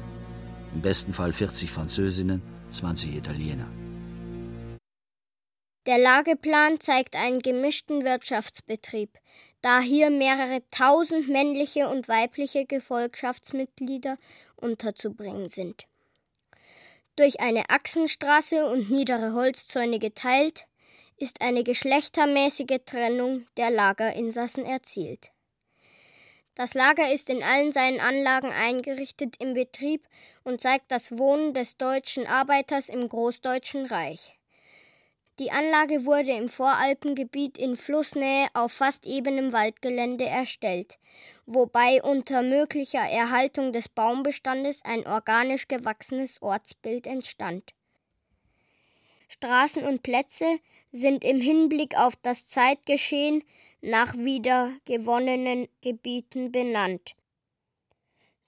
Im 0.75 0.83
besten 0.83 1.15
Fall 1.15 1.33
40 1.33 1.71
Französinnen, 1.71 2.43
20 2.71 3.17
Italiener. 3.17 3.69
Der 5.87 5.99
Lageplan 5.99 6.81
zeigt 6.81 7.15
einen 7.15 7.41
gemischten 7.41 8.05
Wirtschaftsbetrieb, 8.05 9.11
da 9.63 9.81
hier 9.81 10.11
mehrere 10.11 10.63
tausend 10.71 11.29
männliche 11.29 11.89
und 11.89 12.09
weibliche 12.09 12.67
Gefolgschaftsmitglieder 12.67 14.19
unterzubringen 14.57 15.49
sind. 15.49 15.87
Durch 17.15 17.41
eine 17.41 17.71
Achsenstraße 17.71 18.67
und 18.67 18.91
niedere 18.91 19.33
Holzzäune 19.33 19.99
geteilt, 19.99 20.67
ist 21.19 21.41
eine 21.41 21.65
geschlechtermäßige 21.65 22.81
Trennung 22.85 23.47
der 23.57 23.71
Lagerinsassen 23.71 24.67
erzielt. 24.67 25.31
Das 26.55 26.75
Lager 26.75 27.13
ist 27.13 27.31
in 27.31 27.43
allen 27.43 27.73
seinen 27.73 28.01
Anlagen 28.01 28.51
eingerichtet 28.51 29.37
im 29.39 29.55
Betrieb 29.55 30.07
und 30.47 30.61
zeigt 30.61 30.93
das 30.93 31.19
Wohnen 31.19 31.55
des 31.55 31.77
deutschen 31.77 32.27
Arbeiters 32.27 32.89
im 32.89 33.09
Großdeutschen 33.09 33.87
Reich. 33.87 34.39
Die 35.41 35.51
Anlage 35.51 36.07
wurde 36.07 36.31
im 36.31 36.49
Voralpengebiet 36.49 37.59
in 37.59 37.77
Flussnähe 37.77 38.47
auf 38.55 38.73
fast 38.73 39.05
ebenem 39.05 39.53
Waldgelände 39.53 40.25
erstellt, 40.25 40.99
wobei 41.47 42.01
unter 42.01 42.43
möglicher 42.43 43.03
Erhaltung 43.03 43.73
des 43.73 43.89
Baumbestandes 43.89 44.85
ein 44.85 45.05
organisch 45.07 45.67
gewachsenes 45.67 46.41
Ortsbild 46.41 47.09
entstand. 47.09 47.75
Straßen 49.29 49.85
und 49.85 50.05
Plätze 50.05 50.61
sind 50.93 51.25
im 51.25 51.41
Hinblick 51.41 51.99
auf 51.99 52.15
das 52.15 52.47
Zeitgeschehen 52.47 53.43
nach 53.83 54.17
wiedergewonnenen 54.17 55.67
Gebieten 55.83 56.53
benannt. 56.53 57.17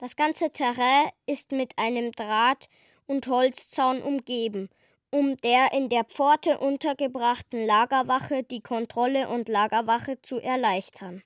Das 0.01 0.15
ganze 0.15 0.49
Terrain 0.49 1.09
ist 1.25 1.51
mit 1.51 1.77
einem 1.77 2.13
Draht- 2.13 2.69
und 3.05 3.27
Holzzaun 3.27 4.01
umgeben, 4.01 4.69
um 5.11 5.35
der 5.43 5.73
in 5.73 5.89
der 5.89 6.05
Pforte 6.05 6.59
untergebrachten 6.59 7.65
Lagerwache 7.65 8.43
die 8.43 8.61
Kontrolle 8.61 9.27
und 9.27 9.49
Lagerwache 9.49 10.21
zu 10.21 10.39
erleichtern. 10.39 11.21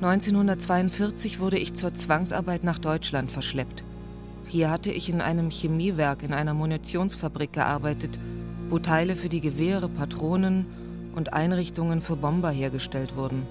1942 0.00 1.40
wurde 1.40 1.58
ich 1.58 1.74
zur 1.74 1.94
Zwangsarbeit 1.94 2.62
nach 2.62 2.78
Deutschland 2.78 3.28
verschleppt. 3.32 3.82
Hier 4.46 4.70
hatte 4.70 4.92
ich 4.92 5.08
in 5.08 5.20
einem 5.20 5.50
Chemiewerk 5.50 6.22
in 6.22 6.32
einer 6.32 6.54
Munitionsfabrik 6.54 7.54
gearbeitet, 7.54 8.20
wo 8.68 8.78
Teile 8.78 9.16
für 9.16 9.28
die 9.28 9.40
Gewehre, 9.40 9.88
Patronen 9.88 11.12
und 11.16 11.32
Einrichtungen 11.32 12.02
für 12.02 12.14
Bomber 12.14 12.50
hergestellt 12.50 13.16
wurden. 13.16 13.48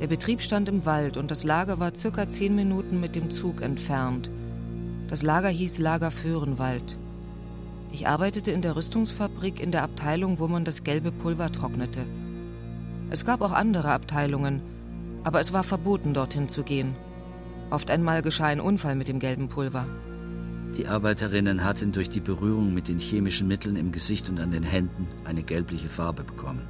Der 0.00 0.06
Betrieb 0.06 0.40
stand 0.40 0.68
im 0.70 0.86
Wald 0.86 1.18
und 1.18 1.30
das 1.30 1.44
Lager 1.44 1.78
war 1.78 1.94
circa 1.94 2.26
zehn 2.28 2.56
Minuten 2.56 3.00
mit 3.00 3.14
dem 3.14 3.30
Zug 3.30 3.60
entfernt. 3.60 4.30
Das 5.08 5.22
Lager 5.22 5.50
hieß 5.50 5.78
Lager 5.78 6.10
Föhrenwald. 6.10 6.96
Ich 7.92 8.08
arbeitete 8.08 8.50
in 8.50 8.62
der 8.62 8.76
Rüstungsfabrik 8.76 9.60
in 9.60 9.72
der 9.72 9.82
Abteilung, 9.82 10.38
wo 10.38 10.48
man 10.48 10.64
das 10.64 10.84
gelbe 10.84 11.12
Pulver 11.12 11.52
trocknete. 11.52 12.00
Es 13.10 13.26
gab 13.26 13.42
auch 13.42 13.52
andere 13.52 13.92
Abteilungen, 13.92 14.62
aber 15.22 15.40
es 15.40 15.52
war 15.52 15.64
verboten, 15.64 16.14
dorthin 16.14 16.48
zu 16.48 16.62
gehen. 16.62 16.94
Oft 17.68 17.90
einmal 17.90 18.22
geschah 18.22 18.46
ein 18.46 18.60
Unfall 18.60 18.94
mit 18.94 19.08
dem 19.08 19.18
gelben 19.18 19.48
Pulver. 19.48 19.86
Die 20.78 20.86
Arbeiterinnen 20.86 21.62
hatten 21.62 21.92
durch 21.92 22.08
die 22.08 22.20
Berührung 22.20 22.72
mit 22.72 22.88
den 22.88 23.00
chemischen 23.00 23.48
Mitteln 23.48 23.76
im 23.76 23.92
Gesicht 23.92 24.30
und 24.30 24.40
an 24.40 24.52
den 24.52 24.62
Händen 24.62 25.08
eine 25.24 25.42
gelbliche 25.42 25.88
Farbe 25.88 26.22
bekommen. 26.22 26.62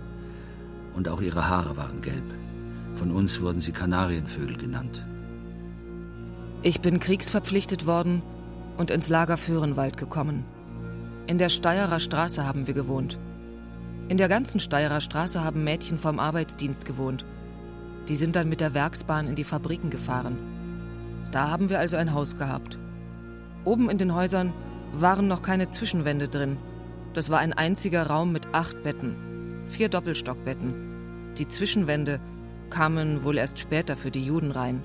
Und 0.96 1.08
auch 1.08 1.20
ihre 1.20 1.48
Haare 1.48 1.76
waren 1.76 2.00
gelb. 2.00 2.24
Von 3.00 3.12
uns 3.12 3.40
wurden 3.40 3.62
sie 3.62 3.72
Kanarienvögel 3.72 4.58
genannt. 4.58 5.02
Ich 6.60 6.82
bin 6.82 7.00
kriegsverpflichtet 7.00 7.86
worden 7.86 8.20
und 8.76 8.90
ins 8.90 9.08
Lager 9.08 9.38
Föhrenwald 9.38 9.96
gekommen. 9.96 10.44
In 11.26 11.38
der 11.38 11.48
Steierer 11.48 11.98
Straße 11.98 12.46
haben 12.46 12.66
wir 12.66 12.74
gewohnt. 12.74 13.18
In 14.10 14.18
der 14.18 14.28
ganzen 14.28 14.60
Steierer 14.60 15.00
Straße 15.00 15.42
haben 15.42 15.64
Mädchen 15.64 15.98
vom 15.98 16.18
Arbeitsdienst 16.18 16.84
gewohnt. 16.84 17.24
Die 18.06 18.16
sind 18.16 18.36
dann 18.36 18.50
mit 18.50 18.60
der 18.60 18.74
Werksbahn 18.74 19.28
in 19.28 19.34
die 19.34 19.44
Fabriken 19.44 19.88
gefahren. 19.88 20.36
Da 21.32 21.48
haben 21.48 21.70
wir 21.70 21.78
also 21.78 21.96
ein 21.96 22.12
Haus 22.12 22.36
gehabt. 22.36 22.78
Oben 23.64 23.88
in 23.88 23.96
den 23.96 24.14
Häusern 24.14 24.52
waren 24.92 25.26
noch 25.26 25.40
keine 25.40 25.70
Zwischenwände 25.70 26.28
drin. 26.28 26.58
Das 27.14 27.30
war 27.30 27.38
ein 27.38 27.54
einziger 27.54 28.08
Raum 28.08 28.30
mit 28.30 28.48
acht 28.52 28.82
Betten, 28.82 29.16
vier 29.68 29.88
Doppelstockbetten. 29.88 30.74
Die 31.38 31.48
Zwischenwände 31.48 32.20
kamen 32.70 33.24
wohl 33.24 33.36
erst 33.36 33.58
später 33.58 33.96
für 33.96 34.10
die 34.10 34.24
Juden 34.24 34.52
rein. 34.52 34.82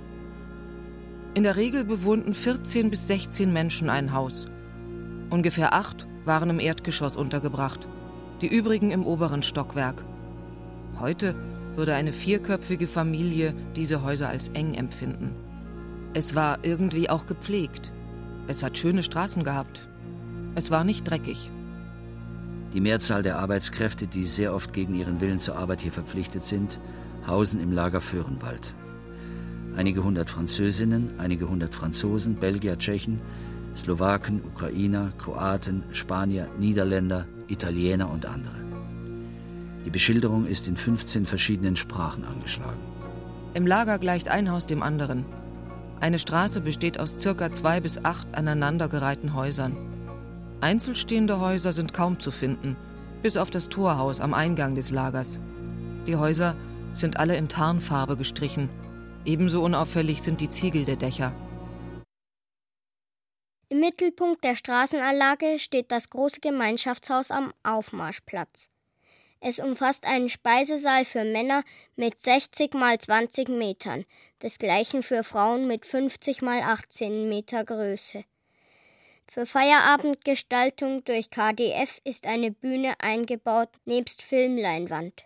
In 1.35 1.43
der 1.43 1.55
Regel 1.55 1.85
bewohnten 1.85 2.33
14 2.33 2.89
bis 2.89 3.07
16 3.07 3.51
Menschen 3.51 3.89
ein 3.89 4.13
Haus. 4.13 4.47
Ungefähr 5.29 5.73
acht 5.73 6.07
waren 6.25 6.49
im 6.49 6.59
Erdgeschoss 6.59 7.15
untergebracht, 7.15 7.87
die 8.41 8.47
übrigen 8.47 8.91
im 8.91 9.05
oberen 9.05 9.43
Stockwerk. 9.43 10.03
Heute 10.99 11.35
würde 11.75 11.93
eine 11.93 12.13
vierköpfige 12.13 12.87
Familie 12.87 13.53
diese 13.75 14.01
Häuser 14.01 14.29
als 14.29 14.47
eng 14.49 14.73
empfinden. 14.73 15.35
Es 16.13 16.35
war 16.35 16.59
irgendwie 16.63 17.09
auch 17.09 17.25
gepflegt. 17.25 17.91
Es 18.47 18.63
hat 18.63 18.77
schöne 18.77 19.03
Straßen 19.03 19.43
gehabt. 19.43 19.87
Es 20.55 20.71
war 20.71 20.85
nicht 20.85 21.03
dreckig. 21.09 21.51
Die 22.73 22.79
Mehrzahl 22.79 23.23
der 23.23 23.39
Arbeitskräfte, 23.39 24.07
die 24.07 24.23
sehr 24.23 24.53
oft 24.53 24.71
gegen 24.71 24.93
ihren 24.95 25.19
Willen 25.19 25.39
zur 25.39 25.57
Arbeit 25.57 25.81
hier 25.81 25.91
verpflichtet 25.91 26.45
sind, 26.45 26.79
hausen 27.27 27.59
im 27.59 27.71
Lager 27.71 28.01
Föhrenwald. 28.01 28.73
Einige 29.75 30.03
hundert 30.03 30.29
Französinnen, 30.29 31.11
einige 31.17 31.49
hundert 31.49 31.75
Franzosen, 31.75 32.35
Belgier, 32.35 32.77
Tschechen, 32.77 33.19
Slowaken, 33.75 34.41
Ukrainer, 34.45 35.11
Kroaten, 35.17 35.83
Spanier, 35.91 36.47
Niederländer, 36.57 37.25
Italiener 37.47 38.09
und 38.09 38.25
andere. 38.25 38.55
Die 39.85 39.89
Beschilderung 39.89 40.45
ist 40.47 40.67
in 40.67 40.77
15 40.77 41.25
verschiedenen 41.25 41.75
Sprachen 41.75 42.23
angeschlagen. 42.23 42.79
Im 43.53 43.67
Lager 43.67 43.99
gleicht 43.99 44.29
ein 44.29 44.49
Haus 44.49 44.65
dem 44.65 44.81
anderen. 44.81 45.25
Eine 45.99 46.19
Straße 46.19 46.61
besteht 46.61 46.99
aus 46.99 47.17
circa 47.17 47.51
zwei 47.51 47.79
bis 47.79 48.03
acht 48.03 48.27
aneinandergereihten 48.33 49.33
Häusern. 49.33 49.77
Einzelstehende 50.61 51.39
Häuser 51.39 51.73
sind 51.73 51.93
kaum 51.93 52.19
zu 52.19 52.31
finden, 52.31 52.75
bis 53.21 53.37
auf 53.37 53.49
das 53.49 53.69
Torhaus 53.69 54.19
am 54.19 54.33
Eingang 54.33 54.75
des 54.75 54.89
Lagers. 54.89 55.39
Die 56.07 56.15
Häuser 56.15 56.55
sind 56.95 57.17
alle 57.17 57.35
in 57.37 57.49
Tarnfarbe 57.49 58.17
gestrichen 58.17 58.69
Ebenso 59.25 59.63
unauffällig 59.63 60.21
sind 60.21 60.39
die 60.39 60.49
Ziegel 60.49 60.85
der 60.85 60.97
Dächer. 60.97 61.33
Im 63.69 63.79
Mittelpunkt 63.79 64.43
der 64.43 64.55
Straßenanlage 64.55 65.57
steht 65.57 65.91
das 65.91 66.11
große 66.11 66.39
Gemeinschaftshaus 66.39 67.31
am 67.31 67.51
Aufmarschplatz. 67.63 68.69
Es 69.39 69.59
umfasst 69.59 70.05
einen 70.05 70.29
Speisesaal 70.29 71.05
für 71.05 71.23
Männer 71.23 71.63
mit 71.95 72.21
60 72.21 72.75
mal 72.75 72.99
20 72.99 73.49
Metern, 73.49 74.05
desgleichen 74.43 75.01
für 75.01 75.23
Frauen 75.23 75.67
mit 75.67 75.87
50 75.87 76.43
mal 76.43 76.61
18 76.61 77.27
Meter 77.27 77.65
Größe. 77.65 78.23
Für 79.27 79.47
Feierabendgestaltung 79.47 81.03
durch 81.03 81.31
KDF 81.31 81.99
ist 82.03 82.27
eine 82.27 82.51
Bühne 82.51 82.93
eingebaut 82.99 83.69
nebst 83.85 84.21
Filmleinwand. 84.21 85.25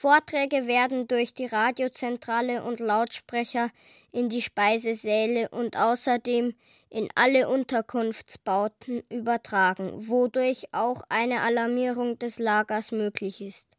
Vorträge 0.00 0.66
werden 0.66 1.08
durch 1.08 1.34
die 1.34 1.44
Radiozentrale 1.44 2.64
und 2.64 2.80
Lautsprecher 2.80 3.68
in 4.12 4.30
die 4.30 4.40
Speisesäle 4.40 5.50
und 5.50 5.76
außerdem 5.76 6.54
in 6.88 7.10
alle 7.14 7.50
Unterkunftsbauten 7.50 9.02
übertragen, 9.10 10.08
wodurch 10.08 10.64
auch 10.72 11.02
eine 11.10 11.42
Alarmierung 11.42 12.18
des 12.18 12.38
Lagers 12.38 12.92
möglich 12.92 13.42
ist. 13.42 13.76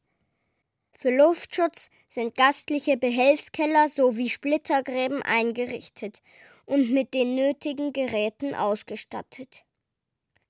Für 0.96 1.10
Luftschutz 1.10 1.90
sind 2.08 2.36
gastliche 2.36 2.98
Behelfskeller 2.98 3.90
sowie 3.90 4.30
Splittergräben 4.30 5.24
eingerichtet 5.24 6.22
und 6.68 6.92
mit 6.92 7.16
den 7.16 7.34
nötigen 7.34 7.94
Geräten 7.94 8.54
ausgestattet. 8.54 9.64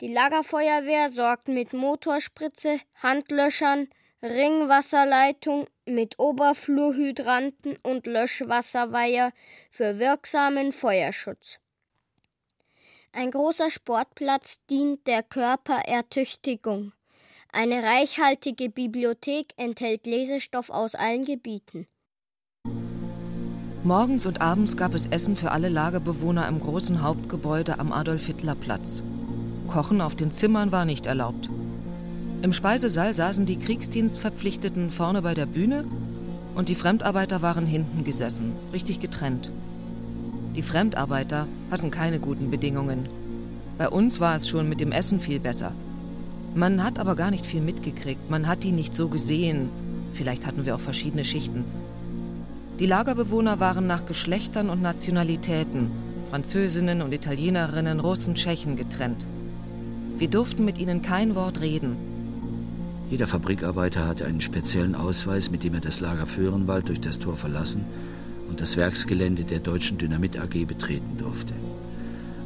Die 0.02 0.12
Lagerfeuerwehr 0.12 1.12
sorgt 1.12 1.48
mit 1.48 1.72
Motorspritze, 1.72 2.82
Handlöschern, 2.96 3.88
Ringwasserleitung 4.24 5.66
mit 5.88 6.20
Oberflurhydranten 6.20 7.78
und 7.82 8.06
Löschwasserweiher 8.06 9.32
für 9.72 9.98
wirksamen 9.98 10.72
Feuerschutz. 10.72 11.60
Ein 13.14 13.32
großer 13.32 13.72
Sportplatz 13.72 14.60
dient 14.70 15.08
der 15.08 15.24
Körperertüchtigung. 15.24 16.94
Eine 17.52 17.84
reichhaltige 17.84 18.70
Bibliothek 18.70 19.54
enthält 19.58 20.06
Lesestoff 20.06 20.70
aus 20.70 20.96
allen 20.96 21.26
Gebieten. 21.26 21.88
Morgens 23.84 24.28
und 24.28 24.40
abends 24.40 24.78
gab 24.78 24.94
es 24.94 25.08
Essen 25.08 25.36
für 25.36 25.50
alle 25.50 25.68
Lagerbewohner 25.68 26.48
im 26.48 26.60
großen 26.60 27.02
Hauptgebäude 27.02 27.80
am 27.80 27.92
Adolf-Hitler-Platz. 27.92 29.02
Kochen 29.68 30.00
auf 30.00 30.16
den 30.16 30.32
Zimmern 30.32 30.72
war 30.72 30.86
nicht 30.86 31.08
erlaubt. 31.08 31.50
Im 32.42 32.54
Speisesaal 32.54 33.14
saßen 33.14 33.46
die 33.46 33.60
Kriegsdienstverpflichteten 33.60 34.90
vorne 34.90 35.22
bei 35.22 35.36
der 35.36 35.46
Bühne 35.46 35.86
und 36.56 36.70
die 36.70 36.76
Fremdarbeiter 36.76 37.44
waren 37.44 37.68
hinten 37.68 38.04
gesessen, 38.04 38.54
richtig 38.74 39.00
getrennt. 39.00 39.52
Die 40.56 40.64
Fremdarbeiter 40.64 41.48
hatten 41.70 41.92
keine 41.92 42.20
guten 42.20 42.50
Bedingungen. 42.50 43.08
Bei 43.78 43.88
uns 43.88 44.20
war 44.20 44.36
es 44.36 44.50
schon 44.50 44.68
mit 44.68 44.80
dem 44.80 44.92
Essen 44.92 45.20
viel 45.20 45.40
besser. 45.40 45.72
Man 46.56 46.84
hat 46.84 46.98
aber 46.98 47.16
gar 47.16 47.30
nicht 47.30 47.46
viel 47.46 47.62
mitgekriegt, 47.62 48.32
man 48.32 48.48
hat 48.48 48.64
die 48.64 48.72
nicht 48.72 48.96
so 48.96 49.08
gesehen. 49.08 49.70
Vielleicht 50.14 50.48
hatten 50.48 50.66
wir 50.66 50.76
auch 50.76 50.82
verschiedene 50.82 51.24
Schichten. 51.24 51.64
Die 52.80 52.88
Lagerbewohner 52.88 53.60
waren 53.60 53.86
nach 53.86 54.08
Geschlechtern 54.08 54.72
und 54.72 54.82
Nationalitäten, 54.82 55.92
Französinnen 56.32 57.04
und 57.04 57.14
Italienerinnen, 57.14 58.00
Russen, 58.00 58.34
Tschechen 58.34 58.78
getrennt. 58.78 59.28
Wir 60.18 60.28
durften 60.28 60.66
mit 60.66 60.80
ihnen 60.80 61.04
kein 61.04 61.36
Wort 61.36 61.62
reden. 61.62 62.11
Jeder 63.12 63.28
Fabrikarbeiter 63.28 64.08
hatte 64.08 64.26
einen 64.26 64.40
speziellen 64.40 64.96
Ausweis, 64.96 65.52
mit 65.52 65.66
dem 65.66 65.74
er 65.74 65.82
das 65.82 66.00
Lager 66.00 66.26
Föhrenwald 66.26 66.88
durch 66.88 67.02
das 67.02 67.20
Tor 67.20 67.36
verlassen 67.36 67.84
und 68.48 68.62
das 68.62 68.78
Werksgelände 68.78 69.44
der 69.44 69.60
Deutschen 69.60 69.98
Dynamit 69.98 70.40
AG 70.40 70.66
betreten 70.66 71.18
durfte. 71.18 71.54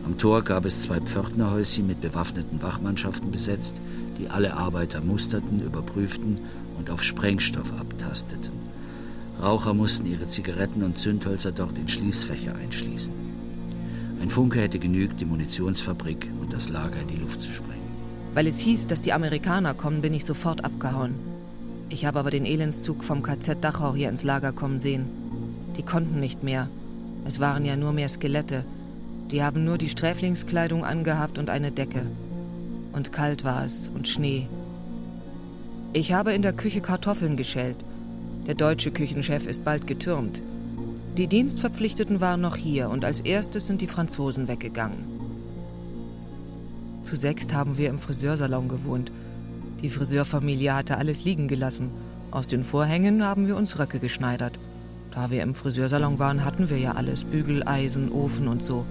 Am 0.06 0.18
Tor 0.18 0.42
gab 0.42 0.66
es 0.66 0.82
zwei 0.82 1.00
Pförtnerhäuschen 1.00 1.86
mit 1.86 2.02
bewaffneten 2.02 2.64
Wachmannschaften 2.64 3.30
besetzt, 3.30 3.80
die 4.18 4.28
alle 4.28 4.58
Arbeiter 4.58 5.02
musterten, 5.02 5.62
überprüften 5.62 6.40
und 6.80 6.90
auf 6.90 7.04
Sprengstoff 7.04 7.72
abtasteten. 7.80 8.54
Raucher 9.40 9.76
mussten 9.76 10.08
ihre 10.08 10.30
Zigaretten 10.30 10.82
und 10.82 10.98
Zündhölzer 10.98 11.52
dort 11.52 11.78
in 11.78 11.88
Schließfächer 11.88 12.56
einschließen. 12.56 13.14
Ein 14.20 14.32
Funke 14.32 14.62
hätte 14.62 14.80
genügt, 14.80 15.22
die 15.22 15.26
Munitionsfabrik 15.26 16.32
und 16.42 16.54
das 16.54 16.70
Lager 16.70 17.02
in 17.02 17.08
die 17.08 17.18
Luft 17.18 17.44
zu 17.44 17.52
sprengen. 17.52 17.75
Weil 18.36 18.48
es 18.48 18.60
hieß, 18.60 18.88
dass 18.88 19.02
die 19.02 19.14
Amerikaner 19.14 19.74
kommen, 19.74 20.02
bin 20.02 20.14
ich 20.14 20.26
sofort 20.26 20.66
abgehauen. 20.66 21.16
Ich 21.88 22.06
habe 22.06 22.20
aber 22.20 22.32
den 22.32 22.46
Elendszug 22.46 23.02
vom 23.02 23.24
KZ 23.24 23.64
Dachau 23.64 23.96
hier 23.96 24.10
ins 24.10 24.24
Lager 24.24 24.52
kommen 24.52 24.82
sehen. 24.82 25.06
Die 25.78 25.84
konnten 25.84 26.20
nicht 26.20 26.44
mehr. 26.44 26.68
Es 27.24 27.40
waren 27.40 27.64
ja 27.64 27.78
nur 27.78 27.94
mehr 27.94 28.10
Skelette. 28.10 28.66
Die 29.32 29.42
haben 29.42 29.64
nur 29.64 29.78
die 29.78 29.88
Sträflingskleidung 29.88 30.84
angehabt 30.84 31.38
und 31.38 31.50
eine 31.50 31.72
Decke. 31.72 32.02
Und 32.92 33.14
kalt 33.14 33.46
war 33.46 33.64
es 33.64 33.90
und 33.96 34.06
Schnee. 34.06 34.50
Ich 35.94 36.12
habe 36.12 36.34
in 36.34 36.42
der 36.42 36.52
Küche 36.54 36.82
Kartoffeln 36.82 37.38
geschält. 37.38 37.78
Der 38.48 38.56
deutsche 38.56 38.92
Küchenchef 38.92 39.48
ist 39.48 39.64
bald 39.64 39.88
getürmt. 39.88 40.42
Die 41.16 41.28
Dienstverpflichteten 41.28 42.20
waren 42.20 42.42
noch 42.42 42.58
hier 42.58 42.90
und 42.90 43.06
als 43.06 43.22
erstes 43.22 43.66
sind 43.66 43.80
die 43.80 43.88
Franzosen 43.88 44.50
weggegangen. 44.50 45.15
Zu 47.06 47.16
sechst 47.16 47.54
haben 47.54 47.78
wir 47.78 47.90
im 47.90 48.00
Friseursalon 48.00 48.68
gewohnt. 48.68 49.12
Die 49.84 49.92
Friseurfamilie 49.92 50.74
hatte 50.74 50.98
alles 50.98 51.24
liegen 51.24 51.48
gelassen. 51.48 51.92
Aus 52.32 52.48
den 52.48 52.64
Vorhängen 52.64 53.24
haben 53.24 53.46
wir 53.46 53.56
uns 53.56 53.78
Röcke 53.78 54.00
geschneidert. 54.00 54.58
Da 55.12 55.30
wir 55.30 55.44
im 55.44 55.54
Friseursalon 55.54 56.18
waren, 56.18 56.44
hatten 56.44 56.68
wir 56.68 56.80
ja 56.80 56.94
alles: 56.94 57.24
Bügeleisen, 57.24 58.12
Ofen 58.12 58.48
und 58.48 58.64
so. 58.64 58.86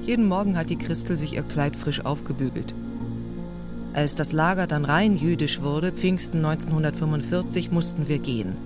Jeden 0.00 0.26
Morgen 0.26 0.56
hat 0.56 0.70
die 0.70 0.78
Christel 0.78 1.18
sich 1.18 1.34
ihr 1.34 1.42
Kleid 1.42 1.76
frisch 1.76 2.02
aufgebügelt. 2.02 2.74
Als 3.92 4.14
das 4.14 4.32
Lager 4.32 4.66
dann 4.66 4.86
rein 4.86 5.14
jüdisch 5.14 5.60
wurde, 5.60 5.92
Pfingsten 5.92 6.42
1945, 6.42 7.70
mussten 7.70 8.08
wir 8.08 8.20
gehen. 8.20 8.56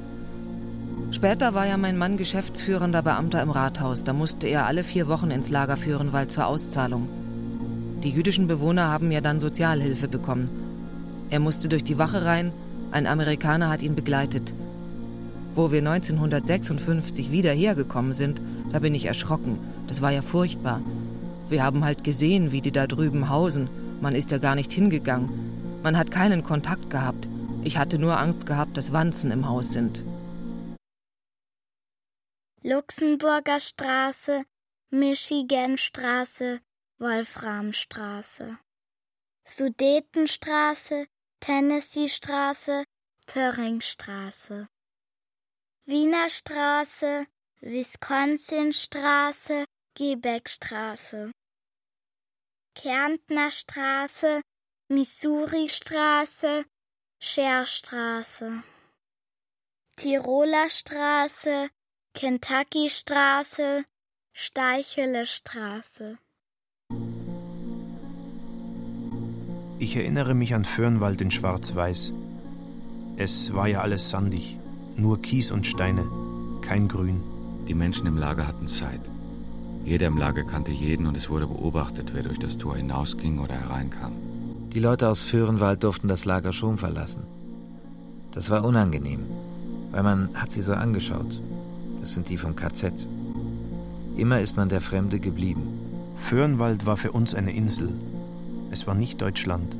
Später 1.10 1.52
war 1.52 1.66
ja 1.66 1.76
mein 1.76 1.98
Mann 1.98 2.16
geschäftsführender 2.16 3.02
Beamter 3.02 3.42
im 3.42 3.50
Rathaus. 3.50 4.04
Da 4.04 4.12
musste 4.12 4.46
er 4.46 4.66
alle 4.66 4.84
vier 4.84 5.08
Wochen 5.08 5.32
ins 5.32 5.50
Lager 5.50 5.76
führen, 5.76 6.12
weil 6.12 6.28
zur 6.28 6.46
Auszahlung. 6.46 7.08
Die 8.02 8.10
jüdischen 8.10 8.46
Bewohner 8.46 8.86
haben 8.88 9.10
ja 9.10 9.20
dann 9.20 9.40
Sozialhilfe 9.40 10.06
bekommen. 10.06 10.48
Er 11.30 11.40
musste 11.40 11.68
durch 11.68 11.82
die 11.82 11.98
Wache 11.98 12.24
rein, 12.24 12.52
ein 12.92 13.06
Amerikaner 13.06 13.68
hat 13.68 13.82
ihn 13.82 13.94
begleitet. 13.94 14.54
Wo 15.54 15.72
wir 15.72 15.78
1956 15.78 17.32
wieder 17.32 17.52
hergekommen 17.52 18.14
sind, 18.14 18.40
da 18.70 18.78
bin 18.78 18.94
ich 18.94 19.06
erschrocken. 19.06 19.58
Das 19.88 20.00
war 20.00 20.12
ja 20.12 20.22
furchtbar. 20.22 20.80
Wir 21.48 21.64
haben 21.64 21.84
halt 21.84 22.04
gesehen, 22.04 22.52
wie 22.52 22.60
die 22.60 22.70
da 22.70 22.86
drüben 22.86 23.28
hausen. 23.28 23.68
Man 24.00 24.14
ist 24.14 24.30
ja 24.30 24.38
gar 24.38 24.54
nicht 24.54 24.72
hingegangen. 24.72 25.28
Man 25.82 25.98
hat 25.98 26.10
keinen 26.10 26.44
Kontakt 26.44 26.90
gehabt. 26.90 27.26
Ich 27.64 27.76
hatte 27.76 27.98
nur 27.98 28.18
Angst 28.18 28.46
gehabt, 28.46 28.76
dass 28.76 28.92
Wanzen 28.92 29.30
im 29.30 29.48
Haus 29.48 29.72
sind. 29.72 30.04
Luxemburger 32.62 33.60
Straße, 33.60 34.42
Michiganstraße, 34.90 36.60
Wolframstraße. 37.00 38.58
Sudetenstraße, 39.44 41.06
Tennessee-Straße, 41.38 42.82
Töringstraße. 43.26 44.68
Wiener 45.84 46.28
Straße, 46.28 47.28
Wisconsin-Straße, 47.60 49.64
Gebeckstraße. 49.94 51.30
Kärntner 52.74 53.52
Straße, 53.52 54.42
Missouri-Straße, 54.88 56.64
Scherstraße. 57.20 58.64
Tiroler 59.94 60.68
Straße, 60.68 61.70
Kentucky-Straße, 62.14 63.84
Steichele 64.32 65.26
Straße. 65.26 66.18
Ich 69.80 69.94
erinnere 69.94 70.34
mich 70.34 70.56
an 70.56 70.64
Föhrenwald 70.64 71.20
in 71.20 71.30
Schwarz-Weiß. 71.30 72.12
Es 73.16 73.54
war 73.54 73.68
ja 73.68 73.80
alles 73.80 74.10
sandig, 74.10 74.58
nur 74.96 75.22
Kies 75.22 75.52
und 75.52 75.68
Steine, 75.68 76.04
kein 76.62 76.88
Grün. 76.88 77.22
Die 77.68 77.74
Menschen 77.74 78.08
im 78.08 78.16
Lager 78.16 78.48
hatten 78.48 78.66
Zeit. 78.66 79.00
Jeder 79.84 80.08
im 80.08 80.18
Lager 80.18 80.42
kannte 80.42 80.72
jeden 80.72 81.06
und 81.06 81.16
es 81.16 81.30
wurde 81.30 81.46
beobachtet, 81.46 82.10
wer 82.12 82.24
durch 82.24 82.40
das 82.40 82.58
Tor 82.58 82.74
hinausging 82.74 83.38
oder 83.38 83.54
hereinkam. 83.54 84.14
Die 84.74 84.80
Leute 84.80 85.08
aus 85.08 85.22
Föhrenwald 85.22 85.84
durften 85.84 86.08
das 86.08 86.24
Lager 86.24 86.52
schon 86.52 86.76
verlassen. 86.76 87.22
Das 88.32 88.50
war 88.50 88.64
unangenehm, 88.64 89.26
weil 89.92 90.02
man 90.02 90.30
hat 90.34 90.50
sie 90.50 90.62
so 90.62 90.72
angeschaut. 90.72 91.40
Das 92.00 92.14
sind 92.14 92.28
die 92.28 92.36
vom 92.36 92.56
KZ. 92.56 93.06
Immer 94.16 94.40
ist 94.40 94.56
man 94.56 94.68
der 94.68 94.80
Fremde 94.80 95.20
geblieben. 95.20 95.62
Föhrenwald 96.16 96.84
war 96.84 96.96
für 96.96 97.12
uns 97.12 97.32
eine 97.32 97.52
Insel, 97.52 97.94
es 98.70 98.86
war 98.86 98.94
nicht 98.94 99.20
Deutschland. 99.20 99.76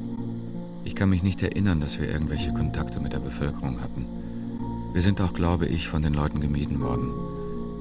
Ich 0.85 0.95
kann 0.95 1.11
mich 1.11 1.23
nicht 1.23 1.43
erinnern, 1.43 1.81
dass 1.81 2.01
wir 2.01 2.09
irgendwelche 2.09 2.53
Kontakte 2.53 3.01
mit 3.01 3.13
der 3.13 3.19
Bevölkerung 3.19 3.81
hatten. 3.81 4.07
Wir 4.95 5.03
sind 5.03 5.21
auch, 5.21 5.35
glaube 5.35 5.67
ich, 5.67 5.89
von 5.89 6.03
den 6.03 6.15
Leuten 6.15 6.41
gemieden 6.41 6.81
worden. 6.81 7.11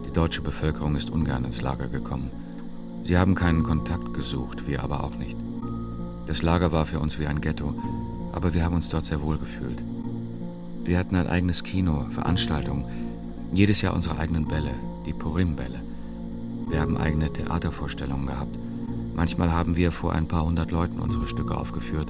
Die 0.06 0.12
deutsche 0.12 0.42
Bevölkerung 0.42 0.96
ist 0.96 1.10
ungern 1.10 1.46
ins 1.46 1.62
Lager 1.62 1.88
gekommen. 1.88 2.30
Sie 3.06 3.18
haben 3.18 3.36
keinen 3.36 3.64
Kontakt 3.64 4.14
gesucht, 4.14 4.68
wir 4.68 4.84
aber 4.84 5.04
auch 5.04 5.16
nicht. 5.16 5.38
Das 6.26 6.42
Lager 6.42 6.74
war 6.74 6.86
für 6.86 7.00
uns 7.00 7.18
wie 7.18 7.28
ein 7.28 7.40
Ghetto, 7.40 7.74
aber 8.34 8.54
wir 8.54 8.66
haben 8.66 8.76
uns 8.76 8.90
dort 8.90 9.06
sehr 9.06 9.22
wohl 9.22 9.38
gefühlt. 9.38 9.82
Wir 10.84 11.00
hatten 11.00 11.16
ein 11.16 11.28
eigenes 11.28 11.64
Kino, 11.64 12.06
Veranstaltungen, 12.12 12.86
jedes 13.54 13.82
Jahr 13.82 13.94
unsere 13.94 14.20
eigenen 14.20 14.46
Bälle, 14.46 14.72
die 15.06 15.14
Purim-Bälle. 15.14 15.80
Wir 16.70 16.82
haben 16.82 16.98
eigene 16.98 17.32
Theatervorstellungen 17.32 18.26
gehabt. 18.26 18.58
Manchmal 19.18 19.52
haben 19.52 19.76
wir 19.76 19.92
vor 19.92 20.14
ein 20.14 20.28
paar 20.28 20.46
hundert 20.46 20.70
Leuten 20.70 21.00
unsere 21.00 21.28
Stücke 21.28 21.58
aufgeführt. 21.58 22.08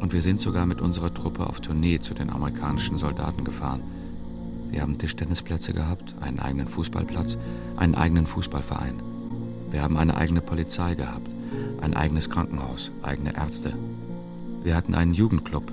Und 0.00 0.12
wir 0.12 0.20
sind 0.20 0.40
sogar 0.40 0.66
mit 0.66 0.80
unserer 0.80 1.14
Truppe 1.14 1.46
auf 1.46 1.60
Tournee 1.60 2.00
zu 2.00 2.12
den 2.12 2.28
amerikanischen 2.28 2.98
Soldaten 2.98 3.44
gefahren. 3.44 3.82
Wir 4.68 4.82
haben 4.82 4.98
Tischtennisplätze 4.98 5.72
gehabt, 5.72 6.16
einen 6.20 6.40
eigenen 6.40 6.66
Fußballplatz, 6.66 7.38
einen 7.76 7.94
eigenen 7.94 8.26
Fußballverein. 8.26 9.00
Wir 9.70 9.80
haben 9.80 9.96
eine 9.96 10.16
eigene 10.16 10.40
Polizei 10.40 10.96
gehabt, 10.96 11.30
ein 11.80 11.94
eigenes 11.94 12.28
Krankenhaus, 12.28 12.90
eigene 13.02 13.36
Ärzte. 13.36 13.72
Wir 14.64 14.74
hatten 14.74 14.96
einen 14.96 15.14
Jugendclub. 15.14 15.70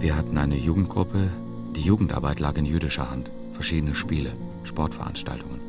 Wir 0.00 0.16
hatten 0.16 0.36
eine 0.36 0.56
Jugendgruppe. 0.56 1.28
Die 1.76 1.80
Jugendarbeit 1.82 2.40
lag 2.40 2.56
in 2.56 2.66
jüdischer 2.66 3.08
Hand. 3.08 3.30
Verschiedene 3.52 3.94
Spiele, 3.94 4.32
Sportveranstaltungen. 4.64 5.61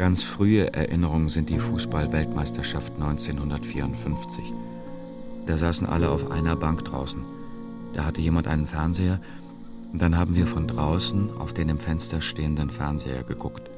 Ganz 0.00 0.22
frühe 0.22 0.72
Erinnerungen 0.72 1.28
sind 1.28 1.50
die 1.50 1.58
Fußball-Weltmeisterschaft 1.58 2.94
1954. 2.94 4.42
Da 5.44 5.58
saßen 5.58 5.86
alle 5.86 6.08
auf 6.08 6.30
einer 6.30 6.56
Bank 6.56 6.86
draußen. 6.86 7.22
Da 7.92 8.06
hatte 8.06 8.22
jemand 8.22 8.48
einen 8.48 8.66
Fernseher 8.66 9.20
und 9.92 10.00
dann 10.00 10.16
haben 10.16 10.34
wir 10.34 10.46
von 10.46 10.66
draußen 10.66 11.36
auf 11.36 11.52
den 11.52 11.68
im 11.68 11.78
Fenster 11.78 12.22
stehenden 12.22 12.70
Fernseher 12.70 13.24
geguckt. 13.24 13.68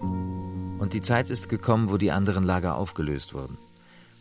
Und 0.00 0.92
die 0.92 1.02
Zeit 1.02 1.30
ist 1.30 1.48
gekommen, 1.48 1.92
wo 1.92 1.98
die 1.98 2.10
anderen 2.10 2.42
Lager 2.42 2.74
aufgelöst 2.74 3.32
wurden, 3.32 3.58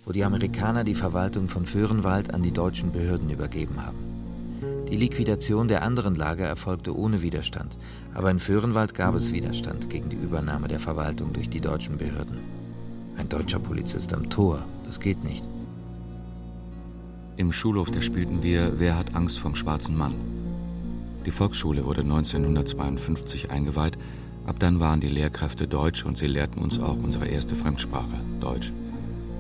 wo 0.05 0.11
die 0.11 0.23
Amerikaner 0.23 0.83
die 0.83 0.93
Verwaltung 0.93 1.49
von 1.49 1.65
Föhrenwald 1.65 2.31
an 2.31 2.43
die 2.43 2.51
deutschen 2.51 2.91
Behörden 2.91 3.31
übergeben 3.31 3.83
haben. 3.83 4.20
Die 4.91 4.97
Liquidation 4.97 5.69
der 5.69 5.84
anderen 5.84 6.15
Lager 6.15 6.45
erfolgte 6.45 6.93
ohne 6.93 7.21
Widerstand, 7.21 7.77
aber 8.13 8.30
in 8.30 8.39
Föhrenwald 8.39 8.93
gab 8.93 9.15
es 9.15 9.32
Widerstand 9.32 9.89
gegen 9.89 10.10
die 10.10 10.17
Übernahme 10.17 10.67
der 10.67 10.82
Verwaltung 10.82 11.32
durch 11.32 11.49
die 11.49 11.62
deutschen 11.62 11.97
Behörden. 11.97 12.38
Ein 13.15 13.30
deutscher 13.30 13.60
Polizist 13.60 14.13
am 14.13 14.30
Tor, 14.30 14.65
das 14.86 14.99
geht 14.99 15.23
nicht. 15.23 15.45
Im 17.38 17.54
Schulhof, 17.54 17.89
da 17.89 18.01
spielten 18.01 18.43
wir 18.43 18.80
Wer 18.80 18.97
hat 18.97 19.15
Angst 19.15 19.39
vom 19.39 19.56
schwarzen 19.56 19.97
Mann? 19.97 20.15
Die 21.25 21.32
Volksschule 21.32 21.86
wurde 21.86 22.01
1952 22.01 23.49
eingeweiht. 23.49 23.97
Ab 24.45 24.60
dann 24.60 24.82
waren 24.82 24.99
die 24.99 25.08
Lehrkräfte 25.08 25.69
deutsch 25.69 26.04
und 26.04 26.17
sie 26.17 26.27
lehrten 26.27 26.60
uns 26.60 26.80
auch 26.80 26.97
unsere 27.01 27.27
erste 27.27 27.56
Fremdsprache, 27.56 28.19
Deutsch. 28.41 28.73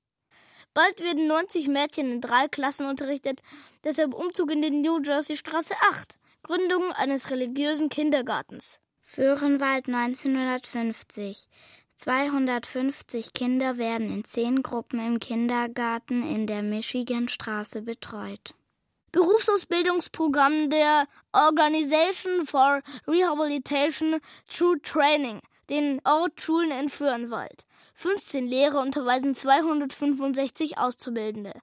Bald 0.74 1.00
werden 1.00 1.26
90 1.26 1.68
Mädchen 1.68 2.10
in 2.10 2.20
drei 2.20 2.48
Klassen 2.48 2.86
unterrichtet, 2.86 3.42
deshalb 3.84 4.12
Umzug 4.12 4.50
in 4.50 4.60
die 4.60 4.70
New 4.70 5.00
Jersey 5.00 5.36
Straße 5.36 5.74
8, 5.90 6.18
Gründung 6.42 6.92
eines 6.92 7.30
religiösen 7.30 7.88
Kindergartens. 7.88 8.80
Föhrenwald 9.00 9.88
1950. 9.88 11.48
250 12.04 13.32
Kinder 13.32 13.78
werden 13.78 14.10
in 14.10 14.24
zehn 14.24 14.62
Gruppen 14.62 15.00
im 15.00 15.20
Kindergarten 15.20 16.22
in 16.22 16.46
der 16.46 16.62
Michiganstraße 16.62 17.80
betreut. 17.80 18.52
Berufsausbildungsprogramm 19.10 20.68
der 20.68 21.06
Organization 21.32 22.46
for 22.46 22.82
Rehabilitation 23.08 24.20
Through 24.46 24.82
Training, 24.82 25.40
den 25.70 25.98
Ortsschulen 26.04 26.72
in 26.72 26.90
Föhrenwald. 26.90 27.64
15 27.94 28.46
Lehrer 28.48 28.82
unterweisen 28.82 29.34
265 29.34 30.76
Auszubildende. 30.76 31.54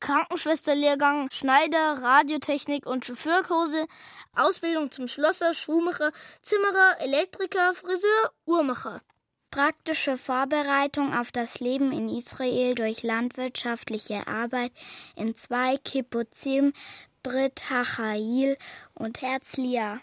Krankenschwesterlehrgang, 0.00 1.30
Schneider, 1.30 2.02
Radiotechnik 2.02 2.86
und 2.86 3.04
Chauffeurkurse, 3.04 3.86
Ausbildung 4.34 4.90
zum 4.90 5.06
Schlosser, 5.06 5.54
Schuhmacher, 5.54 6.10
Zimmerer, 6.42 6.96
Elektriker, 6.98 7.74
Friseur, 7.74 8.32
Uhrmacher. 8.44 9.00
Praktische 9.54 10.18
Vorbereitung 10.18 11.14
auf 11.14 11.30
das 11.30 11.60
Leben 11.60 11.92
in 11.92 12.08
Israel 12.08 12.74
durch 12.74 13.04
landwirtschaftliche 13.04 14.26
Arbeit 14.26 14.72
in 15.14 15.36
zwei 15.36 15.76
Kibbuzim, 15.76 16.72
Brit 17.22 17.70
Hachail 17.70 18.58
und 18.94 19.22
Herzliya. 19.22 20.00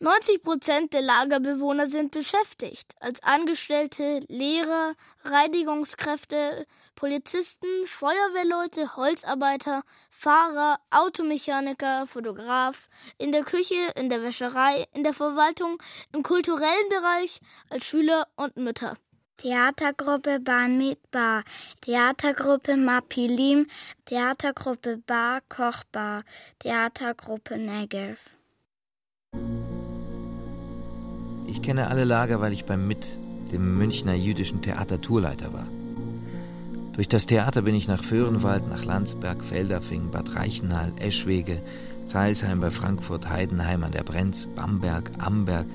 90 0.00 0.42
Prozent 0.42 0.92
der 0.92 1.02
Lagerbewohner 1.02 1.86
sind 1.86 2.10
beschäftigt, 2.10 2.96
als 2.98 3.22
Angestellte, 3.22 4.18
Lehrer, 4.26 4.94
Reinigungskräfte, 5.22 6.66
Polizisten, 6.94 7.66
Feuerwehrleute, 7.86 8.96
Holzarbeiter, 8.96 9.82
Fahrer, 10.10 10.78
Automechaniker, 10.90 12.06
Fotograf, 12.06 12.88
in 13.18 13.32
der 13.32 13.44
Küche, 13.44 13.92
in 13.96 14.08
der 14.08 14.22
Wäscherei, 14.22 14.86
in 14.94 15.02
der 15.02 15.12
Verwaltung, 15.12 15.82
im 16.12 16.22
kulturellen 16.22 16.88
Bereich, 16.88 17.40
als 17.68 17.84
Schüler 17.84 18.26
und 18.36 18.56
Mütter. 18.56 18.96
Theatergruppe 19.36 20.38
Ban 20.38 20.78
Mitbar, 20.78 21.42
Theatergruppe 21.80 22.76
Mapilim, 22.76 23.66
Theatergruppe 24.04 24.98
Bar 25.06 25.40
Kochbar, 25.48 26.22
Theatergruppe 26.60 27.58
Negev. 27.58 28.18
Ich 31.48 31.62
kenne 31.62 31.88
alle 31.88 32.04
Lager, 32.04 32.40
weil 32.40 32.52
ich 32.52 32.64
beim 32.64 32.86
MIT, 32.86 33.18
dem 33.52 33.76
Münchner 33.76 34.14
jüdischen 34.14 34.62
Theater 34.62 35.00
Tourleiter 35.00 35.52
war. 35.52 35.66
Durch 36.94 37.08
das 37.08 37.26
Theater 37.26 37.62
bin 37.62 37.74
ich 37.74 37.88
nach 37.88 38.04
Föhrenwald, 38.04 38.68
nach 38.68 38.84
Landsberg, 38.84 39.44
Feldafing, 39.44 40.10
Bad 40.10 40.36
Reichenhall, 40.36 40.92
Eschwege, 40.96 41.60
Zeilsheim 42.06 42.60
bei 42.60 42.70
Frankfurt, 42.70 43.28
Heidenheim 43.28 43.82
an 43.82 43.90
der 43.90 44.04
Brenz, 44.04 44.46
Bamberg, 44.54 45.10
Amberg, 45.18 45.66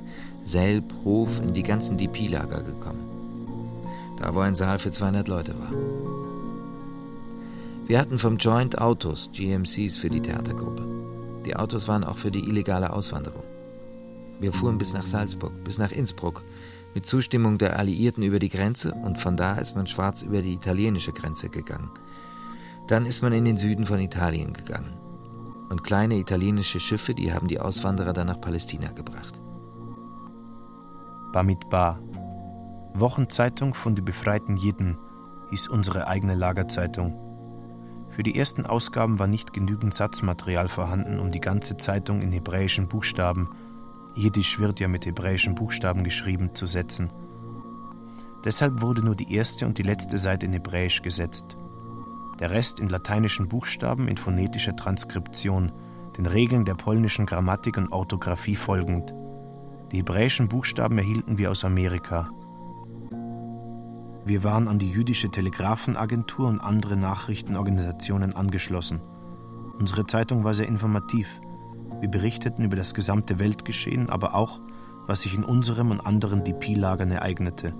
Selb, 0.45 0.93
Hof 1.03 1.41
in 1.41 1.53
die 1.53 1.63
ganzen 1.63 1.97
DP-Lager 1.97 2.63
gekommen. 2.63 3.03
Da 4.17 4.33
wo 4.33 4.39
ein 4.39 4.55
Saal 4.55 4.79
für 4.79 4.91
200 4.91 5.27
Leute 5.27 5.53
war. 5.59 5.73
Wir 7.85 7.99
hatten 7.99 8.17
vom 8.17 8.37
Joint 8.37 8.79
Autos, 8.79 9.29
GMCs, 9.33 9.97
für 9.97 10.09
die 10.09 10.21
Theatergruppe. 10.21 10.85
Die 11.45 11.55
Autos 11.55 11.87
waren 11.89 12.05
auch 12.05 12.17
für 12.17 12.31
die 12.31 12.47
illegale 12.47 12.93
Auswanderung. 12.93 13.43
Wir 14.39 14.53
fuhren 14.53 14.77
bis 14.77 14.93
nach 14.93 15.03
Salzburg, 15.03 15.51
bis 15.65 15.77
nach 15.77 15.91
Innsbruck, 15.91 16.43
mit 16.93 17.05
Zustimmung 17.05 17.57
der 17.57 17.77
Alliierten 17.77 18.23
über 18.23 18.39
die 18.39 18.49
Grenze 18.49 18.93
und 18.93 19.17
von 19.17 19.37
da 19.37 19.55
ist 19.55 19.75
man 19.75 19.87
schwarz 19.87 20.21
über 20.21 20.41
die 20.41 20.53
italienische 20.53 21.11
Grenze 21.11 21.49
gegangen. 21.49 21.91
Dann 22.87 23.05
ist 23.05 23.21
man 23.21 23.33
in 23.33 23.45
den 23.45 23.57
Süden 23.57 23.85
von 23.85 23.99
Italien 23.99 24.53
gegangen. 24.53 24.97
Und 25.69 25.83
kleine 25.83 26.17
italienische 26.17 26.79
Schiffe, 26.79 27.13
die 27.13 27.31
haben 27.31 27.47
die 27.47 27.59
Auswanderer 27.59 28.13
dann 28.13 28.27
nach 28.27 28.41
Palästina 28.41 28.91
gebracht. 28.91 29.39
Bamidbar. 31.31 32.01
Wochenzeitung 32.95 33.75
von 33.75 33.93
den 33.93 34.05
befreiten 34.05 34.57
Jiden 34.57 34.97
hieß 35.51 35.67
unsere 35.67 36.07
eigene 36.07 36.33
Lagerzeitung. 36.33 37.13
Für 38.09 38.23
die 38.23 38.37
ersten 38.37 38.65
Ausgaben 38.65 39.19
war 39.19 39.27
nicht 39.27 39.53
genügend 39.53 39.93
Satzmaterial 39.93 40.67
vorhanden, 40.67 41.19
um 41.19 41.31
die 41.31 41.39
ganze 41.39 41.77
Zeitung 41.77 42.21
in 42.21 42.31
hebräischen 42.31 42.87
Buchstaben 42.87 43.49
Jiddisch 44.15 44.59
wird 44.59 44.79
ja 44.79 44.87
mit 44.87 45.05
hebräischen 45.05 45.55
Buchstaben 45.55 46.03
geschrieben, 46.03 46.55
zu 46.55 46.65
setzen. 46.65 47.11
Deshalb 48.43 48.81
wurde 48.81 49.03
nur 49.03 49.15
die 49.15 49.33
erste 49.33 49.65
und 49.65 49.77
die 49.77 49.83
letzte 49.83 50.17
Seite 50.17 50.45
in 50.45 50.53
Hebräisch 50.53 51.01
gesetzt. 51.01 51.57
Der 52.39 52.51
Rest 52.51 52.79
in 52.79 52.89
lateinischen 52.89 53.49
Buchstaben 53.49 54.07
in 54.07 54.17
phonetischer 54.17 54.75
Transkription, 54.75 55.71
den 56.17 56.25
Regeln 56.25 56.65
der 56.65 56.75
polnischen 56.75 57.25
Grammatik 57.25 57.77
und 57.77 57.91
Orthographie 57.91 58.55
folgend. 58.55 59.13
Die 59.91 59.97
hebräischen 59.97 60.47
Buchstaben 60.47 60.97
erhielten 60.97 61.37
wir 61.37 61.51
aus 61.51 61.65
Amerika. 61.65 62.29
Wir 64.25 64.43
waren 64.43 64.67
an 64.67 64.79
die 64.79 64.91
jüdische 64.91 65.29
Telegrafenagentur 65.29 66.47
und 66.47 66.59
andere 66.59 66.95
Nachrichtenorganisationen 66.95 68.35
angeschlossen. 68.35 69.01
Unsere 69.79 70.05
Zeitung 70.05 70.43
war 70.43 70.53
sehr 70.53 70.67
informativ. 70.67 71.27
Wir 71.99 72.09
berichteten 72.09 72.63
über 72.63 72.75
das 72.75 72.93
gesamte 72.93 73.39
Weltgeschehen, 73.39 74.09
aber 74.09 74.35
auch, 74.35 74.59
was 75.07 75.21
sich 75.21 75.33
in 75.33 75.43
unserem 75.43 75.91
und 75.91 76.01
anderen 76.01 76.43
DP-Lagern 76.43 77.11
ereignete. 77.11 77.73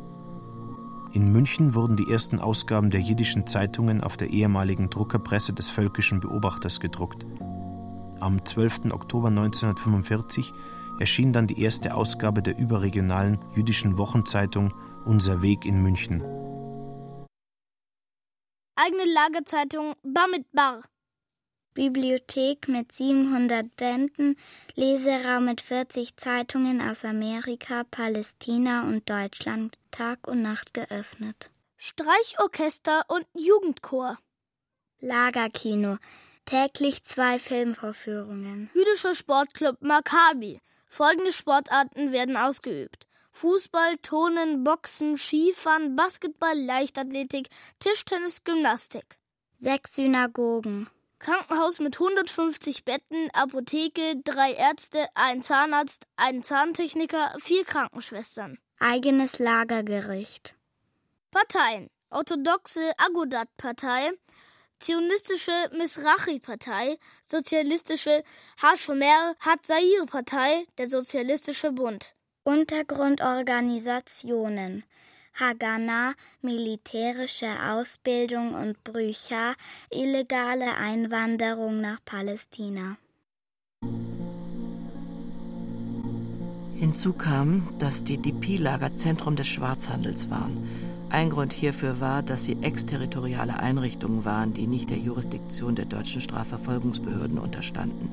In 1.12 1.32
München 1.32 1.74
wurden 1.74 1.96
die 1.96 2.12
ersten 2.12 2.40
Ausgaben 2.40 2.92
der 2.92 3.02
jiddischen 3.02 3.48
Zeitungen 3.48 4.02
auf 4.02 4.16
der 4.16 4.30
ehemaligen 4.30 4.90
Druckerpresse 4.90 5.54
des 5.54 5.70
Völkischen 5.70 6.20
Beobachters 6.20 6.80
gedruckt. 6.80 7.26
Am 8.20 8.46
12. 8.46 8.92
Oktober 8.92 9.30
1945 9.30 10.54
erschien 11.00 11.34
dann 11.34 11.48
die 11.48 11.62
erste 11.62 11.96
Ausgabe 11.96 12.44
der 12.44 12.58
überregionalen 12.58 13.40
jüdischen 13.56 13.98
Wochenzeitung 13.98 14.74
Unser 15.06 15.42
Weg 15.42 15.66
in 15.66 15.82
München. 15.82 16.22
Eigene 18.76 19.06
Lagerzeitung 19.12 19.94
Bamidbar. 20.04 20.84
Bibliothek 21.74 22.68
mit 22.68 22.92
700 22.92 23.76
Bänden, 23.76 24.36
Leseraum 24.76 25.46
mit 25.46 25.62
40 25.62 26.18
Zeitungen 26.18 26.82
aus 26.82 27.06
Amerika, 27.06 27.84
Palästina 27.90 28.84
und 28.84 29.10
Deutschland 29.10 29.78
Tag 29.92 30.28
und 30.28 30.42
Nacht 30.42 30.74
geöffnet. 30.74 31.52
Streichorchester 31.78 33.04
und 33.08 33.26
Jugendchor. 33.34 34.18
Lagerkino, 35.00 35.98
täglich 36.46 37.04
zwei 37.04 37.40
Filmvorführungen. 37.40 38.70
Jüdischer 38.74 39.16
Sportclub 39.16 39.82
Maccabi. 39.82 40.60
Folgende 40.90 41.32
Sportarten 41.32 42.12
werden 42.12 42.36
ausgeübt. 42.36 43.08
Fußball, 43.32 43.98
Turnen, 44.02 44.64
Boxen, 44.66 45.18
Skifahren, 45.18 45.96
Basketball, 45.96 46.60
Leichtathletik, 46.60 47.48
Tischtennis, 47.80 48.44
Gymnastik. 48.44 49.18
Sechs 49.56 49.96
Synagogen. 49.96 50.90
Krankenhaus 51.20 51.80
mit 51.80 52.00
150 52.00 52.86
Betten, 52.86 53.30
Apotheke, 53.34 54.16
drei 54.24 54.54
Ärzte, 54.54 55.06
ein 55.16 55.44
Zahnarzt, 55.44 56.08
ein 56.16 56.44
Zahntechniker, 56.44 57.36
vier 57.40 57.66
Krankenschwestern. 57.66 58.58
Eigenes 58.80 59.38
Lagergericht. 59.38 60.56
Parteien. 61.32 61.90
Orthodoxe 62.10 62.94
Agudat-Partei, 62.98 64.12
Zionistische 64.80 65.52
Misrachi-Partei, 65.78 66.98
Sozialistische 67.28 68.24
Hashomer 68.62 69.36
Hatzair-Partei, 69.40 70.66
der 70.78 70.88
Sozialistische 70.88 71.74
Bund. 71.74 72.16
Untergrundorganisationen. 72.46 74.86
Haganah, 75.40 76.14
militärische 76.42 77.48
Ausbildung 77.72 78.54
und 78.54 78.84
Brücha, 78.84 79.54
illegale 79.90 80.76
Einwanderung 80.76 81.80
nach 81.80 82.00
Palästina. 82.04 82.98
Hinzu 86.76 87.14
kam, 87.14 87.74
dass 87.80 88.04
die 88.04 88.18
DP-Lager 88.18 88.96
Zentrum 88.96 89.36
des 89.36 89.48
Schwarzhandels 89.48 90.30
waren. 90.30 90.68
Ein 91.10 91.30
Grund 91.30 91.54
hierfür 91.54 92.00
war, 92.00 92.22
dass 92.22 92.44
sie 92.44 92.58
exterritoriale 92.62 93.60
Einrichtungen 93.60 94.26
waren, 94.26 94.54
die 94.54 94.68
nicht 94.68 94.90
der 94.90 94.98
Jurisdiktion 94.98 95.76
der 95.76 95.86
deutschen 95.86 96.22
Strafverfolgungsbehörden 96.22 97.40
unterstanden. 97.40 98.12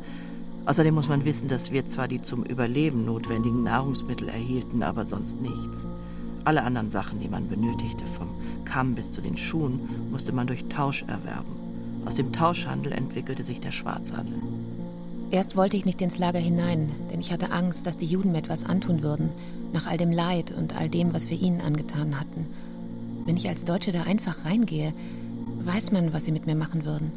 Außerdem 0.65 0.95
muss 0.95 1.09
man 1.09 1.25
wissen, 1.25 1.47
dass 1.47 1.71
wir 1.71 1.87
zwar 1.87 2.09
die 2.09 2.23
zum 2.23 2.45
Überleben 2.45 3.05
notwendigen 3.05 3.63
Nahrungsmittel 3.63 4.29
erhielten, 4.29 4.83
aber 4.83 5.05
sonst 5.05 5.41
nichts. 5.41 5.87
Alle 6.47 6.63
anderen 6.63 6.91
Sachen, 6.91 7.19
die 7.19 7.29
man 7.29 7.49
benötigte, 7.49 8.05
vom 8.17 8.29
Kamm 8.65 8.95
bis 8.95 9.11
zu 9.11 9.21
den 9.21 9.37
Schuhen, 9.37 9.81
musste 10.13 10.31
man 10.31 10.47
durch 10.47 10.65
Tausch 10.69 11.03
erwerben. 11.09 11.57
Aus 12.05 12.15
dem 12.15 12.33
Tauschhandel 12.33 12.93
entwickelte 12.93 13.43
sich 13.43 13.59
der 13.59 13.73
Schwarzhandel. 13.73 14.39
Erst 15.33 15.57
wollte 15.57 15.77
ich 15.77 15.85
nicht 15.85 16.01
ins 16.01 16.19
Lager 16.19 16.39
hinein, 16.39 16.93
denn 17.11 17.19
ich 17.19 17.33
hatte 17.33 17.51
Angst, 17.51 17.85
dass 17.85 17.97
die 17.97 18.07
Juden 18.07 18.31
mir 18.31 18.39
etwas 18.39 18.63
antun 18.63 19.03
würden, 19.03 19.31
nach 19.73 19.89
all 19.89 19.97
dem 19.97 20.13
Leid 20.13 20.53
und 20.57 20.77
all 20.77 20.89
dem, 20.89 21.13
was 21.13 21.31
wir 21.31 21.41
ihnen 21.41 21.61
angetan 21.61 22.17
hatten. 22.17 22.47
Wenn 23.25 23.37
ich 23.37 23.49
als 23.49 23.65
Deutsche 23.65 23.91
da 23.91 24.05
einfach 24.05 24.45
reingehe, 24.45 24.93
weiß 25.65 25.91
man, 25.91 26.13
was 26.13 26.27
sie 26.27 26.33
mit 26.33 26.47
mir 26.47 26.55
machen 26.55 26.85
würden. 26.85 27.11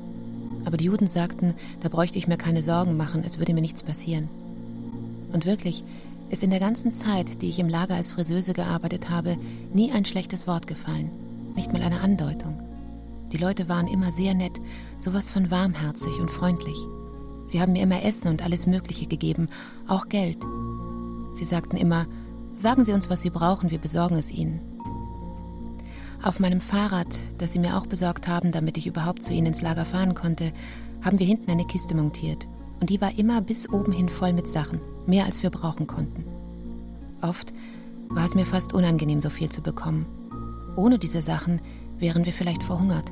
Aber 0.66 0.78
die 0.78 0.86
Juden 0.86 1.06
sagten, 1.06 1.54
da 1.82 1.90
bräuchte 1.90 2.18
ich 2.18 2.28
mir 2.28 2.38
keine 2.38 2.64
Sorgen 2.64 2.98
machen, 2.98 3.22
es 3.24 3.38
würde 3.38 3.54
mir 3.54 3.62
nichts 3.62 3.84
passieren. 3.84 4.28
Und 5.32 5.46
wirklich 5.46 5.84
ist 6.30 6.44
in 6.44 6.50
der 6.50 6.60
ganzen 6.60 6.92
Zeit, 6.92 7.42
die 7.42 7.50
ich 7.50 7.60
im 7.60 7.70
Lager 7.70 7.96
als 7.96 8.12
Friseuse 8.12 8.54
gearbeitet 8.54 9.10
habe, 9.10 9.38
nie 9.74 9.92
ein 9.92 10.06
schlechtes 10.06 10.48
Wort 10.48 10.68
gefallen, 10.68 11.10
nicht 11.56 11.74
mal 11.74 11.82
eine 11.82 12.02
Andeutung. 12.02 12.62
Die 13.32 13.38
Leute 13.38 13.70
waren 13.70 13.88
immer 13.88 14.12
sehr 14.12 14.34
nett, 14.34 14.60
sowas 15.00 15.30
von 15.30 15.52
warmherzig 15.52 16.20
und 16.20 16.32
freundlich. 16.32 16.78
Sie 17.48 17.62
haben 17.62 17.74
mir 17.74 17.84
immer 17.84 18.04
Essen 18.04 18.30
und 18.30 18.44
alles 18.44 18.68
Mögliche 18.68 19.08
gegeben, 19.08 19.50
auch 19.88 20.08
Geld. 20.08 20.38
Sie 21.34 21.46
sagten 21.46 21.78
immer, 21.78 22.06
sagen 22.56 22.86
Sie 22.86 22.94
uns, 22.94 23.10
was 23.10 23.22
Sie 23.22 23.30
brauchen, 23.30 23.72
wir 23.72 23.80
besorgen 23.80 24.16
es 24.16 24.32
Ihnen. 24.32 24.60
Auf 26.22 26.40
meinem 26.40 26.62
Fahrrad, 26.62 27.08
das 27.38 27.54
Sie 27.54 27.60
mir 27.60 27.78
auch 27.78 27.88
besorgt 27.88 28.28
haben, 28.28 28.52
damit 28.52 28.78
ich 28.78 28.88
überhaupt 28.88 29.24
zu 29.24 29.32
Ihnen 29.32 29.48
ins 29.48 29.62
Lager 29.62 29.86
fahren 29.86 30.16
konnte, 30.16 30.52
haben 31.02 31.18
wir 31.18 31.26
hinten 31.26 31.50
eine 31.50 31.66
Kiste 31.66 31.96
montiert. 31.96 32.48
Und 32.82 32.90
die 32.90 33.02
war 33.02 33.18
immer 33.18 33.42
bis 33.42 33.70
oben 33.70 33.92
hin 33.92 34.10
voll 34.10 34.34
mit 34.34 34.48
Sachen, 34.48 34.80
mehr 35.10 35.26
als 35.26 35.42
wir 35.44 35.50
brauchen 35.50 35.88
konnten. 35.88 36.24
Oft 37.22 37.54
war 38.10 38.24
es 38.24 38.36
mir 38.36 38.46
fast 38.46 38.74
unangenehm, 38.74 39.20
so 39.20 39.30
viel 39.30 39.50
zu 39.50 39.62
bekommen. 39.62 40.06
Ohne 40.76 41.00
diese 41.00 41.22
Sachen 41.22 41.62
wären 41.98 42.26
wir 42.26 42.34
vielleicht 42.34 42.64
verhungert. 42.64 43.12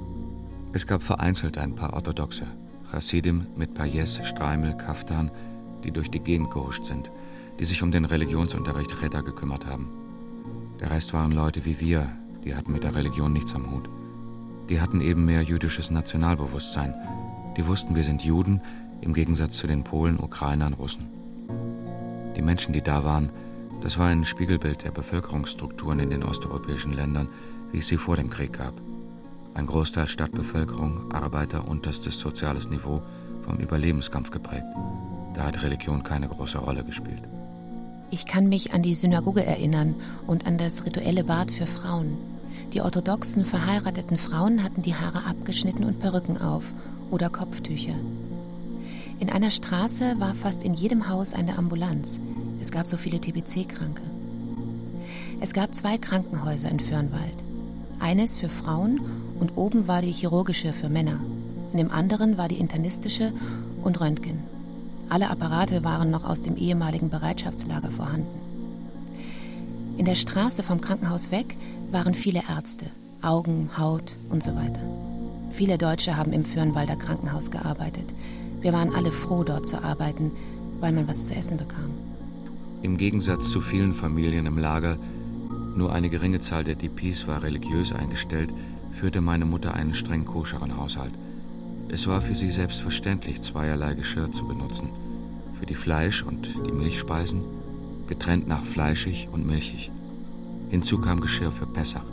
Es 0.73 0.87
gab 0.87 1.03
vereinzelt 1.03 1.57
ein 1.57 1.75
paar 1.75 1.93
Orthodoxe, 1.93 2.45
Chassidim 2.91 3.47
mit 3.55 3.73
Payes, 3.73 4.19
Streimel, 4.23 4.75
Kaftan, 4.75 5.31
die 5.83 5.91
durch 5.91 6.09
die 6.09 6.19
Gegend 6.19 6.51
gehuscht 6.51 6.85
sind, 6.85 7.11
die 7.59 7.65
sich 7.65 7.81
um 7.83 7.91
den 7.91 8.05
Religionsunterricht 8.05 9.01
Reda 9.01 9.21
gekümmert 9.21 9.65
haben. 9.65 9.89
Der 10.79 10.91
Rest 10.91 11.13
waren 11.13 11.31
Leute 11.31 11.65
wie 11.65 11.79
wir, 11.79 12.09
die 12.43 12.55
hatten 12.55 12.71
mit 12.71 12.83
der 12.83 12.95
Religion 12.95 13.33
nichts 13.33 13.55
am 13.55 13.71
Hut. 13.71 13.89
Die 14.69 14.79
hatten 14.79 15.01
eben 15.01 15.25
mehr 15.25 15.41
jüdisches 15.41 15.89
Nationalbewusstsein. 15.91 16.93
Die 17.57 17.65
wussten, 17.65 17.95
wir 17.95 18.03
sind 18.03 18.23
Juden, 18.23 18.61
im 19.01 19.13
Gegensatz 19.13 19.57
zu 19.57 19.67
den 19.67 19.83
Polen, 19.83 20.19
Ukrainern, 20.19 20.73
Russen. 20.73 21.16
Die 22.37 22.43
Menschen, 22.43 22.71
die 22.71 22.83
da 22.83 23.03
waren, 23.03 23.31
das 23.81 23.97
war 23.97 24.07
ein 24.07 24.23
Spiegelbild 24.23 24.83
der 24.83 24.91
Bevölkerungsstrukturen 24.91 25.99
in 25.99 26.11
den 26.11 26.23
osteuropäischen 26.23 26.93
Ländern, 26.93 27.27
wie 27.71 27.79
es 27.79 27.87
sie 27.87 27.97
vor 27.97 28.15
dem 28.15 28.29
Krieg 28.29 28.53
gab. 28.53 28.73
Ein 29.55 29.65
Großteil 29.65 30.07
Stadtbevölkerung, 30.07 31.11
Arbeiter, 31.11 31.67
unterstes 31.67 32.19
soziales 32.19 32.69
Niveau, 32.69 33.01
vom 33.41 33.57
Überlebenskampf 33.57 34.29
geprägt. 34.29 34.67
Da 35.33 35.45
hat 35.45 35.63
Religion 35.63 36.03
keine 36.03 36.27
große 36.27 36.59
Rolle 36.59 36.83
gespielt. 36.83 37.23
Ich 38.11 38.27
kann 38.27 38.49
mich 38.49 38.71
an 38.71 38.83
die 38.83 38.93
Synagoge 38.93 39.43
erinnern 39.43 39.95
und 40.27 40.45
an 40.45 40.59
das 40.59 40.85
rituelle 40.85 41.23
Bad 41.23 41.51
für 41.51 41.65
Frauen. 41.65 42.17
Die 42.71 42.81
orthodoxen 42.81 43.45
verheirateten 43.45 44.19
Frauen 44.19 44.63
hatten 44.63 44.83
die 44.83 44.95
Haare 44.95 45.25
abgeschnitten 45.25 45.83
und 45.83 45.99
Perücken 45.99 46.39
auf 46.39 46.65
oder 47.09 47.29
Kopftücher. 47.31 47.95
In 49.19 49.31
einer 49.31 49.49
Straße 49.49 50.19
war 50.19 50.35
fast 50.35 50.63
in 50.63 50.75
jedem 50.75 51.09
Haus 51.09 51.33
eine 51.33 51.57
Ambulanz. 51.57 52.19
Es 52.61 52.71
gab 52.71 52.85
so 52.85 52.97
viele 52.97 53.19
TBC-Kranke. 53.19 54.03
Es 55.41 55.53
gab 55.53 55.73
zwei 55.73 55.97
Krankenhäuser 55.97 56.69
in 56.69 56.79
Fürnwald. 56.79 57.33
Eines 57.99 58.37
für 58.37 58.49
Frauen 58.49 59.01
und 59.39 59.57
oben 59.57 59.87
war 59.87 60.03
die 60.03 60.11
chirurgische 60.11 60.71
für 60.71 60.89
Männer. 60.89 61.19
In 61.71 61.79
dem 61.79 61.91
anderen 61.91 62.37
war 62.37 62.47
die 62.47 62.59
internistische 62.59 63.33
und 63.83 63.99
Röntgen. 63.99 64.39
Alle 65.09 65.29
Apparate 65.29 65.83
waren 65.83 66.11
noch 66.11 66.25
aus 66.25 66.41
dem 66.41 66.55
ehemaligen 66.55 67.09
Bereitschaftslager 67.09 67.89
vorhanden. 67.89 68.27
In 69.97 70.05
der 70.05 70.15
Straße 70.15 70.61
vom 70.61 70.79
Krankenhaus 70.79 71.31
weg 71.31 71.57
waren 71.91 72.13
viele 72.13 72.43
Ärzte, 72.47 72.85
Augen, 73.23 73.71
Haut 73.77 74.17
und 74.29 74.43
so 74.43 74.55
weiter. 74.55 74.81
Viele 75.51 75.79
Deutsche 75.79 76.15
haben 76.15 76.33
im 76.33 76.45
Fürnwalder 76.45 76.95
Krankenhaus 76.95 77.49
gearbeitet. 77.49 78.13
Wir 78.61 78.73
waren 78.73 78.93
alle 78.93 79.11
froh, 79.11 79.43
dort 79.43 79.67
zu 79.67 79.81
arbeiten, 79.83 80.31
weil 80.79 80.91
man 80.91 81.07
was 81.07 81.25
zu 81.25 81.35
essen 81.35 81.57
bekam. 81.57 81.91
Im 82.81 82.97
Gegensatz 82.97 83.51
zu 83.51 83.61
vielen 83.61 83.93
Familien 83.93 84.45
im 84.45 84.57
Lager, 84.57 84.97
nur 85.75 85.93
eine 85.93 86.09
geringe 86.09 86.39
Zahl 86.39 86.63
der 86.63 86.75
DPs 86.75 87.27
war 87.27 87.43
religiös 87.43 87.91
eingestellt, 87.93 88.53
führte 88.93 89.21
meine 89.21 89.45
Mutter 89.45 89.73
einen 89.73 89.93
streng 89.93 90.25
koscheren 90.25 90.75
Haushalt. 90.77 91.13
Es 91.89 92.07
war 92.07 92.21
für 92.21 92.35
sie 92.35 92.51
selbstverständlich, 92.51 93.41
zweierlei 93.41 93.93
Geschirr 93.93 94.31
zu 94.31 94.47
benutzen. 94.47 94.89
Für 95.59 95.65
die 95.65 95.75
Fleisch- 95.75 96.23
und 96.23 96.49
die 96.65 96.71
Milchspeisen, 96.71 97.41
getrennt 98.07 98.47
nach 98.47 98.63
fleischig 98.63 99.29
und 99.31 99.45
milchig. 99.45 99.91
Hinzu 100.69 100.99
kam 100.99 101.21
Geschirr 101.21 101.51
für 101.51 101.67
Pessach. 101.67 102.05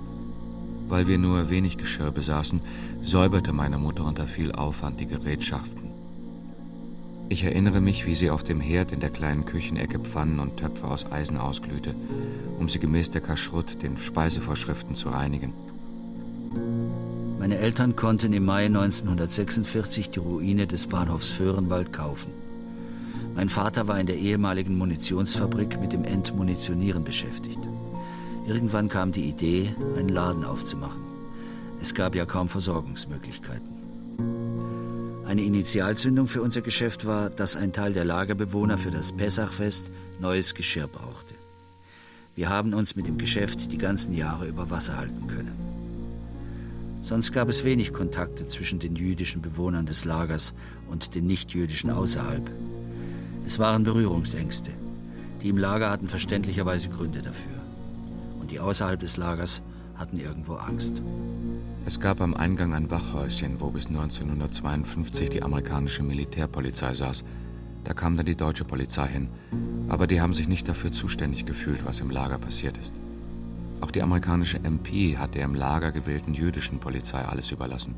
Weil 0.89 1.07
wir 1.07 1.19
nur 1.19 1.49
wenig 1.49 1.79
Geschirr 1.79 2.11
besaßen, 2.11 2.61
säuberte 3.03 3.53
meine 3.53 3.79
Mutter 3.79 4.05
unter 4.05 4.27
viel 4.27 4.53
Aufwand 4.53 5.01
die 5.01 5.07
Gerätschaften 5.07 5.84
ich 7.29 7.45
erinnere 7.45 7.81
mich, 7.81 8.07
wie 8.07 8.15
sie 8.15 8.31
auf 8.31 8.43
dem 8.43 8.61
Herd 8.61 8.93
in 8.93 9.01
der 9.01 9.11
kleinen 9.11 9.45
Küchenecke 9.45 9.99
Pfannen 9.99 10.39
und 10.39 10.57
Töpfe 10.57 10.87
aus 10.87 11.11
Eisen 11.11 11.39
ausglühte, 11.39 11.95
um 12.59 12.69
sie 12.69 12.79
gemäß 12.79 13.11
der 13.11 13.21
Kaschrut, 13.21 13.83
den 13.83 13.99
Speisevorschriften, 13.99 14.95
zu 14.95 15.09
reinigen. 15.09 15.53
Meine 17.39 17.59
Eltern 17.59 17.97
konnten 17.97 18.33
im 18.33 18.45
Mai 18.45 18.67
1946 18.67 20.11
die 20.11 20.19
Ruine 20.19 20.67
des 20.67 20.87
Bahnhofs 20.87 21.31
Föhrenwald 21.31 21.93
kaufen. 21.93 22.31
Mein 23.35 23.49
Vater 23.49 23.89
war 23.89 23.99
in 23.99 24.07
der 24.07 24.17
ehemaligen 24.17 24.79
Munitionsfabrik 24.79 25.81
mit 25.81 25.93
dem 25.93 26.05
Entmunitionieren 26.05 27.05
beschäftigt. 27.05 27.59
Irgendwann 28.47 28.89
kam 28.89 29.13
die 29.13 29.29
Idee, 29.29 29.75
einen 29.97 30.09
Laden 30.09 30.45
aufzumachen. 30.45 31.03
Es 31.81 31.95
gab 31.95 32.15
ja 32.15 32.27
kaum 32.27 32.49
Versorgungsmöglichkeiten. 32.49 33.74
Eine 35.35 35.43
Initialzündung 35.43 36.29
für 36.29 36.43
unser 36.43 36.61
Geschäft 36.61 37.07
war, 37.07 37.29
dass 37.29 37.57
ein 37.57 37.73
Teil 37.73 37.93
der 37.93 38.05
Lagerbewohner 38.05 38.79
für 38.79 38.93
das 38.93 39.11
Pessachfest 39.11 39.91
neues 40.21 40.55
Geschirr 40.55 40.87
brauchte. 40.87 41.35
Wir 42.37 42.51
haben 42.51 42.73
uns 42.73 42.95
mit 42.95 43.09
dem 43.09 43.19
Geschäft 43.19 43.73
die 43.73 43.79
ganzen 43.79 44.15
Jahre 44.15 44.47
über 44.47 44.71
Wasser 44.71 44.97
halten 44.97 45.27
können. 45.27 47.01
Sonst 47.03 47.33
gab 47.33 47.49
es 47.49 47.65
wenig 47.65 47.93
Kontakte 47.93 48.47
zwischen 48.47 48.79
den 48.79 48.95
jüdischen 48.95 49.43
Bewohnern 49.43 49.87
des 49.87 50.05
Lagers 50.05 50.55
und 50.89 51.17
den 51.17 51.27
nichtjüdischen 51.27 51.91
außerhalb. 51.91 52.49
Es 53.45 53.59
waren 53.59 53.83
Berührungsängste. 53.83 54.71
Die 55.43 55.49
im 55.49 55.59
Lager 55.59 55.91
hatten 55.91 56.07
verständlicherweise 56.07 56.91
Gründe 56.91 57.23
dafür. 57.23 57.61
Und 58.39 58.53
die 58.53 58.61
außerhalb 58.61 59.01
des 59.01 59.17
Lagers 59.17 59.63
hatten 59.97 60.19
irgendwo 60.19 60.55
Angst. 60.55 60.93
Es 61.87 62.01
gab 62.01 62.21
am 62.21 62.35
Eingang 62.35 62.75
ein 62.75 62.91
Wachhäuschen, 62.91 63.61
wo 63.61 63.71
bis 63.71 63.87
1952 63.87 65.31
die 65.31 65.43
amerikanische 65.43 66.03
Militärpolizei 66.03 66.95
saß. 66.95 67.25
Da 67.85 67.93
kam 67.93 68.17
dann 68.17 68.27
die 68.27 68.37
deutsche 68.37 68.65
Polizei 68.65 69.09
hin, 69.09 69.29
aber 69.89 70.07
die 70.07 70.21
haben 70.21 70.33
sich 70.33 70.49
nicht 70.49 70.67
dafür 70.67 70.93
zuständig 70.93 71.45
gefühlt, 71.45 71.85
was 71.85 72.01
im 72.01 72.11
Lager 72.11 72.39
passiert 72.39 72.79
ist. 72.79 72.95
Auch 73.81 73.91
die 73.91 74.03
amerikanische 74.03 74.59
MP 74.65 75.19
hat 75.19 75.35
der 75.35 75.45
im 75.45 75.55
Lager 75.55 75.93
gewählten 75.93 76.33
jüdischen 76.33 76.79
Polizei 76.79 77.23
alles 77.23 77.51
überlassen. 77.51 77.95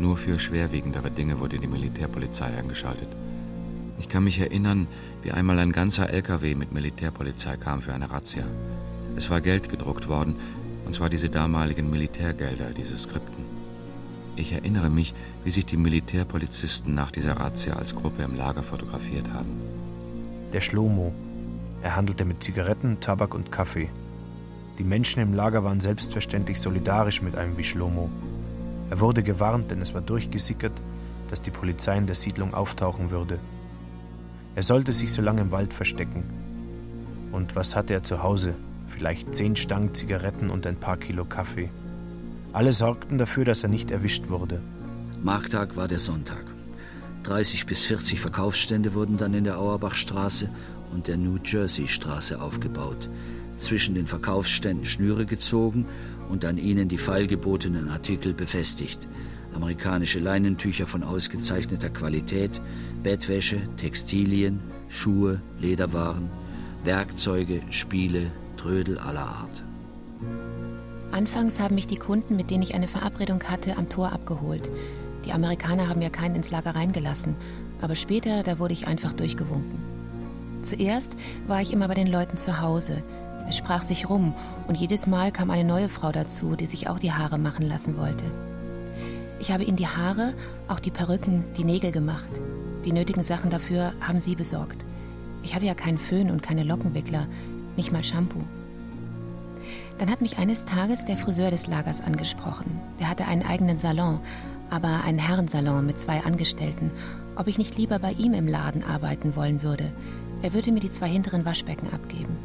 Nur 0.00 0.16
für 0.16 0.38
schwerwiegendere 0.38 1.10
Dinge 1.10 1.38
wurde 1.38 1.58
die 1.58 1.68
Militärpolizei 1.68 2.46
eingeschaltet. 2.46 3.08
Ich 4.00 4.08
kann 4.08 4.24
mich 4.24 4.38
erinnern, 4.40 4.86
wie 5.22 5.32
einmal 5.32 5.58
ein 5.58 5.72
ganzer 5.72 6.10
LKW 6.10 6.54
mit 6.54 6.72
Militärpolizei 6.72 7.56
kam 7.56 7.82
für 7.82 7.92
eine 7.94 8.10
Razzia. 8.10 8.44
Es 9.16 9.30
war 9.30 9.40
Geld 9.40 9.68
gedruckt 9.68 10.08
worden, 10.08 10.36
und 10.88 10.94
zwar 10.94 11.10
diese 11.10 11.28
damaligen 11.28 11.90
Militärgelder, 11.90 12.70
diese 12.70 12.96
Skripten. 12.96 13.44
Ich 14.36 14.52
erinnere 14.52 14.88
mich, 14.88 15.14
wie 15.44 15.50
sich 15.50 15.66
die 15.66 15.76
Militärpolizisten 15.76 16.94
nach 16.94 17.10
dieser 17.10 17.34
Razzia 17.36 17.74
als 17.74 17.94
Gruppe 17.94 18.22
im 18.22 18.34
Lager 18.34 18.62
fotografiert 18.62 19.30
haben. 19.30 19.60
Der 20.54 20.62
Schlomo. 20.62 21.12
Er 21.82 21.94
handelte 21.94 22.24
mit 22.24 22.42
Zigaretten, 22.42 23.00
Tabak 23.00 23.34
und 23.34 23.52
Kaffee. 23.52 23.90
Die 24.78 24.82
Menschen 24.82 25.20
im 25.20 25.34
Lager 25.34 25.62
waren 25.62 25.80
selbstverständlich 25.80 26.58
solidarisch 26.58 27.20
mit 27.20 27.36
einem 27.36 27.58
wie 27.58 27.64
Schlomo. 27.64 28.08
Er 28.88 28.98
wurde 28.98 29.22
gewarnt, 29.22 29.70
denn 29.70 29.82
es 29.82 29.92
war 29.92 30.00
durchgesickert, 30.00 30.80
dass 31.28 31.42
die 31.42 31.50
Polizei 31.50 31.98
in 31.98 32.06
der 32.06 32.16
Siedlung 32.16 32.54
auftauchen 32.54 33.10
würde. 33.10 33.38
Er 34.54 34.62
sollte 34.62 34.94
sich 34.94 35.12
so 35.12 35.20
lange 35.20 35.42
im 35.42 35.50
Wald 35.50 35.74
verstecken. 35.74 36.24
Und 37.30 37.56
was 37.56 37.76
hatte 37.76 37.92
er 37.92 38.02
zu 38.02 38.22
Hause? 38.22 38.54
Vielleicht 38.98 39.32
zehn 39.32 39.54
Stangen 39.54 39.94
Zigaretten 39.94 40.50
und 40.50 40.66
ein 40.66 40.74
paar 40.74 40.96
Kilo 40.96 41.24
Kaffee. 41.24 41.70
Alle 42.52 42.72
sorgten 42.72 43.16
dafür, 43.16 43.44
dass 43.44 43.62
er 43.62 43.68
nicht 43.68 43.92
erwischt 43.92 44.28
wurde. 44.28 44.60
Markttag 45.22 45.76
war 45.76 45.86
der 45.86 46.00
Sonntag. 46.00 46.44
30 47.22 47.66
bis 47.66 47.82
40 47.82 48.20
Verkaufsstände 48.20 48.94
wurden 48.94 49.16
dann 49.16 49.34
in 49.34 49.44
der 49.44 49.60
Auerbachstraße 49.60 50.50
und 50.92 51.06
der 51.06 51.16
New 51.16 51.38
Jersey 51.44 51.86
Straße 51.86 52.40
aufgebaut. 52.40 53.08
Zwischen 53.58 53.94
den 53.94 54.06
Verkaufsständen 54.06 54.84
Schnüre 54.84 55.26
gezogen 55.26 55.86
und 56.28 56.44
an 56.44 56.58
ihnen 56.58 56.88
die 56.88 56.98
feilgebotenen 56.98 57.90
Artikel 57.90 58.34
befestigt. 58.34 58.98
Amerikanische 59.54 60.18
Leinentücher 60.18 60.86
von 60.86 61.04
ausgezeichneter 61.04 61.90
Qualität, 61.90 62.60
Bettwäsche, 63.04 63.60
Textilien, 63.76 64.60
Schuhe, 64.88 65.40
Lederwaren, 65.60 66.30
Werkzeuge, 66.82 67.60
Spiele, 67.70 68.32
Trödel 68.58 68.98
aller 68.98 69.26
Art. 69.26 69.64
Anfangs 71.10 71.58
haben 71.58 71.76
mich 71.76 71.86
die 71.86 71.96
Kunden, 71.96 72.36
mit 72.36 72.50
denen 72.50 72.62
ich 72.62 72.74
eine 72.74 72.88
Verabredung 72.88 73.42
hatte, 73.44 73.78
am 73.78 73.88
Tor 73.88 74.12
abgeholt. 74.12 74.68
Die 75.24 75.32
Amerikaner 75.32 75.88
haben 75.88 76.02
ja 76.02 76.10
keinen 76.10 76.34
ins 76.36 76.50
Lager 76.50 76.74
reingelassen, 76.74 77.34
aber 77.80 77.94
später, 77.94 78.42
da 78.42 78.58
wurde 78.58 78.74
ich 78.74 78.86
einfach 78.86 79.14
durchgewunken. 79.14 79.78
Zuerst 80.62 81.16
war 81.46 81.62
ich 81.62 81.72
immer 81.72 81.88
bei 81.88 81.94
den 81.94 82.08
Leuten 82.08 82.36
zu 82.36 82.60
Hause. 82.60 83.02
Es 83.48 83.56
sprach 83.56 83.82
sich 83.82 84.10
rum 84.10 84.34
und 84.66 84.78
jedes 84.78 85.06
Mal 85.06 85.32
kam 85.32 85.50
eine 85.50 85.64
neue 85.64 85.88
Frau 85.88 86.12
dazu, 86.12 86.56
die 86.56 86.66
sich 86.66 86.88
auch 86.88 86.98
die 86.98 87.12
Haare 87.12 87.38
machen 87.38 87.66
lassen 87.66 87.96
wollte. 87.96 88.24
Ich 89.40 89.52
habe 89.52 89.64
ihnen 89.64 89.76
die 89.76 89.86
Haare, 89.86 90.34
auch 90.66 90.80
die 90.80 90.90
Perücken, 90.90 91.44
die 91.56 91.64
Nägel 91.64 91.92
gemacht. 91.92 92.28
Die 92.84 92.92
nötigen 92.92 93.22
Sachen 93.22 93.50
dafür 93.50 93.92
haben 94.00 94.20
sie 94.20 94.34
besorgt. 94.34 94.84
Ich 95.42 95.54
hatte 95.54 95.66
ja 95.66 95.74
keinen 95.74 95.98
Föhn 95.98 96.30
und 96.30 96.42
keine 96.42 96.64
Lockenwickler, 96.64 97.26
nicht 97.78 97.92
mal 97.92 98.04
Shampoo. 98.04 98.44
Dann 99.96 100.10
hat 100.10 100.20
mich 100.20 100.38
eines 100.38 100.64
Tages 100.64 101.04
der 101.04 101.16
Friseur 101.16 101.50
des 101.50 101.66
Lagers 101.66 102.00
angesprochen. 102.00 102.80
Der 103.00 103.08
hatte 103.08 103.26
einen 103.26 103.42
eigenen 103.42 103.78
Salon, 103.78 104.20
aber 104.70 105.02
einen 105.04 105.18
Herrensalon 105.18 105.86
mit 105.86 105.98
zwei 105.98 106.20
Angestellten, 106.20 106.92
ob 107.36 107.48
ich 107.48 107.58
nicht 107.58 107.78
lieber 107.78 107.98
bei 107.98 108.12
ihm 108.12 108.34
im 108.34 108.46
Laden 108.46 108.84
arbeiten 108.84 109.34
wollen 109.34 109.62
würde. 109.62 109.92
Er 110.42 110.52
würde 110.52 110.70
mir 110.70 110.80
die 110.80 110.90
zwei 110.90 111.08
hinteren 111.08 111.44
Waschbecken 111.44 111.92
abgeben. 111.92 112.36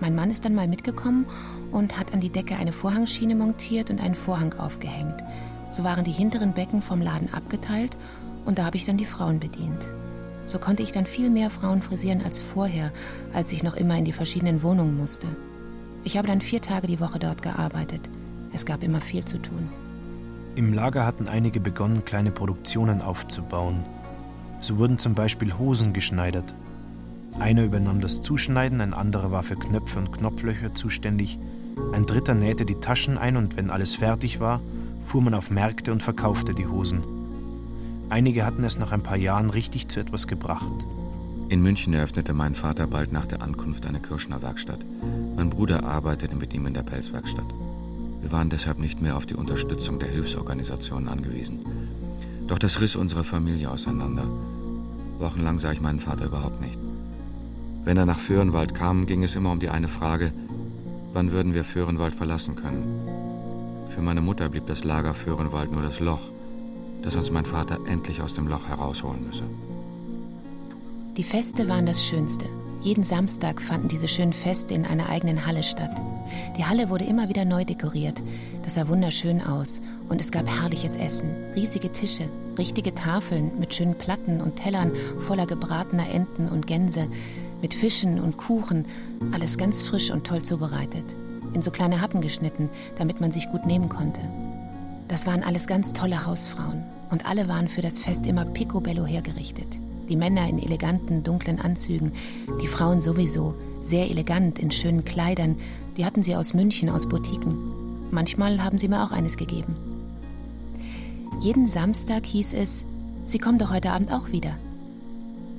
Mein 0.00 0.14
Mann 0.14 0.30
ist 0.30 0.44
dann 0.44 0.54
mal 0.54 0.68
mitgekommen 0.68 1.24
und 1.70 1.98
hat 1.98 2.12
an 2.12 2.20
die 2.20 2.30
Decke 2.30 2.56
eine 2.56 2.72
Vorhangschiene 2.72 3.34
montiert 3.34 3.90
und 3.90 4.00
einen 4.00 4.14
Vorhang 4.14 4.52
aufgehängt. 4.54 5.22
So 5.72 5.82
waren 5.82 6.04
die 6.04 6.12
hinteren 6.12 6.52
Becken 6.52 6.82
vom 6.82 7.00
Laden 7.00 7.32
abgeteilt 7.32 7.96
und 8.44 8.58
da 8.58 8.66
habe 8.66 8.76
ich 8.76 8.84
dann 8.84 8.96
die 8.96 9.06
Frauen 9.06 9.40
bedient. 9.40 9.84
So 10.46 10.58
konnte 10.58 10.82
ich 10.82 10.92
dann 10.92 11.06
viel 11.06 11.30
mehr 11.30 11.50
Frauen 11.50 11.82
frisieren 11.82 12.22
als 12.22 12.38
vorher, 12.38 12.92
als 13.32 13.52
ich 13.52 13.62
noch 13.62 13.76
immer 13.76 13.96
in 13.96 14.04
die 14.04 14.12
verschiedenen 14.12 14.62
Wohnungen 14.62 14.96
musste. 14.96 15.26
Ich 16.04 16.16
habe 16.16 16.28
dann 16.28 16.40
vier 16.40 16.60
Tage 16.60 16.86
die 16.86 17.00
Woche 17.00 17.18
dort 17.18 17.42
gearbeitet. 17.42 18.10
Es 18.52 18.66
gab 18.66 18.82
immer 18.82 19.00
viel 19.00 19.24
zu 19.24 19.38
tun. 19.38 19.68
Im 20.54 20.72
Lager 20.72 21.06
hatten 21.06 21.28
einige 21.28 21.60
begonnen, 21.60 22.04
kleine 22.04 22.30
Produktionen 22.30 23.00
aufzubauen. 23.00 23.84
So 24.60 24.78
wurden 24.78 24.98
zum 24.98 25.14
Beispiel 25.14 25.58
Hosen 25.58 25.92
geschneidert. 25.92 26.54
Einer 27.38 27.64
übernahm 27.64 28.00
das 28.00 28.22
Zuschneiden, 28.22 28.80
ein 28.80 28.94
anderer 28.94 29.32
war 29.32 29.42
für 29.42 29.56
Knöpfe 29.56 29.98
und 29.98 30.12
Knopflöcher 30.12 30.74
zuständig, 30.74 31.38
ein 31.92 32.06
dritter 32.06 32.34
nähte 32.34 32.64
die 32.64 32.76
Taschen 32.76 33.18
ein 33.18 33.36
und 33.36 33.56
wenn 33.56 33.70
alles 33.70 33.96
fertig 33.96 34.40
war, 34.40 34.60
fuhr 35.06 35.22
man 35.22 35.34
auf 35.34 35.50
Märkte 35.50 35.92
und 35.92 36.02
verkaufte 36.02 36.54
die 36.54 36.66
Hosen. 36.66 37.13
Einige 38.14 38.46
hatten 38.46 38.62
es 38.62 38.78
nach 38.78 38.92
ein 38.92 39.02
paar 39.02 39.16
Jahren 39.16 39.50
richtig 39.50 39.88
zu 39.88 39.98
etwas 39.98 40.28
gebracht. 40.28 40.70
In 41.48 41.62
München 41.62 41.92
eröffnete 41.94 42.32
mein 42.32 42.54
Vater 42.54 42.86
bald 42.86 43.12
nach 43.12 43.26
der 43.26 43.42
Ankunft 43.42 43.86
eine 43.86 43.98
Kirschner 43.98 44.40
Werkstatt. 44.40 44.78
Mein 45.34 45.50
Bruder 45.50 45.82
arbeitete 45.82 46.36
mit 46.36 46.54
ihm 46.54 46.64
in 46.66 46.74
der 46.74 46.84
Pelzwerkstatt. 46.84 47.52
Wir 48.20 48.30
waren 48.30 48.50
deshalb 48.50 48.78
nicht 48.78 49.02
mehr 49.02 49.16
auf 49.16 49.26
die 49.26 49.34
Unterstützung 49.34 49.98
der 49.98 50.10
Hilfsorganisationen 50.10 51.08
angewiesen. 51.08 51.66
Doch 52.46 52.60
das 52.60 52.80
riss 52.80 52.94
unsere 52.94 53.24
Familie 53.24 53.68
auseinander. 53.68 54.28
Wochenlang 55.18 55.58
sah 55.58 55.72
ich 55.72 55.80
meinen 55.80 55.98
Vater 55.98 56.26
überhaupt 56.26 56.60
nicht. 56.60 56.78
Wenn 57.82 57.96
er 57.96 58.06
nach 58.06 58.20
Föhrenwald 58.20 58.76
kam, 58.76 59.06
ging 59.06 59.24
es 59.24 59.34
immer 59.34 59.50
um 59.50 59.58
die 59.58 59.70
eine 59.70 59.88
Frage, 59.88 60.32
wann 61.12 61.32
würden 61.32 61.52
wir 61.52 61.64
Föhrenwald 61.64 62.14
verlassen 62.14 62.54
können? 62.54 62.84
Für 63.88 64.02
meine 64.02 64.20
Mutter 64.20 64.48
blieb 64.48 64.66
das 64.66 64.84
Lager 64.84 65.14
Föhrenwald 65.14 65.72
nur 65.72 65.82
das 65.82 65.98
Loch, 65.98 66.30
das 67.04 67.16
uns 67.16 67.30
mein 67.30 67.44
Vater 67.44 67.78
endlich 67.86 68.20
aus 68.22 68.34
dem 68.34 68.48
Loch 68.48 68.66
herausholen 68.66 69.24
müsse. 69.26 69.44
Die 71.16 71.22
Feste 71.22 71.68
waren 71.68 71.86
das 71.86 72.04
Schönste. 72.04 72.46
Jeden 72.80 73.04
Samstag 73.04 73.62
fanden 73.62 73.88
diese 73.88 74.08
schönen 74.08 74.32
Feste 74.32 74.74
in 74.74 74.84
einer 74.84 75.08
eigenen 75.08 75.46
Halle 75.46 75.62
statt. 75.62 75.94
Die 76.58 76.64
Halle 76.64 76.90
wurde 76.90 77.04
immer 77.04 77.28
wieder 77.28 77.44
neu 77.44 77.64
dekoriert. 77.64 78.22
Das 78.62 78.74
sah 78.74 78.88
wunderschön 78.88 79.40
aus 79.40 79.80
und 80.08 80.20
es 80.20 80.32
gab 80.32 80.46
herrliches 80.48 80.96
Essen, 80.96 81.30
riesige 81.54 81.92
Tische, 81.92 82.28
richtige 82.58 82.94
Tafeln 82.94 83.52
mit 83.58 83.74
schönen 83.74 83.96
Platten 83.96 84.40
und 84.40 84.56
Tellern 84.56 84.92
voller 85.20 85.46
gebratener 85.46 86.08
Enten 86.10 86.48
und 86.48 86.66
Gänse, 86.66 87.06
mit 87.62 87.74
Fischen 87.74 88.20
und 88.20 88.36
Kuchen, 88.36 88.86
alles 89.32 89.56
ganz 89.56 89.82
frisch 89.82 90.10
und 90.10 90.26
toll 90.26 90.42
zubereitet 90.42 91.14
in 91.54 91.62
so 91.62 91.70
kleine 91.70 92.00
Happen 92.00 92.20
geschnitten, 92.20 92.68
damit 92.98 93.20
man 93.20 93.32
sich 93.32 93.48
gut 93.48 93.64
nehmen 93.64 93.88
konnte. 93.88 94.20
Das 95.14 95.26
waren 95.26 95.44
alles 95.44 95.68
ganz 95.68 95.92
tolle 95.92 96.26
Hausfrauen 96.26 96.82
und 97.12 97.24
alle 97.24 97.46
waren 97.46 97.68
für 97.68 97.82
das 97.82 98.00
Fest 98.00 98.26
immer 98.26 98.44
picobello 98.44 99.06
hergerichtet. 99.06 99.68
Die 100.08 100.16
Männer 100.16 100.48
in 100.48 100.58
eleganten, 100.58 101.22
dunklen 101.22 101.60
Anzügen, 101.60 102.10
die 102.60 102.66
Frauen 102.66 103.00
sowieso, 103.00 103.54
sehr 103.80 104.10
elegant 104.10 104.58
in 104.58 104.72
schönen 104.72 105.04
Kleidern, 105.04 105.54
die 105.96 106.04
hatten 106.04 106.24
sie 106.24 106.34
aus 106.34 106.52
München, 106.52 106.90
aus 106.90 107.08
Boutiquen. 107.08 107.56
Manchmal 108.10 108.60
haben 108.64 108.76
sie 108.76 108.88
mir 108.88 109.04
auch 109.04 109.12
eines 109.12 109.36
gegeben. 109.36 109.76
Jeden 111.38 111.68
Samstag 111.68 112.26
hieß 112.26 112.52
es, 112.54 112.84
Sie 113.26 113.38
kommen 113.38 113.58
doch 113.58 113.70
heute 113.70 113.92
Abend 113.92 114.10
auch 114.10 114.32
wieder. 114.32 114.56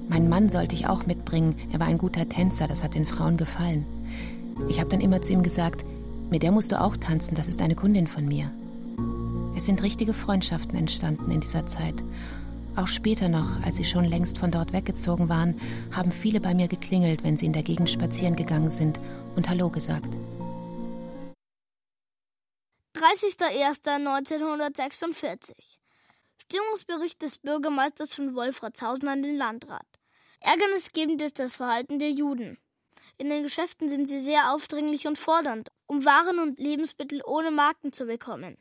Meinen 0.10 0.28
Mann 0.28 0.50
sollte 0.50 0.76
ich 0.76 0.88
auch 0.88 1.06
mitbringen, 1.06 1.56
er 1.72 1.80
war 1.80 1.88
ein 1.88 1.98
guter 1.98 2.28
Tänzer, 2.28 2.68
das 2.68 2.84
hat 2.84 2.94
den 2.94 3.06
Frauen 3.06 3.38
gefallen. 3.38 3.86
Ich 4.68 4.82
habe 4.82 4.90
dann 4.90 5.00
immer 5.00 5.22
zu 5.22 5.32
ihm 5.32 5.44
gesagt, 5.44 5.86
mit 6.30 6.44
der 6.44 6.52
musst 6.52 6.74
du 6.74 6.82
auch 6.82 6.98
tanzen, 6.98 7.36
das 7.36 7.48
ist 7.48 7.62
eine 7.62 7.76
Kundin 7.76 8.08
von 8.08 8.28
mir. 8.28 8.52
Es 9.56 9.66
sind 9.66 9.84
richtige 9.84 10.14
Freundschaften 10.14 10.78
entstanden 10.78 11.32
in 11.32 11.40
dieser 11.40 11.66
Zeit. 11.66 12.04
Auch 12.76 12.88
später 12.88 13.30
noch, 13.30 13.62
als 13.64 13.78
sie 13.78 13.86
schon 13.86 14.04
längst 14.04 14.38
von 14.38 14.52
dort 14.52 14.74
weggezogen 14.74 15.30
waren, 15.30 15.62
haben 15.92 16.12
viele 16.12 16.42
bei 16.42 16.54
mir 16.54 16.68
geklingelt, 16.68 17.24
wenn 17.24 17.38
sie 17.38 17.46
in 17.46 17.54
der 17.54 17.64
Gegend 17.64 17.90
spazieren 17.90 18.36
gegangen 18.36 18.70
sind 18.70 19.00
und 19.38 19.48
Hallo 19.48 19.70
gesagt. 19.70 20.14
30.01.1946 22.96 25.54
Stimmungsbericht 26.38 27.22
des 27.22 27.38
Bürgermeisters 27.38 28.14
von 28.14 28.36
Wolfratshausen 28.36 29.08
an 29.08 29.24
den 29.24 29.38
Landrat. 29.38 29.88
Ärgernisgebend 30.42 31.22
ist 31.22 31.40
das 31.40 31.56
Verhalten 31.56 32.00
der 32.00 32.12
Juden. 32.12 32.58
In 33.18 33.30
den 33.30 33.44
Geschäften 33.44 33.88
sind 33.88 34.06
sie 34.06 34.20
sehr 34.20 34.54
aufdringlich 34.54 35.08
und 35.08 35.18
fordernd, 35.18 35.70
um 35.88 36.04
Waren 36.04 36.40
und 36.40 36.60
Lebensmittel 36.60 37.22
ohne 37.26 37.52
Marken 37.52 37.94
zu 37.94 38.06
bekommen. 38.06 38.58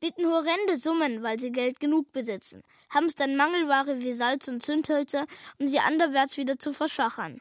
Bieten 0.00 0.26
horrende 0.26 0.76
Summen, 0.76 1.22
weil 1.22 1.38
sie 1.38 1.50
Geld 1.50 1.80
genug 1.80 2.12
besitzen, 2.12 2.62
haben 2.90 3.06
es 3.06 3.14
dann 3.14 3.36
Mangelware 3.36 4.02
wie 4.02 4.12
Salz 4.12 4.48
und 4.48 4.62
Zündhölzer, 4.62 5.26
um 5.58 5.68
sie 5.68 5.78
anderwärts 5.78 6.36
wieder 6.36 6.58
zu 6.58 6.72
verschachern. 6.72 7.38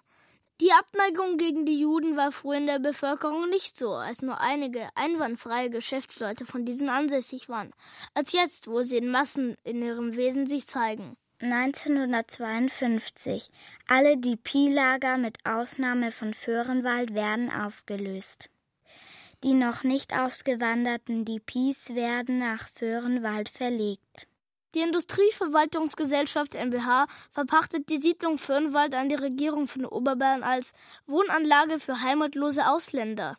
Die 0.62 0.72
Abneigung 0.72 1.38
gegen 1.38 1.66
die 1.66 1.82
Juden 1.82 2.16
war 2.16 2.32
früher 2.32 2.60
in 2.60 2.68
der 2.68 2.80
Bevölkerung 2.80 3.49
nicht 3.49 3.76
so, 3.76 3.91
als 3.91 4.22
nur 4.22 4.39
einige 4.39 4.88
einwandfreie 4.95 5.70
Geschäftsleute 5.70 6.45
von 6.45 6.64
diesen 6.64 6.88
ansässig 6.88 7.49
waren, 7.49 7.74
als 8.14 8.32
jetzt, 8.32 8.70
wo 8.70 8.82
sie 8.82 8.95
in 8.95 9.12
Massen 9.12 9.58
in 9.66 9.82
ihrem 9.82 10.16
Wesen 10.16 10.47
sich 10.47 10.66
zeigen. 10.66 11.18
1952. 11.41 13.51
Alle 13.89 14.16
DP-Lager 14.16 15.18
mit 15.18 15.45
Ausnahme 15.45 16.14
von 16.14 16.34
Föhrenwald 16.34 17.14
werden 17.14 17.51
aufgelöst. 17.51 18.49
Die 19.46 19.54
noch 19.54 19.84
nicht 19.84 20.12
ausgewanderten 20.12 21.24
DPs 21.24 21.93
werden 21.93 22.39
nach 22.39 22.68
Föhrenwald 22.70 23.48
verlegt. 23.48 24.26
Die 24.74 24.80
Industrieverwaltungsgesellschaft 24.80 26.56
MBH 26.56 27.06
verpachtet 27.32 27.89
die 27.89 27.98
Siedlung 27.98 28.39
Föhrenwald 28.39 28.96
an 28.96 29.08
die 29.08 29.14
Regierung 29.14 29.68
von 29.68 29.86
Oberbayern 29.86 30.41
als 30.41 30.74
Wohnanlage 31.06 31.80
für 31.80 32.02
heimatlose 32.02 32.68
Ausländer. 32.68 33.38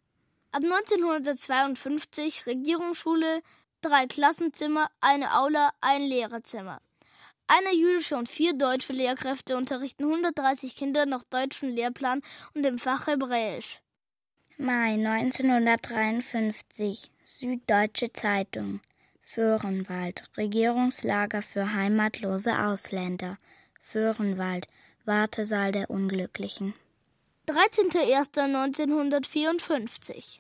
Ab 0.52 0.64
1952 0.64 2.46
Regierungsschule, 2.46 3.40
drei 3.80 4.06
Klassenzimmer, 4.06 4.88
eine 5.00 5.36
Aula, 5.36 5.72
ein 5.80 6.02
Lehrerzimmer. 6.02 6.80
Eine 7.46 7.74
jüdische 7.74 8.16
und 8.16 8.28
vier 8.28 8.52
deutsche 8.54 8.92
Lehrkräfte 8.92 9.56
unterrichten 9.56 10.04
130 10.04 10.76
Kinder 10.76 11.06
nach 11.06 11.24
deutschem 11.24 11.70
Lehrplan 11.70 12.22
und 12.54 12.64
im 12.64 12.78
Fach 12.78 13.08
Hebräisch. 13.08 13.80
Mai 14.56 14.92
1953 14.92 17.10
Süddeutsche 17.24 18.12
Zeitung 18.12 18.80
Föhrenwald 19.22 20.22
Regierungslager 20.36 21.42
für 21.42 21.72
heimatlose 21.72 22.56
Ausländer 22.58 23.38
Föhrenwald, 23.80 24.68
Wartesaal 25.04 25.72
der 25.72 25.90
Unglücklichen. 25.90 26.74
13.01.1954 27.48 30.38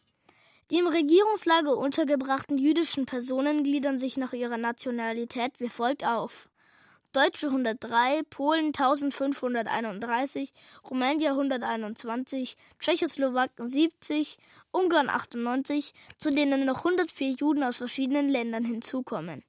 Die 0.70 0.78
im 0.78 0.86
Regierungslager 0.86 1.76
untergebrachten 1.76 2.56
jüdischen 2.56 3.04
Personen 3.04 3.64
gliedern 3.64 3.98
sich 3.98 4.16
nach 4.16 4.32
ihrer 4.32 4.56
Nationalität 4.56 5.58
wie 5.58 5.68
folgt 5.68 6.06
auf. 6.06 6.48
Deutsche 7.12 7.48
103, 7.48 8.22
Polen 8.30 8.66
1531, 8.66 10.52
Rumänier 10.88 11.30
121, 11.30 12.56
Tschechoslowaken 12.78 13.66
70, 13.66 14.38
Ungarn 14.70 15.10
98, 15.10 15.92
zu 16.18 16.30
denen 16.30 16.64
noch 16.64 16.84
104 16.84 17.30
Juden 17.30 17.64
aus 17.64 17.78
verschiedenen 17.78 18.28
Ländern 18.28 18.64
hinzukommen. 18.64 19.42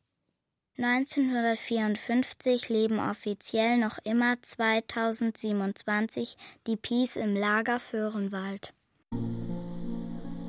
1954 0.79 2.69
leben 2.69 2.97
offiziell 2.97 3.77
noch 3.77 3.99
immer 4.03 4.41
2027 4.41 6.35
DPs 6.65 7.15
im 7.15 7.35
Lager 7.35 7.79
Föhrenwald. 7.79 8.73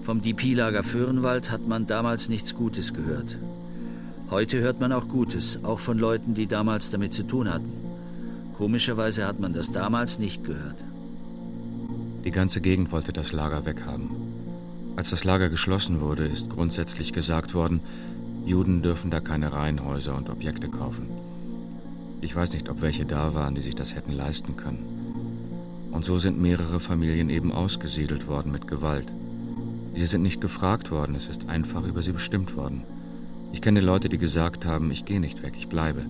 Vom 0.03 0.21
DP-Lager 0.21 0.83
Föhrenwald 0.83 1.53
hat 1.53 1.67
man 1.69 1.87
damals 1.87 2.29
nichts 2.29 2.57
Gutes 2.57 2.93
gehört. 2.93 3.37
Heute 4.31 4.59
hört 4.59 4.81
man 4.81 4.91
auch 4.93 5.07
Gutes, 5.07 5.61
auch 5.63 5.79
von 5.79 5.97
Leuten, 5.97 6.35
die 6.35 6.49
damals 6.49 6.91
damit 6.91 7.15
zu 7.15 7.23
tun 7.23 7.49
hatten. 7.49 7.71
Komischerweise 8.57 9.29
hat 9.29 9.39
man 9.39 9.53
das 9.53 9.71
damals 9.71 10.19
nicht 10.19 10.43
gehört. 10.43 10.83
Die 12.25 12.33
ganze 12.33 12.61
Gegend 12.61 12.91
wollte 12.91 13.13
das 13.13 13.31
Lager 13.33 13.65
weghaben. 13.65 14.11
Als 14.97 15.11
das 15.11 15.23
Lager 15.23 15.49
geschlossen 15.49 16.01
wurde, 16.01 16.27
ist 16.27 16.51
grundsätzlich 16.51 17.13
gesagt 17.13 17.55
worden, 17.55 17.81
Juden 18.45 18.83
dürfen 18.83 19.11
da 19.13 19.21
keine 19.21 19.53
Reihenhäuser 19.53 20.17
und 20.17 20.29
Objekte 20.31 20.69
kaufen. 20.69 21.07
Ich 22.21 22.35
weiß 22.35 22.55
nicht, 22.55 22.69
ob 22.69 22.83
welche 22.83 23.07
da 23.07 23.35
waren, 23.35 23.55
die 23.55 23.61
sich 23.61 23.77
das 23.77 23.95
hätten 23.95 24.13
leisten 24.13 24.57
können. 24.57 25.91
Und 25.93 26.05
so 26.05 26.19
sind 26.19 26.41
mehrere 26.41 26.81
Familien 26.81 27.31
eben 27.31 27.53
ausgesiedelt 27.53 28.27
worden 28.27 28.51
mit 28.51 28.67
Gewalt. 28.67 29.13
Sie 29.95 30.07
sind 30.07 30.23
nicht 30.23 30.41
gefragt 30.41 30.91
worden, 30.91 31.15
es 31.15 31.29
ist 31.29 31.49
einfach 31.49 31.85
über 31.85 32.03
sie 32.03 32.13
bestimmt 32.13 32.57
worden. 32.57 32.85
Ich 33.53 33.61
kenne 33.61 33.81
Leute, 33.81 34.09
die 34.09 34.19
gesagt 34.19 34.65
haben, 34.65 34.91
ich 34.91 35.05
gehe 35.05 35.21
nicht 35.21 35.43
weg, 35.43 35.55
ich 35.57 35.69
bleibe. 35.69 36.07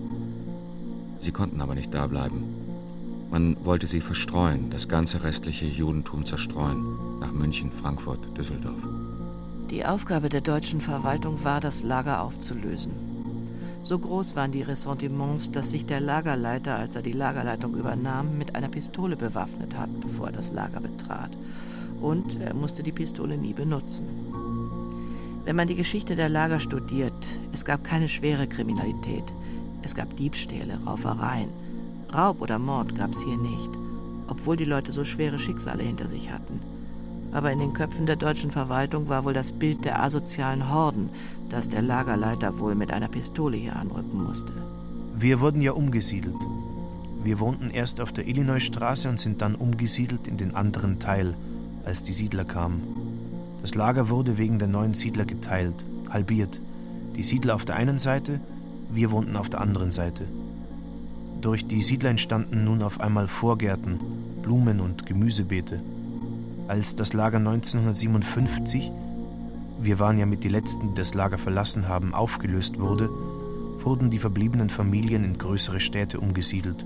Sie 1.19 1.31
konnten 1.31 1.61
aber 1.61 1.75
nicht 1.75 1.93
da 1.93 2.07
bleiben. 2.07 2.43
Man 3.29 3.57
wollte 3.65 3.87
sie 3.87 3.99
verstreuen, 3.99 4.69
das 4.69 4.87
ganze 4.87 5.23
restliche 5.23 5.65
Judentum 5.65 6.23
zerstreuen, 6.25 7.19
nach 7.19 7.31
München, 7.31 7.71
Frankfurt, 7.71 8.19
Düsseldorf. 8.37 8.81
Die 9.69 9.85
Aufgabe 9.85 10.29
der 10.29 10.41
deutschen 10.41 10.81
Verwaltung 10.81 11.43
war, 11.43 11.59
das 11.59 11.83
Lager 11.83 12.21
aufzulösen. 12.21 12.91
So 13.81 13.99
groß 13.99 14.35
waren 14.35 14.51
die 14.51 14.61
Ressentiments, 14.61 15.51
dass 15.51 15.71
sich 15.71 15.85
der 15.85 15.99
Lagerleiter, 15.99 16.75
als 16.75 16.95
er 16.95 17.01
die 17.01 17.11
Lagerleitung 17.11 17.75
übernahm, 17.75 18.37
mit 18.37 18.55
einer 18.55 18.69
Pistole 18.69 19.17
bewaffnet 19.17 19.77
hat, 19.77 19.89
bevor 19.99 20.27
er 20.27 20.33
das 20.33 20.53
Lager 20.53 20.79
betrat. 20.79 21.31
Und 22.03 22.39
er 22.41 22.53
musste 22.53 22.83
die 22.83 22.91
Pistole 22.91 23.37
nie 23.37 23.53
benutzen. 23.53 24.05
Wenn 25.45 25.55
man 25.55 25.69
die 25.69 25.75
Geschichte 25.75 26.15
der 26.17 26.27
Lager 26.27 26.59
studiert, 26.59 27.13
es 27.53 27.63
gab 27.63 27.85
keine 27.85 28.09
schwere 28.09 28.45
Kriminalität. 28.45 29.23
Es 29.83 29.95
gab 29.95 30.15
Diebstähle, 30.17 30.79
Raufereien. 30.85 31.47
Raub 32.13 32.41
oder 32.41 32.59
Mord 32.59 32.97
gab 32.97 33.13
es 33.13 33.21
hier 33.23 33.37
nicht, 33.37 33.69
obwohl 34.27 34.57
die 34.57 34.65
Leute 34.65 34.91
so 34.91 35.05
schwere 35.05 35.39
Schicksale 35.39 35.83
hinter 35.83 36.09
sich 36.09 36.29
hatten. 36.29 36.59
Aber 37.31 37.53
in 37.53 37.59
den 37.59 37.73
Köpfen 37.73 38.05
der 38.05 38.17
deutschen 38.17 38.51
Verwaltung 38.51 39.07
war 39.07 39.23
wohl 39.23 39.33
das 39.33 39.53
Bild 39.53 39.85
der 39.85 40.03
asozialen 40.03 40.71
Horden, 40.71 41.09
das 41.49 41.69
der 41.69 41.81
Lagerleiter 41.81 42.59
wohl 42.59 42.75
mit 42.75 42.91
einer 42.91 43.07
Pistole 43.07 43.55
hier 43.55 43.77
anrücken 43.77 44.23
musste. 44.25 44.51
Wir 45.17 45.39
wurden 45.39 45.61
ja 45.61 45.71
umgesiedelt. 45.71 46.35
Wir 47.23 47.39
wohnten 47.39 47.69
erst 47.69 48.01
auf 48.01 48.11
der 48.11 48.27
Illinoisstraße 48.27 49.07
und 49.07 49.21
sind 49.21 49.41
dann 49.41 49.55
umgesiedelt 49.55 50.27
in 50.27 50.35
den 50.35 50.53
anderen 50.53 50.99
Teil, 50.99 51.35
als 51.85 52.03
die 52.03 52.13
Siedler 52.13 52.45
kamen. 52.45 52.83
Das 53.61 53.75
Lager 53.75 54.09
wurde 54.09 54.37
wegen 54.37 54.59
der 54.59 54.67
neuen 54.67 54.93
Siedler 54.93 55.25
geteilt, 55.25 55.85
halbiert. 56.09 56.61
Die 57.15 57.23
Siedler 57.23 57.55
auf 57.55 57.65
der 57.65 57.75
einen 57.75 57.99
Seite, 57.99 58.39
wir 58.91 59.11
wohnten 59.11 59.35
auf 59.35 59.49
der 59.49 59.61
anderen 59.61 59.91
Seite. 59.91 60.25
Durch 61.41 61.67
die 61.67 61.81
Siedler 61.81 62.09
entstanden 62.09 62.63
nun 62.63 62.81
auf 62.83 62.99
einmal 62.99 63.27
Vorgärten, 63.27 63.99
Blumen- 64.41 64.79
und 64.79 65.05
Gemüsebeete. 65.05 65.81
Als 66.67 66.95
das 66.95 67.13
Lager 67.13 67.37
1957, 67.37 68.91
wir 69.81 69.99
waren 69.99 70.17
ja 70.17 70.25
mit 70.25 70.43
die 70.43 70.49
Letzten, 70.49 70.89
die 70.89 70.95
das 70.95 71.13
Lager 71.13 71.37
verlassen 71.37 71.87
haben, 71.89 72.13
aufgelöst 72.13 72.79
wurde, 72.79 73.09
wurden 73.83 74.09
die 74.09 74.19
verbliebenen 74.19 74.69
Familien 74.69 75.25
in 75.25 75.37
größere 75.37 75.81
Städte 75.81 76.19
umgesiedelt. 76.19 76.85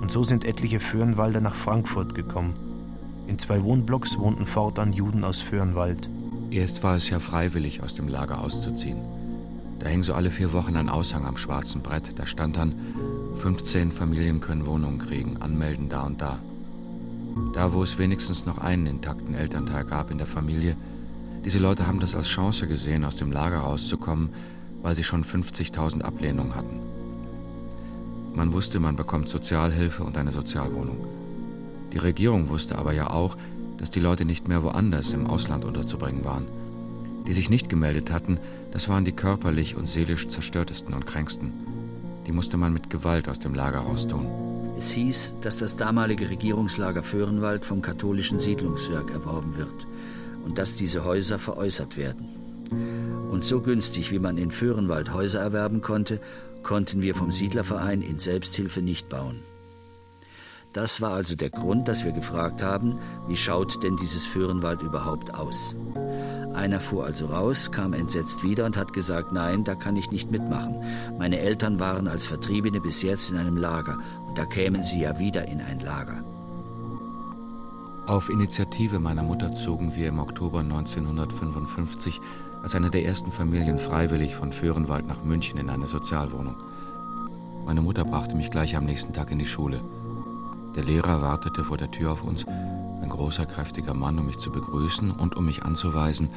Und 0.00 0.10
so 0.10 0.22
sind 0.24 0.44
etliche 0.44 0.80
Föhrenwalder 0.80 1.40
nach 1.40 1.54
Frankfurt 1.54 2.14
gekommen. 2.14 2.65
In 3.26 3.38
zwei 3.38 3.62
Wohnblocks 3.62 4.18
wohnten 4.18 4.46
fortan 4.46 4.92
Juden 4.92 5.24
aus 5.24 5.42
Föhrenwald. 5.42 6.08
Erst 6.50 6.82
war 6.82 6.96
es 6.96 7.10
ja 7.10 7.18
freiwillig, 7.18 7.82
aus 7.82 7.94
dem 7.94 8.08
Lager 8.08 8.40
auszuziehen. 8.40 9.00
Da 9.80 9.88
hing 9.88 10.02
so 10.02 10.14
alle 10.14 10.30
vier 10.30 10.52
Wochen 10.52 10.76
ein 10.76 10.88
Aushang 10.88 11.24
am 11.24 11.36
schwarzen 11.36 11.82
Brett. 11.82 12.18
Da 12.18 12.26
stand 12.26 12.56
dann, 12.56 12.74
15 13.34 13.90
Familien 13.92 14.40
können 14.40 14.66
Wohnungen 14.66 14.98
kriegen, 14.98 15.38
anmelden 15.38 15.88
da 15.88 16.02
und 16.02 16.20
da. 16.20 16.38
Da, 17.52 17.72
wo 17.72 17.82
es 17.82 17.98
wenigstens 17.98 18.46
noch 18.46 18.58
einen 18.58 18.86
intakten 18.86 19.34
Elternteil 19.34 19.84
gab 19.84 20.10
in 20.10 20.18
der 20.18 20.26
Familie, 20.26 20.76
diese 21.44 21.58
Leute 21.58 21.86
haben 21.86 22.00
das 22.00 22.14
als 22.14 22.28
Chance 22.28 22.66
gesehen, 22.66 23.04
aus 23.04 23.16
dem 23.16 23.30
Lager 23.30 23.58
rauszukommen, 23.58 24.30
weil 24.82 24.94
sie 24.94 25.04
schon 25.04 25.24
50.000 25.24 26.02
Ablehnungen 26.02 26.54
hatten. 26.54 26.80
Man 28.34 28.52
wusste, 28.52 28.80
man 28.80 28.96
bekommt 28.96 29.28
Sozialhilfe 29.28 30.04
und 30.04 30.16
eine 30.16 30.32
Sozialwohnung. 30.32 31.25
Die 31.92 31.98
Regierung 31.98 32.48
wusste 32.48 32.78
aber 32.78 32.92
ja 32.92 33.10
auch, 33.10 33.36
dass 33.78 33.90
die 33.90 34.00
Leute 34.00 34.24
nicht 34.24 34.48
mehr 34.48 34.62
woanders 34.62 35.12
im 35.12 35.26
Ausland 35.26 35.64
unterzubringen 35.64 36.24
waren. 36.24 36.46
Die 37.26 37.32
sich 37.32 37.50
nicht 37.50 37.68
gemeldet 37.68 38.12
hatten, 38.12 38.38
das 38.70 38.88
waren 38.88 39.04
die 39.04 39.12
körperlich 39.12 39.76
und 39.76 39.86
seelisch 39.86 40.28
zerstörtesten 40.28 40.94
und 40.94 41.06
kränksten. 41.06 41.52
Die 42.26 42.32
musste 42.32 42.56
man 42.56 42.72
mit 42.72 42.90
Gewalt 42.90 43.28
aus 43.28 43.38
dem 43.38 43.54
Lager 43.54 43.80
raustun. 43.80 44.26
Es 44.78 44.90
hieß, 44.90 45.36
dass 45.40 45.56
das 45.56 45.76
damalige 45.76 46.28
Regierungslager 46.28 47.02
Föhrenwald 47.02 47.64
vom 47.64 47.82
katholischen 47.82 48.38
Siedlungswerk 48.38 49.10
erworben 49.10 49.56
wird 49.56 49.86
und 50.44 50.58
dass 50.58 50.74
diese 50.74 51.04
Häuser 51.04 51.38
veräußert 51.38 51.96
werden. 51.96 52.28
Und 53.30 53.44
so 53.44 53.60
günstig, 53.60 54.10
wie 54.12 54.18
man 54.18 54.38
in 54.38 54.50
Föhrenwald 54.50 55.12
Häuser 55.12 55.40
erwerben 55.40 55.80
konnte, 55.80 56.20
konnten 56.62 57.00
wir 57.00 57.14
vom 57.14 57.30
Siedlerverein 57.30 58.02
in 58.02 58.18
Selbsthilfe 58.18 58.82
nicht 58.82 59.08
bauen. 59.08 59.40
Das 60.76 61.00
war 61.00 61.12
also 61.12 61.34
der 61.34 61.48
Grund, 61.48 61.88
dass 61.88 62.04
wir 62.04 62.12
gefragt 62.12 62.62
haben, 62.62 62.98
wie 63.28 63.36
schaut 63.38 63.82
denn 63.82 63.96
dieses 63.96 64.26
Föhrenwald 64.26 64.82
überhaupt 64.82 65.32
aus? 65.32 65.74
Einer 66.52 66.80
fuhr 66.80 67.06
also 67.06 67.28
raus, 67.28 67.72
kam 67.72 67.94
entsetzt 67.94 68.42
wieder 68.44 68.66
und 68.66 68.76
hat 68.76 68.92
gesagt, 68.92 69.32
nein, 69.32 69.64
da 69.64 69.74
kann 69.74 69.96
ich 69.96 70.10
nicht 70.10 70.30
mitmachen. 70.30 70.84
Meine 71.18 71.38
Eltern 71.38 71.80
waren 71.80 72.06
als 72.06 72.26
Vertriebene 72.26 72.82
bis 72.82 73.00
jetzt 73.00 73.30
in 73.30 73.38
einem 73.38 73.56
Lager 73.56 73.96
und 74.28 74.36
da 74.36 74.44
kämen 74.44 74.82
sie 74.82 75.00
ja 75.00 75.18
wieder 75.18 75.48
in 75.48 75.62
ein 75.62 75.80
Lager. 75.80 76.22
Auf 78.06 78.28
Initiative 78.28 78.98
meiner 78.98 79.22
Mutter 79.22 79.54
zogen 79.54 79.96
wir 79.96 80.08
im 80.08 80.18
Oktober 80.18 80.60
1955 80.60 82.20
als 82.62 82.74
eine 82.74 82.90
der 82.90 83.06
ersten 83.06 83.32
Familien 83.32 83.78
freiwillig 83.78 84.34
von 84.34 84.52
Föhrenwald 84.52 85.06
nach 85.06 85.24
München 85.24 85.58
in 85.58 85.70
eine 85.70 85.86
Sozialwohnung. 85.86 86.56
Meine 87.64 87.80
Mutter 87.80 88.04
brachte 88.04 88.36
mich 88.36 88.50
gleich 88.50 88.76
am 88.76 88.84
nächsten 88.84 89.14
Tag 89.14 89.30
in 89.30 89.38
die 89.38 89.46
Schule. 89.46 89.80
Der 90.76 90.84
Lehrer 90.84 91.22
wartete 91.22 91.64
vor 91.64 91.78
der 91.78 91.90
Tür 91.90 92.12
auf 92.12 92.22
uns, 92.22 92.46
ein 92.46 93.08
großer, 93.08 93.46
kräftiger 93.46 93.94
Mann, 93.94 94.18
um 94.18 94.26
mich 94.26 94.36
zu 94.36 94.52
begrüßen 94.52 95.10
und 95.10 95.34
um 95.34 95.46
mich 95.46 95.62
anzuweisen, 95.62 96.28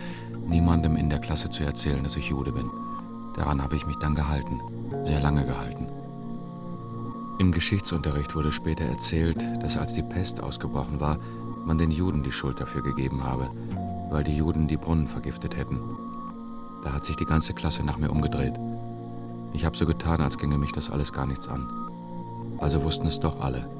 niemandem 0.47 0.95
in 0.95 1.09
der 1.09 1.19
Klasse 1.19 1.49
zu 1.49 1.63
erzählen, 1.63 2.03
dass 2.05 2.15
ich 2.15 2.29
Jude 2.29 2.53
bin. 2.53 2.69
Daran 3.35 3.61
habe 3.61 3.75
ich 3.75 3.85
mich 3.85 3.97
dann 3.97 4.15
gehalten, 4.15 4.61
sehr 5.05 5.19
lange 5.19 5.45
gehalten. 5.45 5.87
Im 7.37 7.51
Geschichtsunterricht 7.51 8.33
wurde 8.33 8.53
später 8.53 8.85
erzählt, 8.85 9.37
dass 9.61 9.77
als 9.77 9.93
die 9.93 10.03
Pest 10.03 10.41
ausgebrochen 10.41 11.01
war, 11.01 11.17
man 11.65 11.77
den 11.77 11.91
Juden 11.91 12.23
die 12.23 12.31
Schuld 12.31 12.61
dafür 12.61 12.81
gegeben 12.81 13.23
habe, 13.23 13.49
weil 14.09 14.23
die 14.23 14.37
Juden 14.37 14.69
die 14.69 14.77
Brunnen 14.77 15.07
vergiftet 15.07 15.57
hätten. 15.57 15.79
Da 16.83 16.93
hat 16.93 17.03
sich 17.03 17.17
die 17.17 17.25
ganze 17.25 17.53
Klasse 17.53 17.83
nach 17.83 17.97
mir 17.97 18.09
umgedreht. 18.09 18.57
Ich 19.51 19.65
habe 19.65 19.75
so 19.75 19.85
getan, 19.85 20.21
als 20.21 20.37
ginge 20.37 20.57
mich 20.57 20.71
das 20.71 20.89
alles 20.89 21.11
gar 21.11 21.25
nichts 21.25 21.49
an. 21.49 21.67
Also 22.57 22.83
wussten 22.83 23.07
es 23.07 23.19
doch 23.19 23.41
alle. 23.41 23.78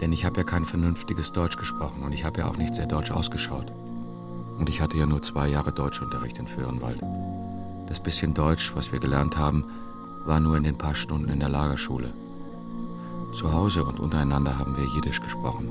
Denn 0.00 0.12
ich 0.12 0.24
habe 0.24 0.38
ja 0.38 0.44
kein 0.44 0.64
vernünftiges 0.64 1.32
Deutsch 1.32 1.56
gesprochen 1.56 2.02
und 2.02 2.12
ich 2.12 2.24
habe 2.24 2.40
ja 2.40 2.48
auch 2.48 2.56
nicht 2.56 2.74
sehr 2.74 2.86
deutsch 2.86 3.10
ausgeschaut. 3.10 3.72
Und 4.58 4.68
ich 4.68 4.80
hatte 4.80 4.96
ja 4.96 5.06
nur 5.06 5.22
zwei 5.22 5.48
Jahre 5.48 5.72
Deutschunterricht 5.72 6.38
in 6.38 6.46
Föhrenwald. 6.46 7.00
Das 7.88 8.00
bisschen 8.00 8.34
Deutsch, 8.34 8.72
was 8.74 8.92
wir 8.92 8.98
gelernt 8.98 9.36
haben, 9.36 9.64
war 10.24 10.40
nur 10.40 10.56
in 10.56 10.64
den 10.64 10.78
paar 10.78 10.94
Stunden 10.94 11.28
in 11.28 11.40
der 11.40 11.48
Lagerschule. 11.48 12.12
Zu 13.32 13.52
Hause 13.52 13.84
und 13.84 14.00
untereinander 14.00 14.58
haben 14.58 14.76
wir 14.76 14.84
Jiddisch 14.84 15.20
gesprochen. 15.20 15.68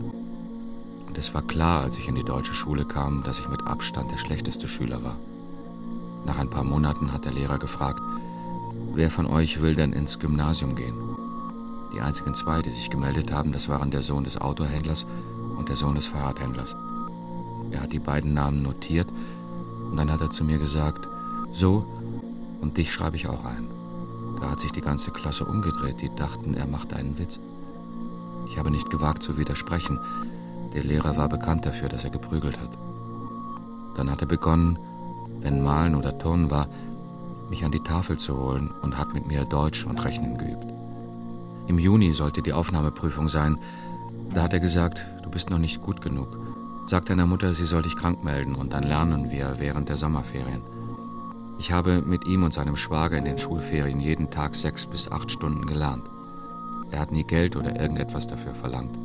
Und 1.08 1.18
es 1.18 1.34
war 1.34 1.42
klar, 1.42 1.82
als 1.82 1.98
ich 1.98 2.08
in 2.08 2.16
die 2.16 2.24
deutsche 2.24 2.54
Schule 2.54 2.86
kam, 2.86 3.24
dass 3.24 3.40
ich 3.40 3.50
mit 3.50 3.66
Abstand 3.66 4.12
der 4.12 4.18
schlechteste 4.18 4.68
Schüler 4.68 5.04
war. 5.04 5.18
Nach 6.26 6.38
ein 6.38 6.50
paar 6.50 6.64
Monaten 6.64 7.12
hat 7.12 7.26
der 7.26 7.34
Lehrer 7.34 7.58
gefragt, 7.58 8.02
wer 8.94 9.12
von 9.12 9.26
euch 9.26 9.62
will 9.62 9.76
denn 9.76 9.94
ins 9.94 10.20
Gymnasium 10.20 10.76
gehen? 10.76 11.05
Die 11.96 12.02
einzigen 12.02 12.36
zwei, 12.36 12.62
die 12.62 12.70
sich 12.70 12.90
gemeldet 12.90 13.32
haben, 13.32 13.54
das 13.54 13.70
waren 13.70 13.90
der 13.90 14.02
Sohn 14.02 14.26
des 14.26 14.38
Autohändlers 14.38 15.08
und 15.58 15.70
der 15.70 15.78
Sohn 15.78 15.96
des 15.96 16.08
Fahrradhändlers. 16.08 16.76
Er 17.72 17.82
hat 17.82 17.94
die 17.94 18.00
beiden 18.00 18.34
Namen 18.34 18.62
notiert 18.64 19.08
und 19.90 19.98
dann 19.98 20.12
hat 20.12 20.20
er 20.20 20.30
zu 20.30 20.44
mir 20.44 20.58
gesagt, 20.58 21.08
so, 21.54 21.86
und 22.60 22.76
dich 22.76 22.92
schreibe 22.92 23.16
ich 23.16 23.30
auch 23.30 23.46
ein. 23.46 23.68
Da 24.42 24.52
hat 24.52 24.60
sich 24.60 24.74
die 24.74 24.82
ganze 24.82 25.12
Klasse 25.12 25.46
umgedreht. 25.46 26.02
Die 26.02 26.14
dachten, 26.14 26.54
er 26.54 26.68
macht 26.68 26.94
einen 26.94 27.18
Witz. 27.18 27.40
Ich 28.48 28.58
habe 28.58 28.72
nicht 28.72 28.90
gewagt 28.90 29.24
zu 29.24 29.38
widersprechen. 29.38 30.00
Der 30.74 30.84
Lehrer 30.84 31.16
war 31.16 31.30
bekannt 31.30 31.66
dafür, 31.66 31.88
dass 31.88 32.04
er 32.04 32.10
geprügelt 32.10 32.60
hat. 32.60 32.78
Dann 33.96 34.12
hat 34.12 34.22
er 34.22 34.28
begonnen, 34.28 34.78
wenn 35.40 35.64
Malen 35.64 35.96
oder 35.96 36.18
Turnen 36.18 36.52
war, 36.52 36.68
mich 37.50 37.64
an 37.64 37.72
die 37.72 37.80
Tafel 37.80 38.18
zu 38.18 38.38
holen 38.38 38.72
und 38.82 38.98
hat 38.98 39.14
mit 39.14 39.28
mir 39.28 39.46
Deutsch 39.46 39.86
und 39.86 40.04
Rechnen 40.04 40.38
geübt. 40.38 40.75
Im 41.68 41.80
Juni 41.80 42.14
sollte 42.14 42.42
die 42.42 42.54
Aufnahmeprüfung 42.54 43.28
sein. 43.28 43.58
Da 44.34 44.44
hat 44.44 44.54
er 44.54 44.60
gesagt, 44.60 45.06
du 45.24 45.30
bist 45.30 45.50
noch 45.50 45.58
nicht 45.58 45.82
gut 45.82 46.02
genug. 46.02 46.38
Sag 46.88 47.06
deiner 47.06 47.26
Mutter, 47.26 47.54
sie 47.54 47.66
soll 47.66 47.82
dich 47.82 47.96
krank 47.96 48.24
melden 48.24 48.54
und 48.54 48.74
dann 48.74 48.84
lernen 48.84 49.32
wir 49.32 49.56
während 49.58 49.90
der 49.90 49.98
Sommerferien. 49.98 50.62
Ich 51.58 51.72
habe 51.72 52.02
mit 52.02 52.26
ihm 52.26 52.44
und 52.44 52.54
seinem 52.54 52.76
Schwager 52.76 53.18
in 53.18 53.26
den 53.26 53.38
Schulferien 53.38 54.00
jeden 54.00 54.30
Tag 54.30 54.56
sechs 54.56 54.86
bis 54.86 55.10
acht 55.10 55.32
Stunden 55.32 55.66
gelernt. 55.66 56.04
Er 56.92 57.00
hat 57.00 57.12
nie 57.12 57.24
Geld 57.24 57.56
oder 57.56 57.80
irgendetwas 57.80 58.28
dafür 58.28 58.54
verlangt. 58.54 59.00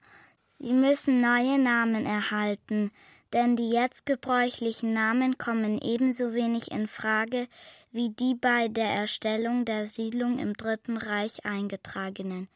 Sie 0.58 0.72
müssen 0.74 1.22
neue 1.22 1.58
Namen 1.58 2.04
erhalten, 2.04 2.90
denn 3.32 3.56
die 3.56 3.70
jetzt 3.70 4.04
gebräuchlichen 4.04 4.92
Namen 4.92 5.38
kommen 5.38 5.80
ebenso 5.80 6.34
wenig 6.34 6.70
in 6.70 6.86
Frage 6.86 7.48
wie 7.90 8.10
die 8.10 8.34
bei 8.34 8.68
der 8.68 8.90
Erstellung 8.90 9.64
der 9.64 9.86
Siedlung 9.86 10.38
im 10.38 10.54
Dritten 10.58 10.98
Reich 10.98 11.46
eingetragenen. 11.46 12.48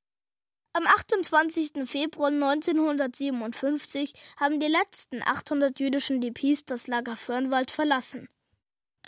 Am 0.76 0.86
28. 0.86 1.88
Februar 1.88 2.28
1957 2.28 4.12
haben 4.36 4.60
die 4.60 4.66
letzten 4.66 5.22
800 5.22 5.80
jüdischen 5.80 6.20
DPs 6.20 6.66
das 6.66 6.86
Lager 6.86 7.16
Föhrenwald 7.16 7.70
verlassen. 7.70 8.28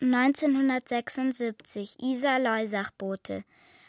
1976 0.01 2.01
Isar 2.01 2.39
Leusachboote. 2.39 3.45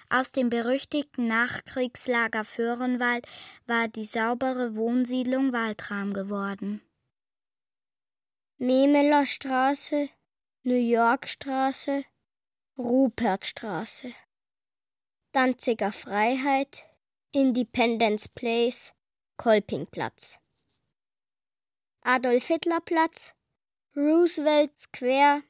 Aus 0.10 0.34
dem 0.34 0.50
berüchtigten 0.50 1.28
Nachkriegslager 1.28 2.44
Föhrenwald 2.44 3.26
war 3.66 3.88
die 3.88 4.04
saubere 4.04 4.76
Wohnsiedlung 4.76 5.54
Waldraum 5.54 6.12
geworden. 6.12 6.82
Memeler 8.58 9.26
Straße, 9.26 10.10
New 10.64 10.76
York 10.76 11.30
Straße, 11.30 12.04
Rupertstraße, 12.78 14.12
Danziger 15.32 15.94
Freiheit, 15.94 16.89
Independence 17.32 18.28
Place, 18.28 18.92
Kolpingplatz, 19.38 20.40
Adolf 22.02 22.48
Hitler 22.48 22.82
Platz, 22.82 23.36
Roosevelt 23.96 24.72
Square, 24.80 25.44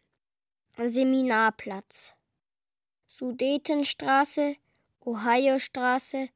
Seminarplatz, 0.76 2.12
Sudetenstraße, 3.08 4.58
Ohiostraße, 5.06 6.28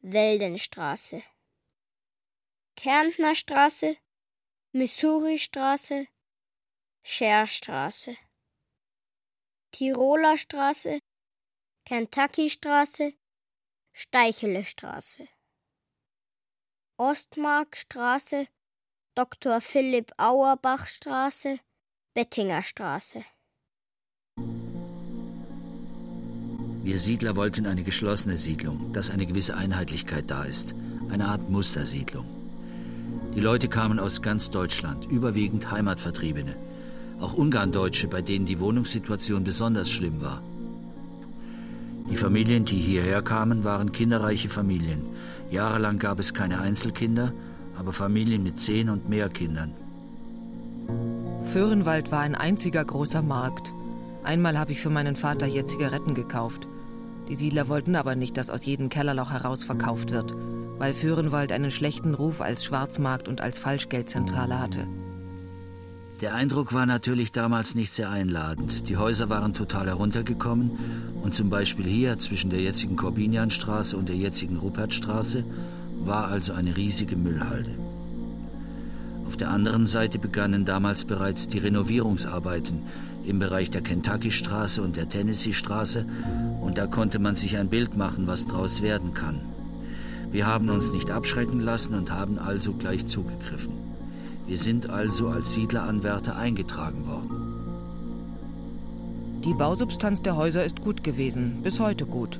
Weldenstraße, 0.00 1.22
Kärntnerstraße, 2.74 3.96
Missouri-Straße, 4.72 6.08
Scherstraße, 7.04 8.16
Tiroler 9.70 10.36
Straße, 10.36 10.98
Kentucky-Straße, 11.84 13.14
Steichele-Straße, 13.96 15.28
Ostmarkstraße, 16.98 18.48
Dr. 19.14 19.60
Philipp 19.60 20.10
Auerbach-Straße, 20.18 21.60
Bettingerstraße. 22.12 23.24
Wir 26.82 26.98
Siedler 26.98 27.36
wollten 27.36 27.66
eine 27.66 27.84
geschlossene 27.84 28.36
Siedlung, 28.36 28.92
dass 28.92 29.10
eine 29.10 29.26
gewisse 29.26 29.56
Einheitlichkeit 29.56 30.28
da 30.28 30.42
ist, 30.42 30.74
eine 31.08 31.28
Art 31.28 31.48
Mustersiedlung. 31.48 32.26
Die 33.36 33.40
Leute 33.40 33.68
kamen 33.68 34.00
aus 34.00 34.22
ganz 34.22 34.50
Deutschland, 34.50 35.04
überwiegend 35.04 35.70
Heimatvertriebene. 35.70 36.56
Auch 37.20 37.34
Ungarndeutsche, 37.34 38.08
bei 38.08 38.22
denen 38.22 38.44
die 38.44 38.58
Wohnungssituation 38.58 39.44
besonders 39.44 39.88
schlimm 39.88 40.20
war. 40.20 40.42
Die 42.10 42.16
Familien, 42.16 42.64
die 42.64 42.76
hierher 42.76 43.22
kamen, 43.22 43.64
waren 43.64 43.92
kinderreiche 43.92 44.48
Familien. 44.48 45.02
Jahrelang 45.50 45.98
gab 45.98 46.18
es 46.18 46.34
keine 46.34 46.60
Einzelkinder, 46.60 47.32
aber 47.78 47.92
Familien 47.92 48.42
mit 48.42 48.60
zehn 48.60 48.88
und 48.90 49.08
mehr 49.08 49.28
Kindern. 49.28 49.72
Föhrenwald 51.52 52.12
war 52.12 52.20
ein 52.20 52.34
einziger 52.34 52.84
großer 52.84 53.22
Markt. 53.22 53.72
Einmal 54.22 54.58
habe 54.58 54.72
ich 54.72 54.80
für 54.80 54.90
meinen 54.90 55.16
Vater 55.16 55.46
hier 55.46 55.64
Zigaretten 55.64 56.14
gekauft. 56.14 56.66
Die 57.28 57.34
Siedler 57.34 57.68
wollten 57.68 57.96
aber 57.96 58.16
nicht, 58.16 58.36
dass 58.36 58.50
aus 58.50 58.64
jedem 58.64 58.88
Kellerloch 58.88 59.30
heraus 59.30 59.64
verkauft 59.64 60.12
wird 60.12 60.34
weil 60.78 60.94
Föhrenwald 60.94 61.52
einen 61.52 61.70
schlechten 61.70 62.14
Ruf 62.14 62.40
als 62.40 62.64
Schwarzmarkt 62.64 63.28
und 63.28 63.40
als 63.40 63.58
Falschgeldzentrale 63.58 64.58
hatte. 64.58 64.86
Der 66.24 66.34
Eindruck 66.34 66.72
war 66.72 66.86
natürlich 66.86 67.32
damals 67.32 67.74
nicht 67.74 67.92
sehr 67.92 68.08
einladend. 68.08 68.88
Die 68.88 68.96
Häuser 68.96 69.28
waren 69.28 69.52
total 69.52 69.88
heruntergekommen 69.88 70.70
und 71.22 71.34
zum 71.34 71.50
Beispiel 71.50 71.84
hier 71.84 72.18
zwischen 72.18 72.48
der 72.48 72.62
jetzigen 72.62 72.96
Korbinianstraße 72.96 73.94
und 73.94 74.08
der 74.08 74.16
jetzigen 74.16 74.56
Rupertstraße 74.56 75.44
war 75.98 76.28
also 76.28 76.54
eine 76.54 76.78
riesige 76.78 77.16
Müllhalde. 77.16 77.72
Auf 79.26 79.36
der 79.36 79.50
anderen 79.50 79.86
Seite 79.86 80.18
begannen 80.18 80.64
damals 80.64 81.04
bereits 81.04 81.46
die 81.46 81.58
Renovierungsarbeiten 81.58 82.84
im 83.26 83.38
Bereich 83.38 83.68
der 83.68 83.82
Kentucky-Straße 83.82 84.80
und 84.80 84.96
der 84.96 85.10
Tennessee-Straße 85.10 86.06
und 86.62 86.78
da 86.78 86.86
konnte 86.86 87.18
man 87.18 87.34
sich 87.34 87.58
ein 87.58 87.68
Bild 87.68 87.98
machen, 87.98 88.26
was 88.26 88.46
draus 88.46 88.80
werden 88.80 89.12
kann. 89.12 89.42
Wir 90.30 90.46
haben 90.46 90.70
uns 90.70 90.90
nicht 90.90 91.10
abschrecken 91.10 91.60
lassen 91.60 91.92
und 91.92 92.10
haben 92.10 92.38
also 92.38 92.72
gleich 92.72 93.06
zugegriffen. 93.06 93.83
Wir 94.46 94.58
sind 94.58 94.90
also 94.90 95.28
als 95.28 95.54
Siedleranwärter 95.54 96.36
eingetragen 96.36 97.06
worden. 97.06 97.54
Die 99.44 99.54
Bausubstanz 99.54 100.22
der 100.22 100.36
Häuser 100.36 100.64
ist 100.64 100.82
gut 100.82 101.02
gewesen, 101.02 101.60
bis 101.62 101.80
heute 101.80 102.04
gut. 102.04 102.38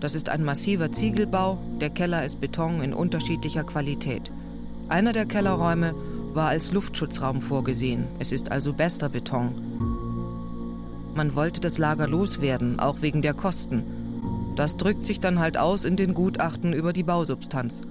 Das 0.00 0.14
ist 0.14 0.28
ein 0.28 0.44
massiver 0.44 0.92
Ziegelbau, 0.92 1.58
der 1.80 1.90
Keller 1.90 2.24
ist 2.24 2.40
Beton 2.40 2.82
in 2.82 2.92
unterschiedlicher 2.92 3.64
Qualität. 3.64 4.30
Einer 4.88 5.12
der 5.12 5.26
Kellerräume 5.26 5.94
war 6.34 6.48
als 6.48 6.72
Luftschutzraum 6.72 7.40
vorgesehen, 7.42 8.04
es 8.18 8.30
ist 8.30 8.50
also 8.50 8.72
bester 8.72 9.08
Beton. 9.08 9.50
Man 11.14 11.34
wollte 11.34 11.60
das 11.60 11.78
Lager 11.78 12.06
loswerden, 12.06 12.78
auch 12.78 13.02
wegen 13.02 13.22
der 13.22 13.34
Kosten, 13.34 13.82
das 14.58 14.76
drückt 14.76 15.04
sich 15.04 15.20
dann 15.20 15.38
halt 15.38 15.56
aus 15.56 15.84
in 15.84 15.96
den 15.96 16.14
Gutachten 16.14 16.72
über 16.72 16.92
die 16.92 17.04
Bausubstanz. 17.04 17.82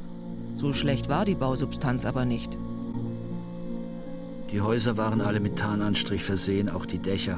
So 0.54 0.74
schlecht 0.74 1.08
war 1.08 1.24
die 1.24 1.36
Bausubstanz 1.36 2.06
aber 2.06 2.26
nicht. 2.26 2.58
Die 4.52 4.62
Häuser 4.62 4.96
waren 4.96 5.20
alle 5.20 5.40
mit 5.40 5.58
Tarnanstrich 5.58 6.24
versehen, 6.24 6.70
auch 6.70 6.86
die 6.86 7.00
Dächer. 7.00 7.38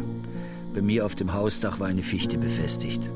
Bei 0.74 0.82
mir 0.82 1.06
auf 1.06 1.16
dem 1.16 1.34
Hausdach 1.34 1.80
war 1.80 1.88
eine 1.88 2.04
Fichte 2.04 2.38
befestigt. 2.38 3.10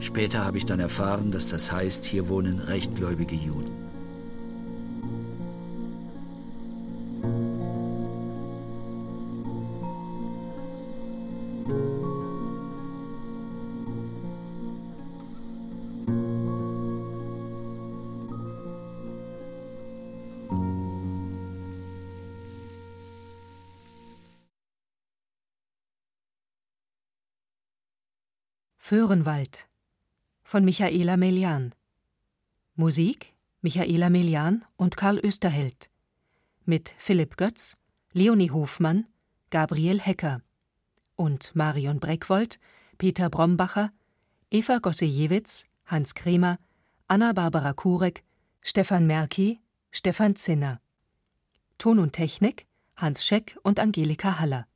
Später 0.00 0.44
habe 0.44 0.58
ich 0.58 0.66
dann 0.66 0.80
erfahren, 0.80 1.30
dass 1.30 1.48
das 1.48 1.70
heißt, 1.70 2.04
hier 2.04 2.28
wohnen 2.28 2.58
rechtgläubige 2.58 3.36
Juden. 3.36 3.79
Föhrenwald 28.90 29.68
von 30.42 30.64
Michaela 30.64 31.16
Melian. 31.16 31.76
Musik 32.74 33.36
Michaela 33.62 34.10
Melian 34.10 34.64
und 34.76 34.96
Karl 34.96 35.20
Österheld. 35.20 35.88
Mit 36.64 36.92
Philipp 36.98 37.36
Götz, 37.36 37.76
Leonie 38.12 38.50
Hofmann, 38.50 39.06
Gabriel 39.50 40.00
Hecker 40.00 40.42
und 41.14 41.54
Marion 41.54 42.00
Breckwold, 42.00 42.58
Peter 42.98 43.30
Brombacher, 43.30 43.92
Eva 44.50 44.78
Gossejewitz, 44.78 45.66
Hans 45.86 46.16
Kremer, 46.16 46.58
Anna-Barbara 47.06 47.74
Kurek, 47.74 48.24
Stefan 48.60 49.06
Merki, 49.06 49.60
Stefan 49.92 50.34
Zinner. 50.34 50.80
Ton 51.78 52.00
und 52.00 52.14
Technik 52.14 52.66
Hans 52.96 53.24
Scheck 53.24 53.56
und 53.62 53.78
Angelika 53.78 54.40
Haller. 54.40 54.66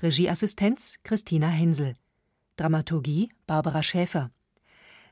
Regieassistenz 0.00 1.00
Christina 1.02 1.48
Hensel. 1.48 1.96
Dramaturgie 2.60 3.30
Barbara 3.46 3.82
Schäfer. 3.82 4.30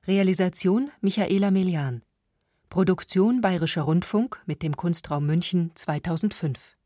Realisation 0.07 0.91
Michaela 1.01 1.51
Melian. 1.51 2.03
Produktion 2.69 3.41
Bayerischer 3.41 3.85
Rundfunk 3.85 4.43
mit 4.45 4.63
dem 4.63 4.77
Kunstraum 4.77 5.25
München 5.25 5.71
2005 5.75 6.77